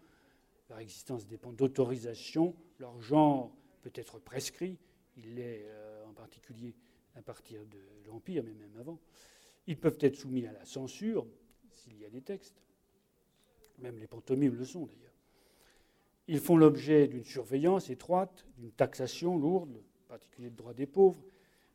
Leur 0.70 0.80
existence 0.80 1.28
dépend 1.28 1.52
d'autorisation, 1.52 2.56
leur 2.80 3.02
genre 3.02 3.54
peut 3.82 3.92
être 3.96 4.18
prescrit, 4.18 4.78
il 5.18 5.36
l'est 5.36 5.66
euh, 5.66 6.06
en 6.06 6.14
particulier 6.14 6.74
à 7.16 7.22
partir 7.22 7.66
de 7.66 7.80
l'Empire, 8.08 8.44
mais 8.46 8.54
même 8.54 8.78
avant. 8.80 8.98
Ils 9.68 9.78
peuvent 9.78 9.98
être 10.00 10.16
soumis 10.16 10.48
à 10.48 10.54
la 10.54 10.64
censure, 10.64 11.28
s'il 11.70 12.00
y 12.00 12.06
a 12.06 12.10
des 12.10 12.22
textes. 12.22 12.64
Même 13.80 13.98
les 13.98 14.08
pantomimes 14.08 14.56
le 14.56 14.64
sont 14.64 14.86
d'ailleurs. 14.86 15.12
Ils 16.30 16.40
font 16.40 16.56
l'objet 16.56 17.10
d'une 17.10 17.26
surveillance 17.26 17.90
étroite, 17.90 18.46
d'une 18.58 18.72
taxation 18.72 19.38
lourde, 19.38 19.84
en 20.06 20.08
particulier 20.08 20.50
le 20.50 20.56
droit 20.56 20.74
des 20.74 20.86
pauvres, 20.88 21.22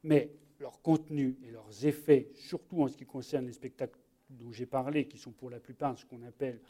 mais 0.02 0.30
leur 0.60 0.80
contenu 0.80 1.36
et 1.44 1.50
leurs 1.50 1.84
effets, 1.84 2.30
surtout 2.32 2.82
en 2.82 2.88
ce 2.88 2.96
qui 2.96 3.04
concerne 3.04 3.44
les 3.44 3.52
spectacles 3.52 4.00
dont 4.30 4.52
j'ai 4.52 4.66
parlé, 4.66 5.06
qui 5.06 5.18
sont 5.18 5.32
pour 5.32 5.50
la 5.50 5.60
plupart 5.60 5.98
ce 5.98 6.04
qu'on 6.04 6.22
appelle 6.22 6.60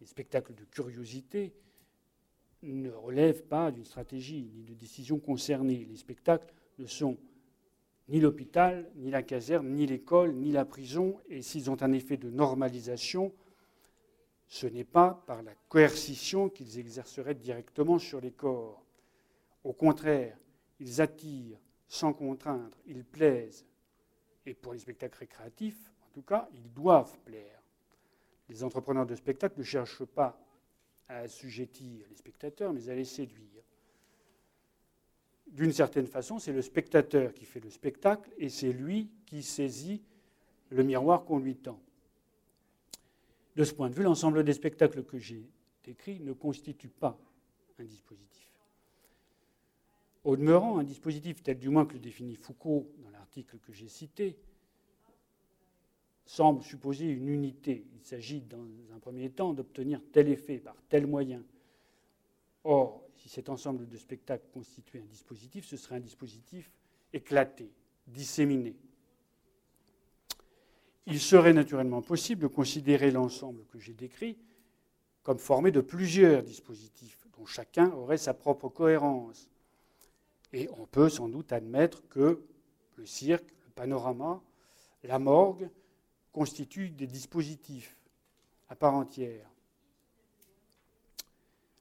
des 0.00 0.06
spectacles 0.06 0.54
de 0.54 0.64
curiosité, 0.64 1.52
ne 2.62 2.90
relèvent 2.90 3.44
pas 3.44 3.70
d'une 3.70 3.84
stratégie 3.84 4.50
ni 4.54 4.64
de 4.64 4.74
décision 4.74 5.18
concernée. 5.18 5.86
Les 5.88 5.96
spectacles 5.96 6.52
ne 6.78 6.86
sont 6.86 7.16
ni 8.08 8.20
l'hôpital, 8.20 8.90
ni 8.96 9.10
la 9.10 9.22
caserne, 9.22 9.68
ni 9.68 9.86
l'école, 9.86 10.34
ni 10.34 10.50
la 10.50 10.64
prison, 10.64 11.20
et 11.28 11.42
s'ils 11.42 11.70
ont 11.70 11.80
un 11.82 11.92
effet 11.92 12.16
de 12.16 12.30
normalisation, 12.30 13.32
ce 14.48 14.66
n'est 14.66 14.84
pas 14.84 15.22
par 15.26 15.42
la 15.42 15.54
coercition 15.68 16.48
qu'ils 16.48 16.78
exerceraient 16.78 17.34
directement 17.34 17.98
sur 17.98 18.20
les 18.20 18.32
corps. 18.32 18.82
Au 19.62 19.74
contraire, 19.74 20.38
ils 20.80 21.00
attirent 21.02 21.60
sans 21.86 22.14
contraindre, 22.14 22.76
ils 22.86 23.04
plaisent. 23.04 23.66
Et 24.46 24.54
pour 24.54 24.72
les 24.72 24.78
spectacles 24.78 25.18
récréatifs, 25.18 25.92
tout 26.18 26.24
cas, 26.24 26.48
ils 26.52 26.72
doivent 26.72 27.16
plaire. 27.20 27.62
Les 28.48 28.64
entrepreneurs 28.64 29.06
de 29.06 29.14
spectacles 29.14 29.60
ne 29.60 29.64
cherchent 29.64 30.04
pas 30.04 30.36
à 31.08 31.18
assujettir 31.18 32.04
les 32.10 32.16
spectateurs, 32.16 32.72
mais 32.72 32.88
à 32.88 32.94
les 32.96 33.04
séduire. 33.04 33.62
D'une 35.46 35.72
certaine 35.72 36.08
façon, 36.08 36.40
c'est 36.40 36.52
le 36.52 36.60
spectateur 36.60 37.32
qui 37.32 37.44
fait 37.44 37.60
le 37.60 37.70
spectacle 37.70 38.30
et 38.36 38.48
c'est 38.48 38.72
lui 38.72 39.08
qui 39.26 39.44
saisit 39.44 40.02
le 40.70 40.82
miroir 40.82 41.24
qu'on 41.24 41.38
lui 41.38 41.54
tend. 41.54 41.80
De 43.54 43.62
ce 43.62 43.72
point 43.72 43.88
de 43.88 43.94
vue, 43.94 44.02
l'ensemble 44.02 44.42
des 44.42 44.54
spectacles 44.54 45.04
que 45.04 45.18
j'ai 45.18 45.48
décrits 45.84 46.18
ne 46.18 46.32
constitue 46.32 46.88
pas 46.88 47.16
un 47.78 47.84
dispositif. 47.84 48.52
Au 50.24 50.36
demeurant, 50.36 50.78
un 50.78 50.84
dispositif 50.84 51.44
tel 51.44 51.60
du 51.60 51.68
moins 51.68 51.86
que 51.86 51.92
le 51.94 52.00
définit 52.00 52.34
Foucault 52.34 52.90
dans 53.04 53.10
l'article 53.10 53.58
que 53.58 53.72
j'ai 53.72 53.88
cité 53.88 54.36
semble 56.28 56.62
supposer 56.62 57.06
une 57.06 57.28
unité. 57.28 57.86
Il 57.94 58.04
s'agit 58.04 58.42
dans 58.42 58.62
un 58.94 58.98
premier 58.98 59.30
temps 59.30 59.54
d'obtenir 59.54 60.02
tel 60.12 60.28
effet 60.28 60.58
par 60.58 60.76
tel 60.90 61.06
moyen. 61.06 61.42
Or, 62.64 63.02
si 63.16 63.30
cet 63.30 63.48
ensemble 63.48 63.88
de 63.88 63.96
spectacles 63.96 64.46
constituait 64.52 65.00
un 65.00 65.06
dispositif, 65.06 65.64
ce 65.64 65.78
serait 65.78 65.96
un 65.96 66.00
dispositif 66.00 66.70
éclaté, 67.14 67.72
disséminé. 68.06 68.76
Il 71.06 71.18
serait 71.18 71.54
naturellement 71.54 72.02
possible 72.02 72.42
de 72.42 72.46
considérer 72.46 73.10
l'ensemble 73.10 73.64
que 73.72 73.78
j'ai 73.78 73.94
décrit 73.94 74.36
comme 75.22 75.38
formé 75.38 75.70
de 75.70 75.80
plusieurs 75.80 76.42
dispositifs, 76.42 77.26
dont 77.38 77.46
chacun 77.46 77.90
aurait 77.92 78.18
sa 78.18 78.34
propre 78.34 78.68
cohérence, 78.68 79.48
et 80.52 80.68
on 80.78 80.86
peut 80.86 81.08
sans 81.08 81.28
doute 81.28 81.52
admettre 81.52 82.06
que 82.08 82.42
le 82.96 83.06
cirque, 83.06 83.50
le 83.64 83.70
panorama, 83.70 84.42
la 85.04 85.18
morgue 85.18 85.70
constituent 86.32 86.90
des 86.90 87.06
dispositifs 87.06 87.96
à 88.68 88.76
part 88.76 88.94
entière, 88.94 89.48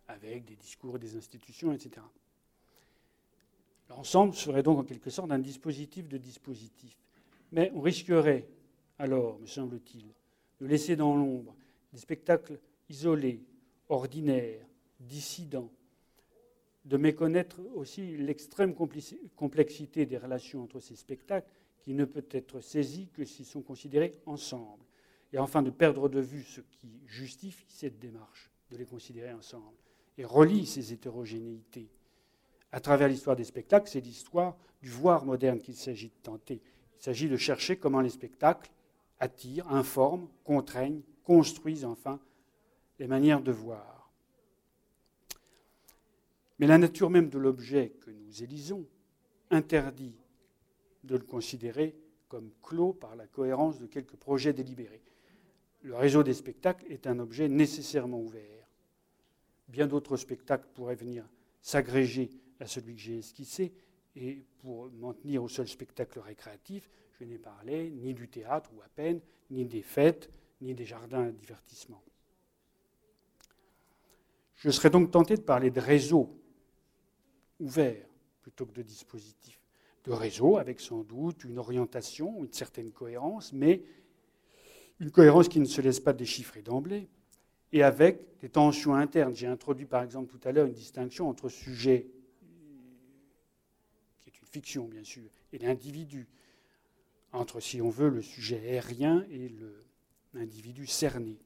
avec 0.08 0.46
des 0.46 0.56
discours 0.56 0.98
des 1.00 1.18
institutions, 1.18 1.74
etc. 1.74 2.02
L'ensemble 3.90 4.34
serait 4.34 4.64
donc 4.64 4.80
en 4.80 4.84
quelque 4.84 5.10
sorte 5.10 5.32
un 5.32 5.40
dispositif 5.40 6.08
de 6.08 6.18
dispositifs. 6.18 6.98
Mais 7.52 7.72
on 7.76 7.82
risquerait 7.82 8.48
alors, 9.00 9.40
me 9.40 9.46
semble-t-il, 9.46 10.08
de 10.60 10.66
laisser 10.66 10.96
dans 10.96 11.16
l'ombre 11.16 11.56
des 11.94 12.00
spectacles 12.00 12.60
isolés, 12.90 13.44
ordinaires, 13.90 14.66
dissidents, 15.00 15.70
de 16.86 16.98
méconnaître 16.98 17.60
aussi 17.76 18.18
l'extrême 18.18 18.74
complexité 19.36 20.06
des 20.06 20.18
relations 20.18 20.64
entre 20.64 20.80
ces 20.80 20.96
spectacles 20.96 21.50
qui 21.82 21.94
ne 21.94 22.06
peut 22.06 22.26
être 22.32 22.60
saisi 22.60 23.10
que 23.14 23.26
s'ils 23.26 23.46
sont 23.46 23.62
considérés 23.62 24.20
ensemble. 24.26 24.84
Et 25.34 25.40
enfin 25.40 25.62
de 25.62 25.70
perdre 25.70 26.10
de 26.10 26.20
vue 26.20 26.44
ce 26.44 26.62
qui 26.62 27.02
justifie 27.06 27.66
cette 27.70 28.00
démarche, 28.00 28.50
de 28.72 28.78
les 28.78 28.86
considérer 28.86 29.34
ensemble, 29.34 29.78
et 30.18 30.26
relie 30.26 30.66
ces 30.66 30.94
hétérogénéités. 30.94 31.90
À 32.72 32.80
travers 32.80 33.08
l'histoire 33.08 33.36
des 33.36 33.44
spectacles, 33.44 33.90
c'est 33.90 34.02
l'histoire 34.02 34.58
du 34.82 34.90
voir 34.90 35.26
moderne 35.26 35.60
qu'il 35.60 35.76
s'agit 35.76 36.10
de 36.10 36.24
tenter. 36.24 36.62
Il 37.00 37.04
s'agit 37.04 37.30
de 37.30 37.38
chercher 37.38 37.78
comment 37.78 38.02
les 38.02 38.10
spectacles 38.10 38.72
attirent, 39.20 39.72
informent, 39.72 40.28
contraignent, 40.44 41.02
construisent 41.24 41.86
enfin 41.86 42.20
les 43.00 43.08
manières 43.08 43.42
de 43.42 43.52
voir. 43.52 44.12
Mais 46.60 46.68
la 46.68 46.78
nature 46.78 47.10
même 47.10 47.30
de 47.30 47.38
l'objet 47.38 47.94
que 48.02 48.12
nous 48.12 48.44
élisons 48.44 48.86
interdit 49.52 50.16
de 51.08 51.16
le 51.16 51.24
considérer 51.24 51.96
comme 52.28 52.52
clos 52.62 52.94
par 52.94 53.16
la 53.16 53.26
cohérence 53.26 53.80
de 53.80 53.88
quelques 53.88 54.16
projets 54.16 54.54
délibérés. 54.54 55.02
Le 55.82 55.96
réseau 55.96 56.24
des 56.24 56.34
spectacles 56.34 56.86
est 56.92 57.08
un 57.08 57.20
objet 57.20 57.48
nécessairement 57.48 58.20
ouvert. 58.20 58.70
Bien 59.68 59.88
d'autres 59.88 60.18
spectacles 60.18 60.68
pourraient 60.74 60.96
venir 60.96 61.26
s'agréger 61.62 62.30
à 62.60 62.68
celui 62.68 62.96
que 62.96 63.02
j'ai 63.02 63.18
esquissé, 63.18 63.74
et 64.16 64.44
pour 64.60 64.90
m'en 64.92 65.14
tenir 65.14 65.44
au 65.44 65.48
seul 65.48 65.68
spectacle 65.68 66.20
récréatif, 66.20 66.90
je 67.20 67.24
n'ai 67.24 67.38
parlé 67.38 67.90
ni 67.92 68.14
du 68.14 68.28
théâtre, 68.28 68.72
ou 68.76 68.82
à 68.82 68.90
peine, 68.90 69.22
ni 69.52 69.66
des 69.66 69.82
fêtes, 69.82 70.30
ni 70.62 70.74
des 70.74 70.86
jardins 70.86 71.28
à 71.28 71.32
divertissement. 71.32 72.02
Je 74.56 74.72
serais 74.72 74.90
donc 74.90 75.12
tenté 75.12 75.36
de 75.36 75.42
parler 75.42 75.70
de 75.70 75.80
réseau 75.80 76.36
ouvert 77.60 78.08
plutôt 78.42 78.66
que 78.66 78.74
de 78.74 78.82
dispositif. 78.82 79.62
De 80.08 80.14
réseau 80.14 80.56
avec 80.56 80.80
sans 80.80 81.04
doute 81.04 81.44
une 81.44 81.58
orientation, 81.58 82.42
une 82.46 82.54
certaine 82.54 82.92
cohérence, 82.92 83.52
mais 83.52 83.84
une 85.02 85.12
cohérence 85.12 85.50
qui 85.50 85.60
ne 85.60 85.66
se 85.66 85.82
laisse 85.82 86.00
pas 86.00 86.14
déchiffrer 86.14 86.62
d'emblée, 86.62 87.10
et 87.74 87.84
avec 87.84 88.40
des 88.40 88.48
tensions 88.48 88.96
internes. 88.96 89.36
J'ai 89.36 89.48
introduit 89.48 89.86
par 89.86 90.02
exemple 90.02 90.32
tout 90.32 90.40
à 90.48 90.54
l'heure 90.54 90.66
une 90.66 90.72
distinction 90.72 91.28
entre 91.28 91.50
sujet, 91.50 92.08
qui 94.24 94.30
est 94.30 94.40
une 94.40 94.48
fiction 94.48 94.86
bien 94.86 95.04
sûr, 95.04 95.30
et 95.52 95.58
l'individu, 95.58 96.30
entre, 97.34 97.60
si 97.60 97.82
on 97.82 97.90
veut, 97.90 98.08
le 98.08 98.22
sujet 98.22 98.60
aérien 98.60 99.26
et 99.30 99.50
le 99.50 99.78
individu 100.36 100.88
cerné. 100.88 101.38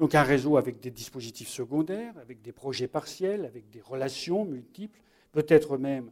Donc 0.00 0.16
un 0.16 0.24
réseau 0.24 0.56
avec 0.56 0.80
des 0.80 0.90
dispositifs 0.90 1.50
secondaires, 1.50 2.18
avec 2.18 2.42
des 2.42 2.50
projets 2.50 2.88
partiels, 2.88 3.44
avec 3.44 3.70
des 3.70 3.80
relations 3.80 4.44
multiples, 4.44 4.98
peut-être 5.30 5.78
même 5.78 6.10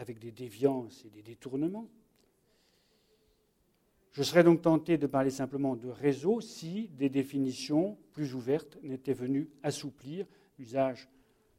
avec 0.00 0.18
des 0.18 0.32
déviances 0.32 1.04
et 1.04 1.10
des 1.10 1.22
détournements. 1.22 1.86
Je 4.12 4.22
serais 4.22 4.42
donc 4.42 4.62
tenté 4.62 4.96
de 4.96 5.06
parler 5.06 5.30
simplement 5.30 5.76
de 5.76 5.88
réseau 5.88 6.40
si 6.40 6.88
des 6.88 7.10
définitions 7.10 7.98
plus 8.12 8.34
ouvertes 8.34 8.78
n'étaient 8.82 9.12
venues 9.12 9.50
assouplir 9.62 10.26
l'usage 10.58 11.08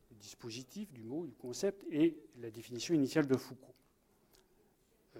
du 0.09 0.15
dispositif, 0.17 0.91
du 0.91 1.03
mot, 1.03 1.25
du 1.25 1.35
concept 1.35 1.85
et 1.91 2.17
la 2.39 2.49
définition 2.49 2.95
initiale 2.95 3.27
de 3.27 3.37
Foucault. 3.37 3.75
Euh, 5.17 5.19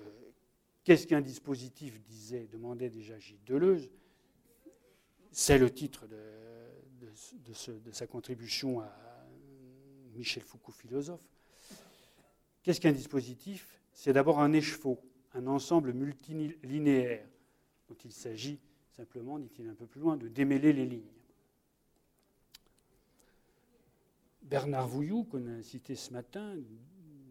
qu'est-ce 0.83 1.05
qu'un 1.05 1.21
dispositif 1.21 2.01
disait, 2.01 2.47
demandait 2.51 2.89
déjà 2.89 3.19
Gilles 3.19 3.43
Deleuze 3.45 3.89
C'est 5.31 5.59
le 5.59 5.69
titre 5.69 6.07
de, 6.07 6.17
de, 6.99 7.91
sa 7.91 8.07
contribution 8.07 8.81
à 8.81 8.91
Michel 10.15 10.43
Foucault, 10.43 10.71
philosophe. 10.71 11.21
Qu'est-ce 12.63 12.81
qu'un 12.81 12.91
dispositif? 12.91 13.81
C'est 13.93 14.13
d'abord 14.13 14.39
un 14.39 14.53
écheveau 14.53 14.99
un 15.33 15.47
ensemble 15.47 15.93
multilinéaire 15.93 17.25
dont 17.87 17.95
il 18.03 18.11
s'agit 18.11 18.59
simplement, 18.89 19.39
dit-il 19.39 19.67
un 19.67 19.73
peu 19.73 19.85
plus 19.85 20.01
loin, 20.01 20.17
de 20.17 20.27
démêler 20.27 20.73
les 20.73 20.85
lignes. 20.85 21.13
Bernard 24.41 24.87
Vouilloux, 24.87 25.23
qu'on 25.23 25.47
a 25.47 25.61
cité 25.61 25.95
ce 25.95 26.11
matin, 26.11 26.57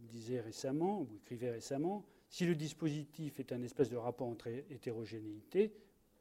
disait 0.08 0.40
récemment, 0.40 1.02
ou 1.02 1.08
écrivait 1.16 1.50
récemment, 1.50 2.04
si 2.28 2.46
le 2.46 2.54
dispositif 2.54 3.38
est 3.40 3.52
un 3.52 3.62
espèce 3.62 3.90
de 3.90 3.96
rapport 3.96 4.28
entre 4.28 4.48
hétérogénéité, 4.48 5.72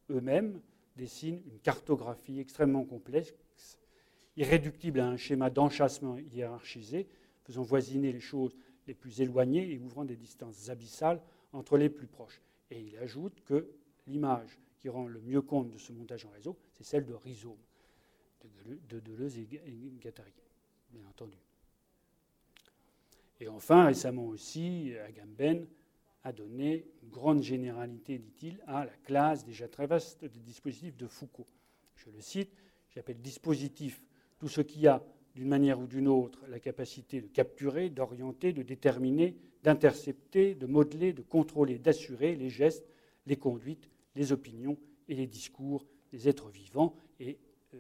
eux-mêmes 0.09 0.59
dessinent 0.97 1.41
une 1.45 1.59
cartographie 1.59 2.39
extrêmement 2.39 2.83
complexe, 2.83 3.33
irréductible 4.35 4.99
à 4.99 5.07
un 5.07 5.17
schéma 5.17 5.49
d'enchassement 5.49 6.17
hiérarchisé, 6.17 7.07
faisant 7.43 7.63
voisiner 7.63 8.11
les 8.11 8.19
choses 8.19 8.55
les 8.89 8.95
plus 8.95 9.21
éloignées 9.21 9.71
et 9.71 9.77
ouvrant 9.77 10.03
des 10.03 10.17
distances 10.17 10.67
abyssales 10.69 11.21
entre 11.53 11.77
les 11.77 11.89
plus 11.89 12.07
proches. 12.07 12.41
Et 12.71 12.81
il 12.81 12.97
ajoute 12.97 13.39
que 13.45 13.69
l'image 14.07 14.57
qui 14.79 14.89
rend 14.89 15.07
le 15.07 15.21
mieux 15.21 15.43
compte 15.43 15.69
de 15.69 15.77
ce 15.77 15.93
montage 15.93 16.25
en 16.25 16.29
réseau, 16.31 16.57
c'est 16.73 16.83
celle 16.83 17.05
de 17.05 17.13
rhizome, 17.13 17.59
de 18.89 18.99
Deleuze 18.99 19.37
et 19.37 19.47
Guattari, 20.01 20.33
bien 20.89 21.05
entendu. 21.07 21.37
Et 23.39 23.47
enfin, 23.47 23.85
récemment 23.85 24.25
aussi, 24.25 24.93
Agamben 25.05 25.67
a 26.23 26.33
donné 26.33 26.87
une 27.03 27.09
grande 27.09 27.43
généralité, 27.43 28.17
dit-il, 28.17 28.59
à 28.65 28.85
la 28.85 28.97
classe 29.03 29.45
déjà 29.45 29.67
très 29.67 29.85
vaste 29.85 30.25
des 30.25 30.39
dispositifs 30.39 30.97
de 30.97 31.07
Foucault. 31.07 31.47
Je 31.95 32.09
le 32.09 32.21
cite, 32.21 32.51
j'appelle 32.89 33.21
dispositif 33.21 34.01
tout 34.39 34.49
ce 34.49 34.61
qui 34.61 34.87
a, 34.87 35.03
d'une 35.35 35.47
manière 35.47 35.79
ou 35.79 35.87
d'une 35.87 36.07
autre, 36.07 36.45
la 36.47 36.59
capacité 36.59 37.21
de 37.21 37.27
capturer, 37.27 37.89
d'orienter, 37.89 38.53
de 38.53 38.63
déterminer, 38.63 39.35
d'intercepter, 39.63 40.55
de 40.55 40.65
modeler, 40.65 41.13
de 41.13 41.21
contrôler, 41.21 41.77
d'assurer 41.77 42.35
les 42.35 42.49
gestes, 42.49 42.87
les 43.25 43.37
conduites, 43.37 43.89
les 44.15 44.31
opinions 44.31 44.77
et 45.07 45.15
les 45.15 45.27
discours 45.27 45.85
des 46.11 46.27
êtres 46.27 46.49
vivants 46.49 46.95
et, 47.19 47.37
euh, 47.73 47.77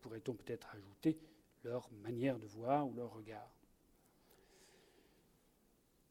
pourrait-on 0.00 0.34
peut-être 0.34 0.74
ajouter, 0.74 1.18
leur 1.64 1.90
manière 2.02 2.38
de 2.38 2.46
voir 2.46 2.86
ou 2.86 2.94
leur 2.94 3.12
regard. 3.14 3.52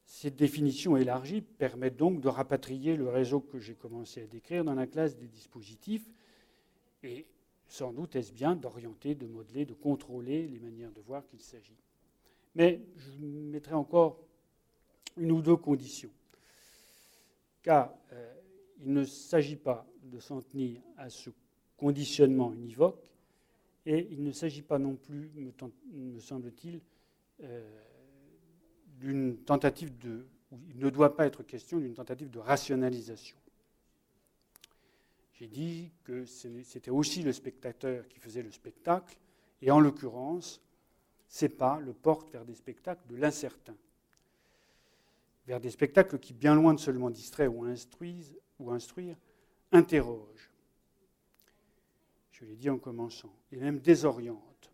Cette 0.04 0.36
définition 0.36 0.96
élargie 0.96 1.40
permet 1.40 1.90
donc 1.90 2.20
de 2.20 2.28
rapatrier 2.28 2.96
le 2.96 3.08
réseau 3.08 3.40
que 3.40 3.58
j'ai 3.58 3.74
commencé 3.74 4.22
à 4.22 4.26
décrire 4.26 4.64
dans 4.64 4.74
la 4.74 4.86
classe 4.86 5.16
des 5.16 5.28
dispositifs 5.28 6.08
et 7.02 7.26
sans 7.68 7.92
doute 7.92 8.16
est-ce 8.16 8.32
bien 8.32 8.54
d'orienter, 8.54 9.14
de 9.14 9.26
modeler, 9.26 9.64
de 9.64 9.74
contrôler 9.74 10.46
les 10.46 10.58
manières 10.58 10.92
de 10.92 11.00
voir 11.00 11.26
qu'il 11.26 11.40
s'agit. 11.40 11.76
Mais 12.54 12.80
je 12.96 13.10
mettrai 13.18 13.74
encore 13.74 14.18
une 15.16 15.32
ou 15.32 15.42
deux 15.42 15.56
conditions. 15.56 16.10
Car 17.62 17.92
euh, 18.12 18.34
il 18.80 18.92
ne 18.92 19.04
s'agit 19.04 19.56
pas 19.56 19.86
de 20.02 20.20
s'en 20.20 20.40
tenir 20.40 20.80
à 20.96 21.10
ce 21.10 21.30
conditionnement 21.76 22.52
univoque, 22.52 23.10
et 23.84 24.08
il 24.10 24.22
ne 24.22 24.32
s'agit 24.32 24.62
pas 24.62 24.78
non 24.78 24.96
plus, 24.96 25.30
me, 25.92 26.18
semble-t-il, 26.18 26.80
euh, 27.42 27.80
d'une 28.98 29.36
tentative 29.38 29.96
de. 29.98 30.26
Il 30.70 30.78
ne 30.78 30.90
doit 30.90 31.16
pas 31.16 31.26
être 31.26 31.42
question 31.42 31.78
d'une 31.78 31.94
tentative 31.94 32.30
de 32.30 32.38
rationalisation. 32.38 33.36
J'ai 35.38 35.48
dit 35.48 35.90
que 36.04 36.24
c'était 36.24 36.90
aussi 36.90 37.22
le 37.22 37.32
spectateur 37.32 38.08
qui 38.08 38.18
faisait 38.18 38.42
le 38.42 38.50
spectacle, 38.50 39.16
et 39.62 39.70
en 39.70 39.80
l'occurrence, 39.80 40.60
c'est 41.28 41.50
pas 41.50 41.78
le 41.80 41.92
porte 41.92 42.30
vers 42.30 42.44
des 42.44 42.54
spectacles 42.54 43.06
de 43.08 43.16
l'incertain 43.16 43.76
vers 45.46 45.60
des 45.60 45.70
spectacles 45.70 46.18
qui, 46.18 46.32
bien 46.32 46.54
loin 46.54 46.74
de 46.74 46.80
seulement 46.80 47.10
distraire 47.10 47.54
ou, 47.54 47.66
ou 48.58 48.70
instruire, 48.70 49.16
interrogent. 49.72 50.50
Je 52.32 52.44
l'ai 52.44 52.56
dit 52.56 52.68
en 52.68 52.78
commençant, 52.78 53.34
et 53.52 53.56
même 53.56 53.78
désorientent. 53.78 54.72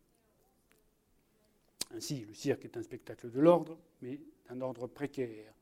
Ainsi, 1.94 2.24
le 2.24 2.34
cirque 2.34 2.64
est 2.64 2.76
un 2.76 2.82
spectacle 2.82 3.30
de 3.30 3.40
l'ordre, 3.40 3.78
mais 4.00 4.18
d'un 4.48 4.60
ordre 4.62 4.86
précaire. 4.86 5.52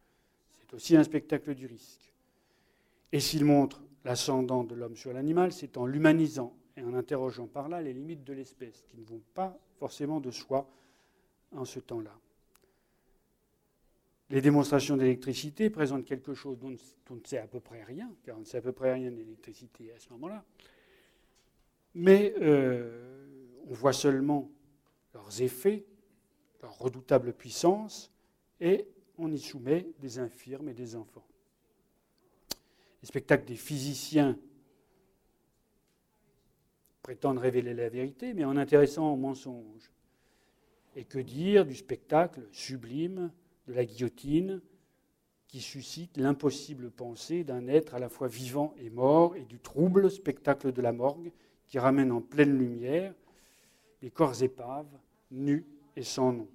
C'est 0.61 0.73
aussi 0.75 0.97
un 0.97 1.05
spectacle 1.05 1.55
du 1.55 1.67
risque. 1.67 2.13
Et 3.13 3.19
s'il 3.19 3.45
montre 3.45 3.83
l'ascendant 4.05 4.65
de 4.65 4.75
l'homme 4.75 4.97
sur 4.97 5.13
l'animal, 5.13 5.53
c'est 5.53 5.77
en 5.77 5.87
l'humanisant 5.87 6.57
et 6.77 6.83
en 6.83 6.95
interrogeant 6.95 7.47
par 7.47 7.69
là 7.69 7.83
les 7.83 7.93
limites 7.93 8.25
de 8.25 8.33
l'espèce, 8.33 8.83
qui 8.89 8.97
ne 8.97 9.05
vont 9.05 9.23
pas 9.35 9.59
forcément 9.79 10.21
de 10.21 10.31
soi 10.31 10.69
en 11.53 11.65
ce 11.65 11.81
temps-là. 11.81 12.17
Les 14.31 14.41
démonstrations 14.41 14.97
d'électricité 14.97 15.71
présentent 15.71 16.05
quelque 16.05 16.35
chose 16.35 16.57
dont 16.59 16.75
on 17.11 17.15
ne 17.17 17.25
sait 17.25 17.39
à 17.39 17.49
peu 17.49 17.59
près 17.59 17.83
rien, 17.83 18.15
car 18.23 18.37
on 18.37 18.41
ne 18.41 18.45
sait 18.45 18.59
à 18.59 18.63
peu 18.63 18.73
près 18.73 18.93
rien 18.93 19.11
de 19.11 19.17
l'électricité 19.17 19.93
à 19.93 19.99
ce 19.99 20.09
moment-là. 20.11 20.45
Mais 21.95 22.35
euh, 22.41 23.27
on 23.69 23.75
voit 23.75 23.93
seulement 23.93 24.49
leurs 25.13 25.43
effets, 25.43 25.85
leur 26.63 26.79
redoutable 26.79 27.33
puissance, 27.33 28.13
et 28.61 28.87
on 29.19 29.33
y 29.33 29.39
soumet 29.39 29.89
des 29.99 30.21
infirmes 30.21 30.69
et 30.69 30.75
des 30.75 30.95
enfants. 30.95 31.27
Les 33.03 33.09
spectacles 33.09 33.47
des 33.47 33.57
physiciens 33.57 34.39
prétendent 37.03 37.39
révéler 37.39 37.75
la 37.75 37.89
vérité, 37.89 38.35
mais 38.35 38.45
en 38.45 38.57
intéressant 38.57 39.13
au 39.13 39.17
mensonge. 39.17 39.91
Et 40.97 41.05
que 41.05 41.19
dire 41.19 41.65
du 41.65 41.75
spectacle 41.75 42.47
sublime 42.53 43.33
de 43.67 43.73
la 43.73 43.85
guillotine 43.85 44.61
qui 45.49 45.61
suscite 45.61 46.17
l'impossible 46.17 46.91
pensée 46.91 47.43
d'un 47.43 47.67
être 47.67 47.95
à 47.95 47.99
la 47.99 48.09
fois 48.09 48.29
vivant 48.29 48.75
et 48.77 48.91
mort, 48.91 49.35
et 49.35 49.45
du 49.45 49.59
trouble 49.59 50.11
spectacle 50.11 50.73
de 50.73 50.83
la 50.83 50.93
morgue 50.93 51.33
qui 51.67 51.79
ramène 51.79 52.13
en 52.13 52.21
pleine 52.21 52.57
lumière 52.57 53.15
les 54.03 54.11
corps 54.11 54.43
épaves, 54.43 54.91
nus 55.31 55.67
et 55.97 56.03
sans 56.03 56.33
nom. 56.33 56.49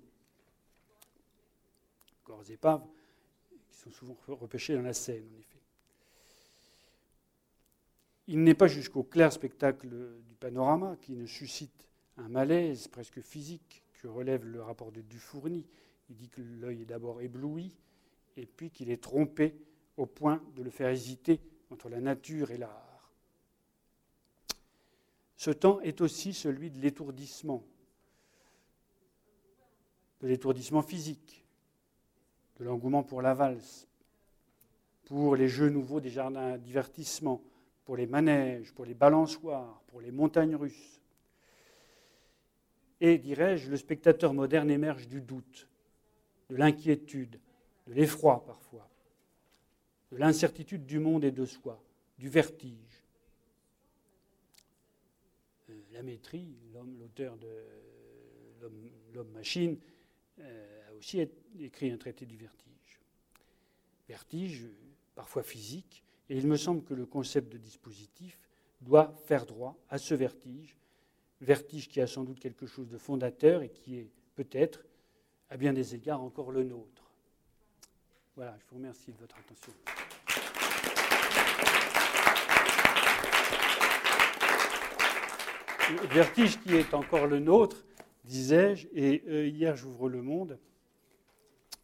Corps 2.23 2.49
épaves 2.49 2.85
qui 3.69 3.77
sont 3.77 3.91
souvent 3.91 4.17
repêchés 4.27 4.75
dans 4.75 4.81
la 4.81 4.93
Seine, 4.93 5.25
en 5.33 5.39
effet. 5.39 5.54
Il 8.27 8.43
n'est 8.43 8.55
pas 8.55 8.67
jusqu'au 8.67 9.03
clair 9.03 9.31
spectacle 9.31 9.87
du 9.87 10.35
panorama 10.35 10.97
qui 11.01 11.13
ne 11.13 11.25
suscite 11.25 11.87
un 12.17 12.29
malaise 12.29 12.87
presque 12.87 13.21
physique 13.21 13.83
que 14.01 14.07
relève 14.07 14.45
le 14.45 14.61
rapport 14.61 14.91
de 14.91 15.01
Dufourny 15.01 15.65
il 16.09 16.15
dit 16.15 16.29
que 16.29 16.41
l'œil 16.41 16.83
est 16.83 16.85
d'abord 16.85 17.21
ébloui 17.21 17.75
et 18.37 18.45
puis 18.45 18.69
qu'il 18.69 18.91
est 18.91 19.01
trompé 19.01 19.55
au 19.97 20.05
point 20.05 20.43
de 20.55 20.61
le 20.61 20.69
faire 20.69 20.89
hésiter 20.89 21.39
entre 21.71 21.89
la 21.89 21.99
nature 21.99 22.51
et 22.51 22.57
l'art. 22.57 23.11
Ce 25.37 25.51
temps 25.51 25.79
est 25.81 26.01
aussi 26.01 26.33
celui 26.33 26.69
de 26.69 26.79
l'étourdissement, 26.79 27.63
de 30.21 30.27
l'étourdissement 30.27 30.81
physique, 30.81 31.43
de 32.59 32.63
l'engouement 32.63 33.03
pour 33.03 33.21
la 33.21 33.33
valse, 33.33 33.87
pour 35.05 35.35
les 35.35 35.49
jeux 35.49 35.69
nouveaux 35.69 35.99
des 35.99 36.09
jardins 36.09 36.53
à 36.53 36.57
divertissement, 36.57 37.41
pour 37.85 37.95
les 37.95 38.07
manèges, 38.07 38.73
pour 38.73 38.85
les 38.85 38.93
balançoires, 38.93 39.81
pour 39.87 40.01
les 40.01 40.11
montagnes 40.11 40.55
russes. 40.55 41.01
Et, 42.99 43.17
dirais-je, 43.17 43.69
le 43.69 43.77
spectateur 43.77 44.33
moderne 44.33 44.71
émerge 44.71 45.07
du 45.07 45.21
doute, 45.21 45.67
de 46.49 46.55
l'inquiétude, 46.55 47.39
de 47.87 47.93
l'effroi 47.93 48.43
parfois, 48.45 48.89
de 50.11 50.17
l'incertitude 50.17 50.85
du 50.85 50.99
monde 50.99 51.23
et 51.23 51.31
de 51.31 51.45
soi, 51.45 51.81
du 52.17 52.29
vertige. 52.29 53.03
Euh, 55.69 55.79
la 55.91 56.01
maîtrise, 56.01 56.57
l'auteur 56.73 57.37
de 57.37 57.47
L'homme-machine, 59.13 59.77
euh, 60.39 60.89
a 60.89 60.93
aussi 60.93 61.19
écrit 61.59 61.91
un 61.91 61.97
traité 61.97 62.25
du 62.25 62.37
vertige. 62.37 62.99
Vertige, 64.07 64.65
parfois 65.15 65.43
physique, 65.43 66.03
Et 66.29 66.37
il 66.37 66.47
me 66.47 66.57
semble 66.57 66.83
que 66.83 66.93
le 66.93 67.05
concept 67.05 67.51
de 67.51 67.57
dispositif 67.57 68.39
doit 68.81 69.13
faire 69.25 69.45
droit 69.45 69.77
à 69.89 69.97
ce 69.97 70.15
vertige, 70.15 70.75
vertige 71.41 71.87
qui 71.87 72.01
a 72.01 72.07
sans 72.07 72.23
doute 72.23 72.39
quelque 72.39 72.65
chose 72.65 72.87
de 72.87 72.97
fondateur 72.97 73.61
et 73.61 73.69
qui 73.69 73.97
est 73.97 74.09
peut-être, 74.35 74.83
à 75.49 75.57
bien 75.57 75.73
des 75.73 75.95
égards, 75.95 76.21
encore 76.21 76.51
le 76.51 76.63
nôtre. 76.63 77.11
Voilà, 78.35 78.57
je 78.59 78.65
vous 78.69 78.75
remercie 78.77 79.11
de 79.11 79.17
votre 79.17 79.35
attention. 79.37 79.71
Vertige 86.09 86.59
qui 86.61 86.75
est 86.75 86.93
encore 86.95 87.27
le 87.27 87.39
nôtre, 87.39 87.85
disais-je, 88.23 88.87
et 88.93 89.23
euh, 89.27 89.47
hier 89.47 89.75
j'ouvre 89.75 90.09
le 90.09 90.21
monde 90.21 90.57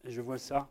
et 0.04 0.12
je 0.12 0.22
vois 0.22 0.40
ça 0.40 0.70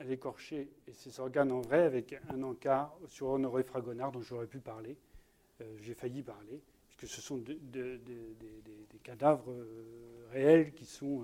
à 0.00 0.04
l'écorché 0.04 0.70
et 0.88 0.92
ses 0.94 1.20
organes 1.20 1.52
en 1.52 1.60
vrai 1.60 1.82
avec 1.82 2.18
un 2.30 2.42
encart 2.42 2.96
sur 3.06 3.28
Honoré 3.28 3.62
Fragonard 3.62 4.10
dont 4.10 4.22
j'aurais 4.22 4.46
pu 4.46 4.58
parler. 4.58 4.96
Euh, 5.60 5.76
j'ai 5.82 5.94
failli 5.94 6.22
parler, 6.22 6.62
puisque 6.88 7.14
ce 7.14 7.20
sont 7.20 7.36
des 7.36 8.00
cadavres 9.02 9.52
euh, 9.52 10.26
réels 10.32 10.72
qui 10.72 10.86
sont 10.86 11.22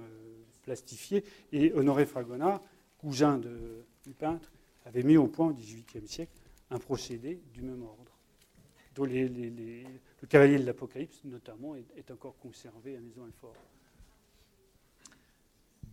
plastifiés. 0.62 1.24
Et 1.52 1.72
Honoré 1.72 2.04
Fragonard, 2.04 2.62
cousin 2.98 3.38
du 3.38 4.14
peintre, 4.14 4.52
avait 4.84 5.02
mis 5.02 5.16
au 5.16 5.26
point 5.26 5.48
au 5.48 5.54
XVIIIe 5.54 6.06
siècle 6.06 6.38
un 6.70 6.78
procédé 6.78 7.40
du 7.54 7.62
même 7.62 7.82
ordre, 7.82 8.12
le 8.98 10.26
cavalier 10.28 10.58
de 10.58 10.64
l'Apocalypse, 10.64 11.22
notamment, 11.24 11.76
est, 11.76 12.10
encore 12.10 12.38
conservé 12.38 12.96
à 12.96 13.00
Maison-Alfort. 13.00 13.54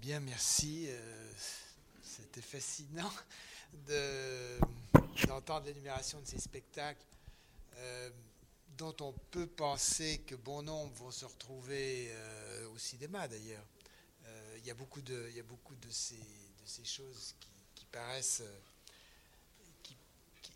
Bien, 0.01 0.19
merci. 0.19 0.87
Euh, 2.23 2.29
c'était 2.31 2.41
fascinant 2.41 3.11
d'entendre 5.27 5.65
l'énumération 5.65 6.19
de 6.21 6.25
ces 6.25 6.39
spectacles. 6.39 7.05
Euh, 7.77 8.09
dont 8.77 8.95
on 9.01 9.13
peut 9.29 9.45
penser 9.45 10.21
que 10.25 10.33
bon 10.33 10.63
nombre 10.63 10.91
vont 10.95 11.11
se 11.11 11.25
retrouver 11.25 12.07
euh, 12.09 12.69
au 12.69 12.77
cinéma 12.79 13.27
d'ailleurs. 13.27 13.65
il 14.57 14.65
y 14.65 14.71
a 14.71 14.73
beaucoup 14.73 15.01
de, 15.01 15.27
il 15.29 15.35
y 15.35 15.39
a 15.39 15.43
beaucoup 15.43 15.75
de 15.75 15.89
ces 15.91 16.17
ces 16.65 16.85
choses 16.85 17.35
qui, 17.75 17.85
paraissent 17.85 18.41
euh, 18.43 18.59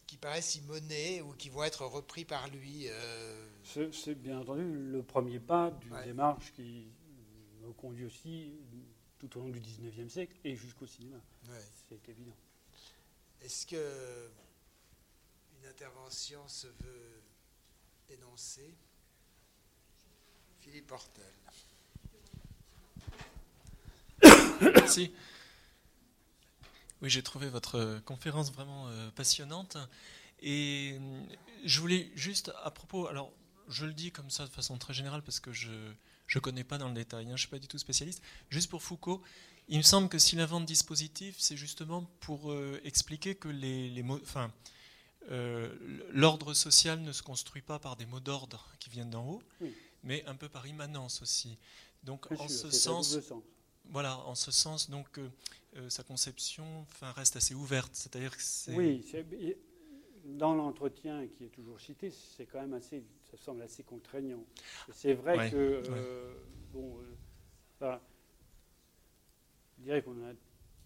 qui, 0.08 0.18
paraissent 0.18 0.56
y 0.56 1.22
ou 1.22 1.34
qui 1.34 1.50
vont 1.50 1.64
être 1.64 1.86
repris 1.86 2.26
par 2.26 2.48
lui. 2.50 2.88
Euh. 2.88 3.48
C'est 3.64 4.16
bien 4.16 4.40
entendu 4.40 4.64
le 4.64 5.04
premier 5.04 5.40
pas 5.40 5.72
d'une 5.72 6.02
démarche 6.04 6.52
qui 6.54 6.88
me 7.62 7.72
conduit 7.74 8.06
aussi 8.06 8.54
tout 9.20 9.38
au 9.38 9.42
long 9.42 9.50
du 9.50 9.60
19e 9.60 10.10
siècle 10.10 10.36
et 10.44 10.56
jusqu'au 10.56 10.88
cinéma. 10.88 11.18
C'est 11.90 12.10
évident. 12.10 12.36
Est-ce 13.42 13.66
que 13.66 14.30
une 15.62 15.70
intervention 15.70 16.48
se 16.48 16.68
veut 16.68 17.22
énoncer 18.10 18.74
Philippe 20.62 20.92
Hortel. 20.92 21.24
Merci. 24.62 25.14
Oui, 27.02 27.10
j'ai 27.10 27.24
trouvé 27.24 27.48
votre 27.48 27.76
euh, 27.76 28.00
conférence 28.02 28.52
vraiment 28.52 28.88
euh, 28.88 29.10
passionnante. 29.12 29.78
Et 30.42 30.98
euh, 31.00 31.24
je 31.64 31.80
voulais 31.80 32.12
juste 32.16 32.52
à 32.64 32.72
propos, 32.72 33.08
alors 33.08 33.32
je 33.70 33.86
le 33.86 33.94
dis 33.94 34.12
comme 34.12 34.30
ça 34.30 34.46
de 34.46 34.52
façon 34.52 34.78
très 34.78 34.94
générale 34.94 35.22
parce 35.22 35.40
que 35.40 35.54
je 35.54 35.70
ne 35.70 36.40
connais 36.40 36.64
pas 36.64 36.78
dans 36.78 36.88
le 36.88 36.94
détail, 36.94 37.26
hein, 37.26 37.30
je 37.30 37.34
ne 37.34 37.38
suis 37.38 37.48
pas 37.48 37.60
du 37.60 37.68
tout 37.68 37.78
spécialiste. 37.78 38.22
Juste 38.50 38.70
pour 38.70 38.82
Foucault, 38.82 39.22
il 39.68 39.78
me 39.78 39.84
semble 39.84 40.10
que 40.10 40.18
s'il 40.18 40.40
invente 40.40 40.66
dispositif, 40.66 41.36
c'est 41.40 41.58
justement 41.58 42.04
pour 42.20 42.56
expliquer 42.84 43.36
que 43.36 43.50
les, 43.50 43.90
les 43.90 44.04
enfin, 44.04 44.52
l'ordre 46.12 46.54
social 46.54 47.02
ne 47.02 47.12
se 47.12 47.22
construit 47.24 47.62
pas 47.62 47.80
par 47.80 47.96
des 47.96 48.06
mots 48.06 48.20
d'ordre 48.20 48.68
qui 48.80 48.90
viennent 48.90 49.10
d'en 49.10 49.28
haut, 49.28 49.42
mais 50.04 50.24
un 50.26 50.36
peu 50.36 50.48
par 50.50 50.68
immanence 50.68 51.22
aussi. 51.22 51.58
Donc 52.04 52.32
en 52.32 52.48
ce 52.48 52.72
sens, 52.72 53.18
voilà, 53.90 54.18
en 54.20 54.36
ce 54.36 54.52
sens, 54.52 54.90
donc 54.90 55.20
euh, 55.78 55.90
sa 55.90 56.04
conception 56.04 56.82
enfin, 56.82 57.12
reste 57.12 57.36
assez 57.36 57.54
ouverte. 57.54 57.92
C'est-à-dire 57.94 58.36
que 58.36 58.76
Oui, 58.76 59.06
dans 60.26 60.56
l'entretien 60.56 61.28
qui 61.28 61.46
est 61.46 61.50
toujours 61.50 61.80
cité, 61.80 62.12
c'est 62.12 62.46
quand 62.46 62.62
même 62.62 62.74
assez, 62.74 63.04
ça 63.30 63.38
semble 63.38 63.62
assez 63.62 63.84
contraignant. 63.84 64.44
C'est 64.92 65.14
vrai 65.14 65.52
que, 65.52 65.84
euh, 65.90 66.34
bon, 66.74 67.00
euh, 67.82 67.98
je 69.78 69.84
dirais 69.84 70.02
qu'on 70.02 70.12
a 70.24 70.34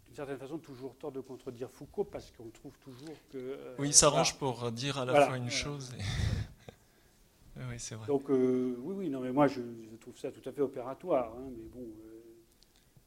d'une 0.05 0.15
certaine 0.15 0.37
façon 0.37 0.57
toujours 0.57 0.95
tort 0.97 1.11
de 1.11 1.21
contredire 1.21 1.69
Foucault 1.69 2.03
parce 2.03 2.31
qu'on 2.31 2.49
trouve 2.49 2.77
toujours 2.79 3.15
que. 3.31 3.75
oui, 3.79 3.89
il 3.89 3.93
s'arrange 3.93 4.37
pour 4.37 4.71
dire 4.71 4.97
à 4.97 5.05
la 5.05 5.25
fois 5.25 5.37
une 5.37 5.49
chose. 5.49 5.93
oui, 7.55 7.75
c'est 7.77 7.95
vrai. 7.95 8.07
Donc, 8.07 8.27
oui, 8.29 8.75
oui, 8.95 9.09
non, 9.09 9.21
mais 9.21 9.31
moi 9.31 9.47
je, 9.47 9.61
trouve 9.99 10.17
ça 10.17 10.31
tout 10.31 10.47
à 10.47 10.51
fait 10.51 10.61
opératoire. 10.61 11.33
Hein, 11.37 11.49
mais 11.55 11.69
bon. 11.73 11.87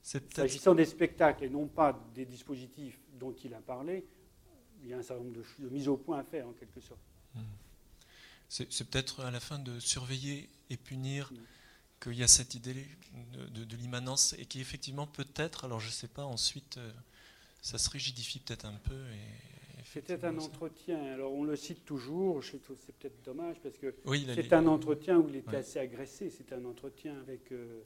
S'agissant 0.03 0.75
des 0.75 0.85
spectacles 0.85 1.45
et 1.45 1.49
non 1.49 1.67
pas 1.67 1.99
des 2.15 2.27
dispositifs 2.27 3.01
dont 3.19 3.33
il 3.43 3.55
a 3.55 3.61
parlé, 3.61 4.05
il 4.83 4.91
y 4.91 4.93
a 4.93 4.99
un 4.99 5.03
certain 5.03 5.23
nombre 5.23 5.39
de, 5.39 5.69
mises 5.71 5.89
au 5.89 5.97
point 5.97 6.19
à 6.19 6.23
faire 6.23 6.47
en 6.47 6.53
quelque 6.53 6.81
sorte. 6.81 7.01
Hmm. 7.35 7.41
C'est 8.49 8.89
peut-être 8.91 9.21
à 9.21 9.31
la 9.31 9.41
fin 9.41 9.59
de 9.59 9.81
surveiller 9.81 10.51
et 10.69 10.77
punir 10.77 11.33
hmm. 11.33 11.37
Qu'il 12.05 12.19
y 12.19 12.23
a 12.23 12.29
cette 12.29 12.55
idée 12.55 12.75
de, 13.49 13.77
l'immanence 13.77 14.35
et 14.39 14.47
qui 14.47 14.61
effectivement 14.61 15.07
peut-être, 15.07 15.65
alors 15.65 15.81
je 15.81 15.89
ne 15.89 15.93
sais 15.93 16.09
pas, 16.09 16.25
ensuite 16.25 16.77
euh, 16.77 16.93
ça 17.61 17.79
se 17.79 17.91
rigidifie 17.91 18.39
peut-être 18.39 18.67
un 18.67 18.79
peu. 18.85 18.99
C'était 19.85 20.25
un 20.25 20.39
entretien, 20.39 21.03
alors 21.13 21.33
on 21.33 21.45
le 21.45 21.57
cite 21.57 21.85
toujours, 21.85 22.43
c'est 22.43 22.61
peut-être 22.97 23.23
dommage 23.25 23.57
parce 23.63 23.77
que 23.79 23.95
c'est 24.35 24.53
un 24.53 24.67
entretien 24.67 25.19
où 25.19 25.29
il 25.29 25.37
était 25.37 25.57
assez 25.57 25.79
agressé, 25.79 26.31
c'est 26.31 26.53
un 26.53 26.65
entretien 26.65 27.19
avec... 27.21 27.51
Euh, 27.53 27.83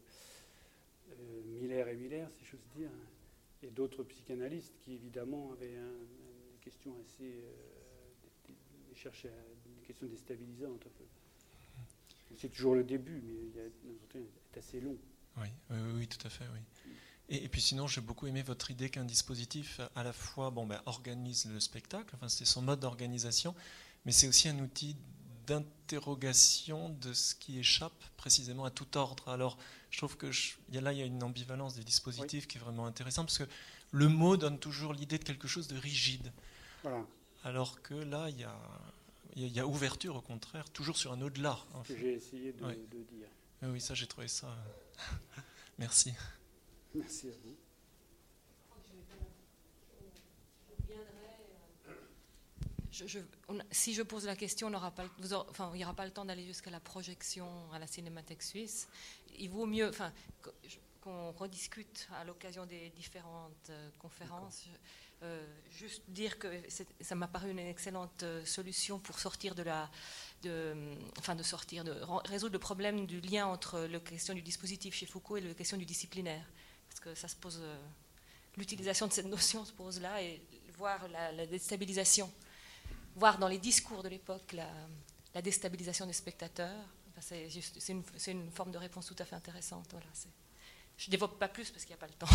euh, 1.21 1.43
Miller 1.47 1.89
et 1.89 1.97
Miller, 1.97 2.29
si 2.39 2.45
j'ose 2.45 2.67
dire, 2.77 2.91
et 3.63 3.71
d'autres 3.71 4.05
psychanalystes 4.05 4.75
qui 4.81 4.95
évidemment 4.95 5.53
avaient 5.53 5.69
des 5.69 6.59
questions 6.61 6.95
assez. 7.01 7.25
Euh, 7.25 8.53
cherchaient 8.95 9.33
des 9.65 9.87
questions 9.87 10.09
déstabilisantes 10.09 10.85
un 10.85 10.91
peu. 10.91 11.05
C'est 12.37 12.51
toujours 12.51 12.75
le 12.75 12.85
début, 12.85 13.23
mais 13.25 13.61
a, 13.61 14.19
est 14.19 14.59
assez 14.59 14.81
long. 14.81 14.97
Oui, 15.37 15.49
oui, 15.95 16.07
tout 16.09 16.25
à 16.27 16.31
fait, 16.31 16.45
oui. 16.53 16.61
Et, 17.31 17.49
puis 17.49 17.61
sinon, 17.61 17.87
j'ai 17.87 18.01
beaucoup 18.01 18.27
aimé 18.27 18.43
votre 18.43 18.71
idée 18.71 18.89
qu'un 18.89 19.05
dispositif 19.05 19.81
à 19.95 20.03
la 20.03 20.13
fois 20.13 20.51
bon, 20.51 20.67
ben, 20.67 20.81
organise 20.87 21.47
le 21.47 21.61
spectacle, 21.61 22.15
enfin 22.15 22.29
c'est 22.29 22.47
son 22.47 22.63
mode 22.63 22.81
d'organisation, 22.81 23.55
mais 24.07 24.13
c'est 24.13 24.29
aussi 24.29 24.49
un 24.49 24.59
outil 24.61 24.97
d'interrogation 25.47 26.91
de 26.91 27.13
ce 27.13 27.35
qui 27.35 27.59
échappe 27.59 28.05
précisément 28.17 28.65
à 28.65 28.71
tout 28.71 28.97
ordre. 28.97 29.29
Alors, 29.29 29.59
je 29.91 29.99
trouve 29.99 30.17
que 30.17 30.31
y 30.71 30.79
a, 30.79 30.81
là, 30.81 30.93
il 30.93 30.99
y 30.99 31.03
a 31.03 31.07
une 31.07 31.23
ambivalence 31.23 31.75
des 31.75 31.85
dispositifs 31.85 32.47
qui 32.47 32.57
est 32.57 32.61
vraiment 32.61 32.87
intéressante, 32.87 33.27
parce 33.27 33.39
que 33.39 33.49
le 33.93 34.09
mot 34.09 34.37
donne 34.37 34.59
toujours 34.59 34.93
l'idée 34.93 35.19
de 35.19 35.25
quelque 35.25 35.49
chose 35.49 35.69
de 35.69 35.77
rigide. 35.77 36.33
Alors 37.45 37.83
que 37.83 37.95
là, 37.95 38.29
il 38.31 38.39
y, 38.39 38.45
a, 38.45 38.59
il 39.39 39.57
y, 39.57 39.61
a, 39.61 39.67
ouverture, 39.67 40.17
au 40.17 40.21
contraire, 40.21 40.69
toujours 40.71 40.97
sur 40.97 41.13
un 41.13 41.21
au-delà. 41.21 41.59
Ce 41.85 41.93
que 41.93 41.99
j'ai 41.99 42.15
essayé 42.15 42.53
de, 42.53 42.65
de, 42.65 43.03
dire. 43.05 43.29
Oui, 43.63 43.81
ça, 43.81 43.95
j'ai 43.95 44.07
trouvé 44.07 44.27
ça. 44.27 44.53
Merci. 45.79 46.13
Merci 46.95 47.29
à 47.29 47.33
vous. 47.45 47.57
si 53.71 53.95
je 53.95 54.03
pose 54.03 54.27
la 54.27 54.35
question, 54.35 54.69
on 54.69 54.91
pas, 54.91 55.07
enfin, 55.49 55.71
il 55.75 55.79
n'y 55.79 55.85
aura 55.85 55.95
pas 55.95 56.05
le 56.05 56.11
temps 56.11 56.25
d'aller 56.25 56.45
jusqu'à 56.45 56.71
la 56.71 56.81
projection 56.81 57.47
à 57.73 57.79
la 57.79 57.87
Cinémathèque 57.87 58.43
suisse. 58.43 58.89
Il 59.39 59.51
vaut 59.51 59.67
mieux 59.67 59.89
enfin, 59.89 60.13
qu'on 61.01 61.31
rediscute 61.31 62.09
à 62.17 62.25
l'occasion 62.25 62.67
des 62.67 62.91
différentes 62.91 63.71
euh, 63.71 63.89
conférences. 63.99 64.65
Euh, 65.23 65.45
juste 65.71 66.03
dire 66.09 66.39
que 66.39 66.49
ça 67.01 67.17
m'a 67.17 67.27
paru 67.27 67.51
une 67.51 67.59
excellente 67.59 68.23
euh, 68.23 68.45
solution 68.45 69.01
pour 69.01 69.19
sortir 69.19 69.57
de 69.57 69.63
la, 69.65 69.91
enfin 71.19 71.35
de 71.35 71.43
sortir, 71.43 71.83
de 71.83 71.93
résoudre 72.27 72.53
le 72.53 72.61
problème 72.61 73.05
du 73.05 73.21
lien 73.21 73.47
entre 73.47 73.81
la 73.81 73.99
question 73.99 74.33
du 74.33 74.43
dispositif 74.43 74.95
chez 74.95 75.07
Foucault 75.07 75.39
et 75.39 75.41
la 75.41 75.55
question 75.55 75.77
du 75.77 75.85
disciplinaire, 75.85 76.45
parce 76.89 77.01
que 77.01 77.17
ça 77.17 77.27
se 77.27 77.35
pose, 77.35 77.61
l'utilisation 78.57 79.09
de 79.09 79.13
cette 79.13 79.27
notion 79.27 79.65
se 79.65 79.73
pose 79.73 80.01
là 80.01 80.23
et 80.23 80.41
voir 80.77 81.09
la, 81.09 81.47
déstabilisation 81.47 82.31
voir 83.17 83.39
dans 83.39 83.49
les 83.49 83.59
discours 83.59 84.05
de 84.05 84.09
l'époque 84.09 84.53
la, 84.53 85.43
déstabilisation 85.43 86.07
des 86.07 86.13
spectateurs. 86.13 86.85
c'est, 87.21 87.49
une, 88.29 88.51
forme 88.53 88.71
de 88.71 88.79
réponse 88.79 89.07
tout 89.07 89.17
à 89.19 89.25
fait 89.25 89.35
intéressante. 89.35 89.89
Voilà, 89.91 90.07
je 90.97 91.11
développe 91.11 91.39
pas 91.41 91.49
plus 91.49 91.71
parce 91.71 91.85
qu'il 91.85 91.95
n'y 91.95 91.99
a 91.99 92.07
pas 92.07 92.07
le 92.07 92.15
temps. 92.15 92.29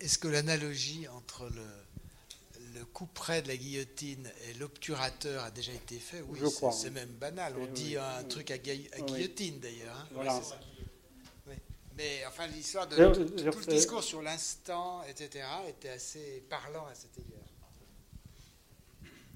Est-ce 0.00 0.18
que 0.18 0.28
l'analogie 0.28 1.06
entre 1.08 1.44
le, 1.44 2.78
le 2.78 2.84
coup 2.86 3.06
près 3.06 3.42
de 3.42 3.48
la 3.48 3.56
guillotine 3.56 4.30
et 4.48 4.54
l'obturateur 4.54 5.44
a 5.44 5.50
déjà 5.50 5.72
été 5.72 5.98
faite? 5.98 6.24
Oui, 6.28 6.40
c'est, 6.72 6.90
même 6.90 7.10
banal. 7.10 7.54
On 7.58 7.66
dit 7.66 7.96
un 7.96 8.24
truc 8.24 8.50
à, 8.50 8.58
guillotine 8.58 9.60
d'ailleurs. 9.60 10.06
Hein. 10.16 11.56
Mais 11.96 12.24
enfin, 12.26 12.46
l'histoire 12.46 12.86
de 12.86 12.96
tout, 13.12 13.20
le 13.20 13.66
discours 13.66 14.02
sur 14.02 14.22
l'instant, 14.22 15.02
etc., 15.04 15.44
était 15.68 15.90
assez 15.90 16.42
parlant 16.48 16.86
à 16.86 16.94
cet 16.94 17.18
égard. 17.18 17.40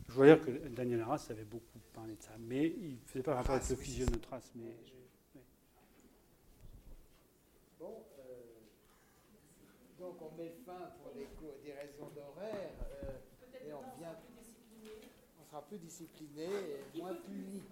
Je 0.08 0.14
voyais 0.14 0.38
que 0.38 0.50
Daniel 0.68 1.02
Arras 1.02 1.26
avait 1.28 1.44
beaucoup 1.44 1.78
parlé 1.92 2.14
de 2.14 2.22
ça, 2.22 2.30
mais 2.38 2.66
il 2.68 2.92
ne 2.92 3.06
faisait 3.06 3.22
pas 3.22 3.34
rapport 3.34 3.56
avec 3.56 3.68
le 3.68 3.76
physionotrace. 3.76 4.50
Mais 4.54 4.74
Bon, 7.78 8.02
euh, 8.18 8.22
donc 9.98 10.16
on 10.22 10.25
met 10.36 10.52
fin 10.64 10.92
pour 11.02 11.12
des, 11.12 11.26
des 11.64 11.72
raisons 11.72 12.08
d'horaire 12.14 12.70
euh, 13.04 13.66
et 13.66 13.72
on 13.72 13.82
vient. 13.98 14.16
On 15.40 15.44
sera 15.44 15.62
plus 15.62 15.78
discipliné 15.78 16.48
et 16.94 16.98
moins 17.00 17.14
puni. 17.14 17.62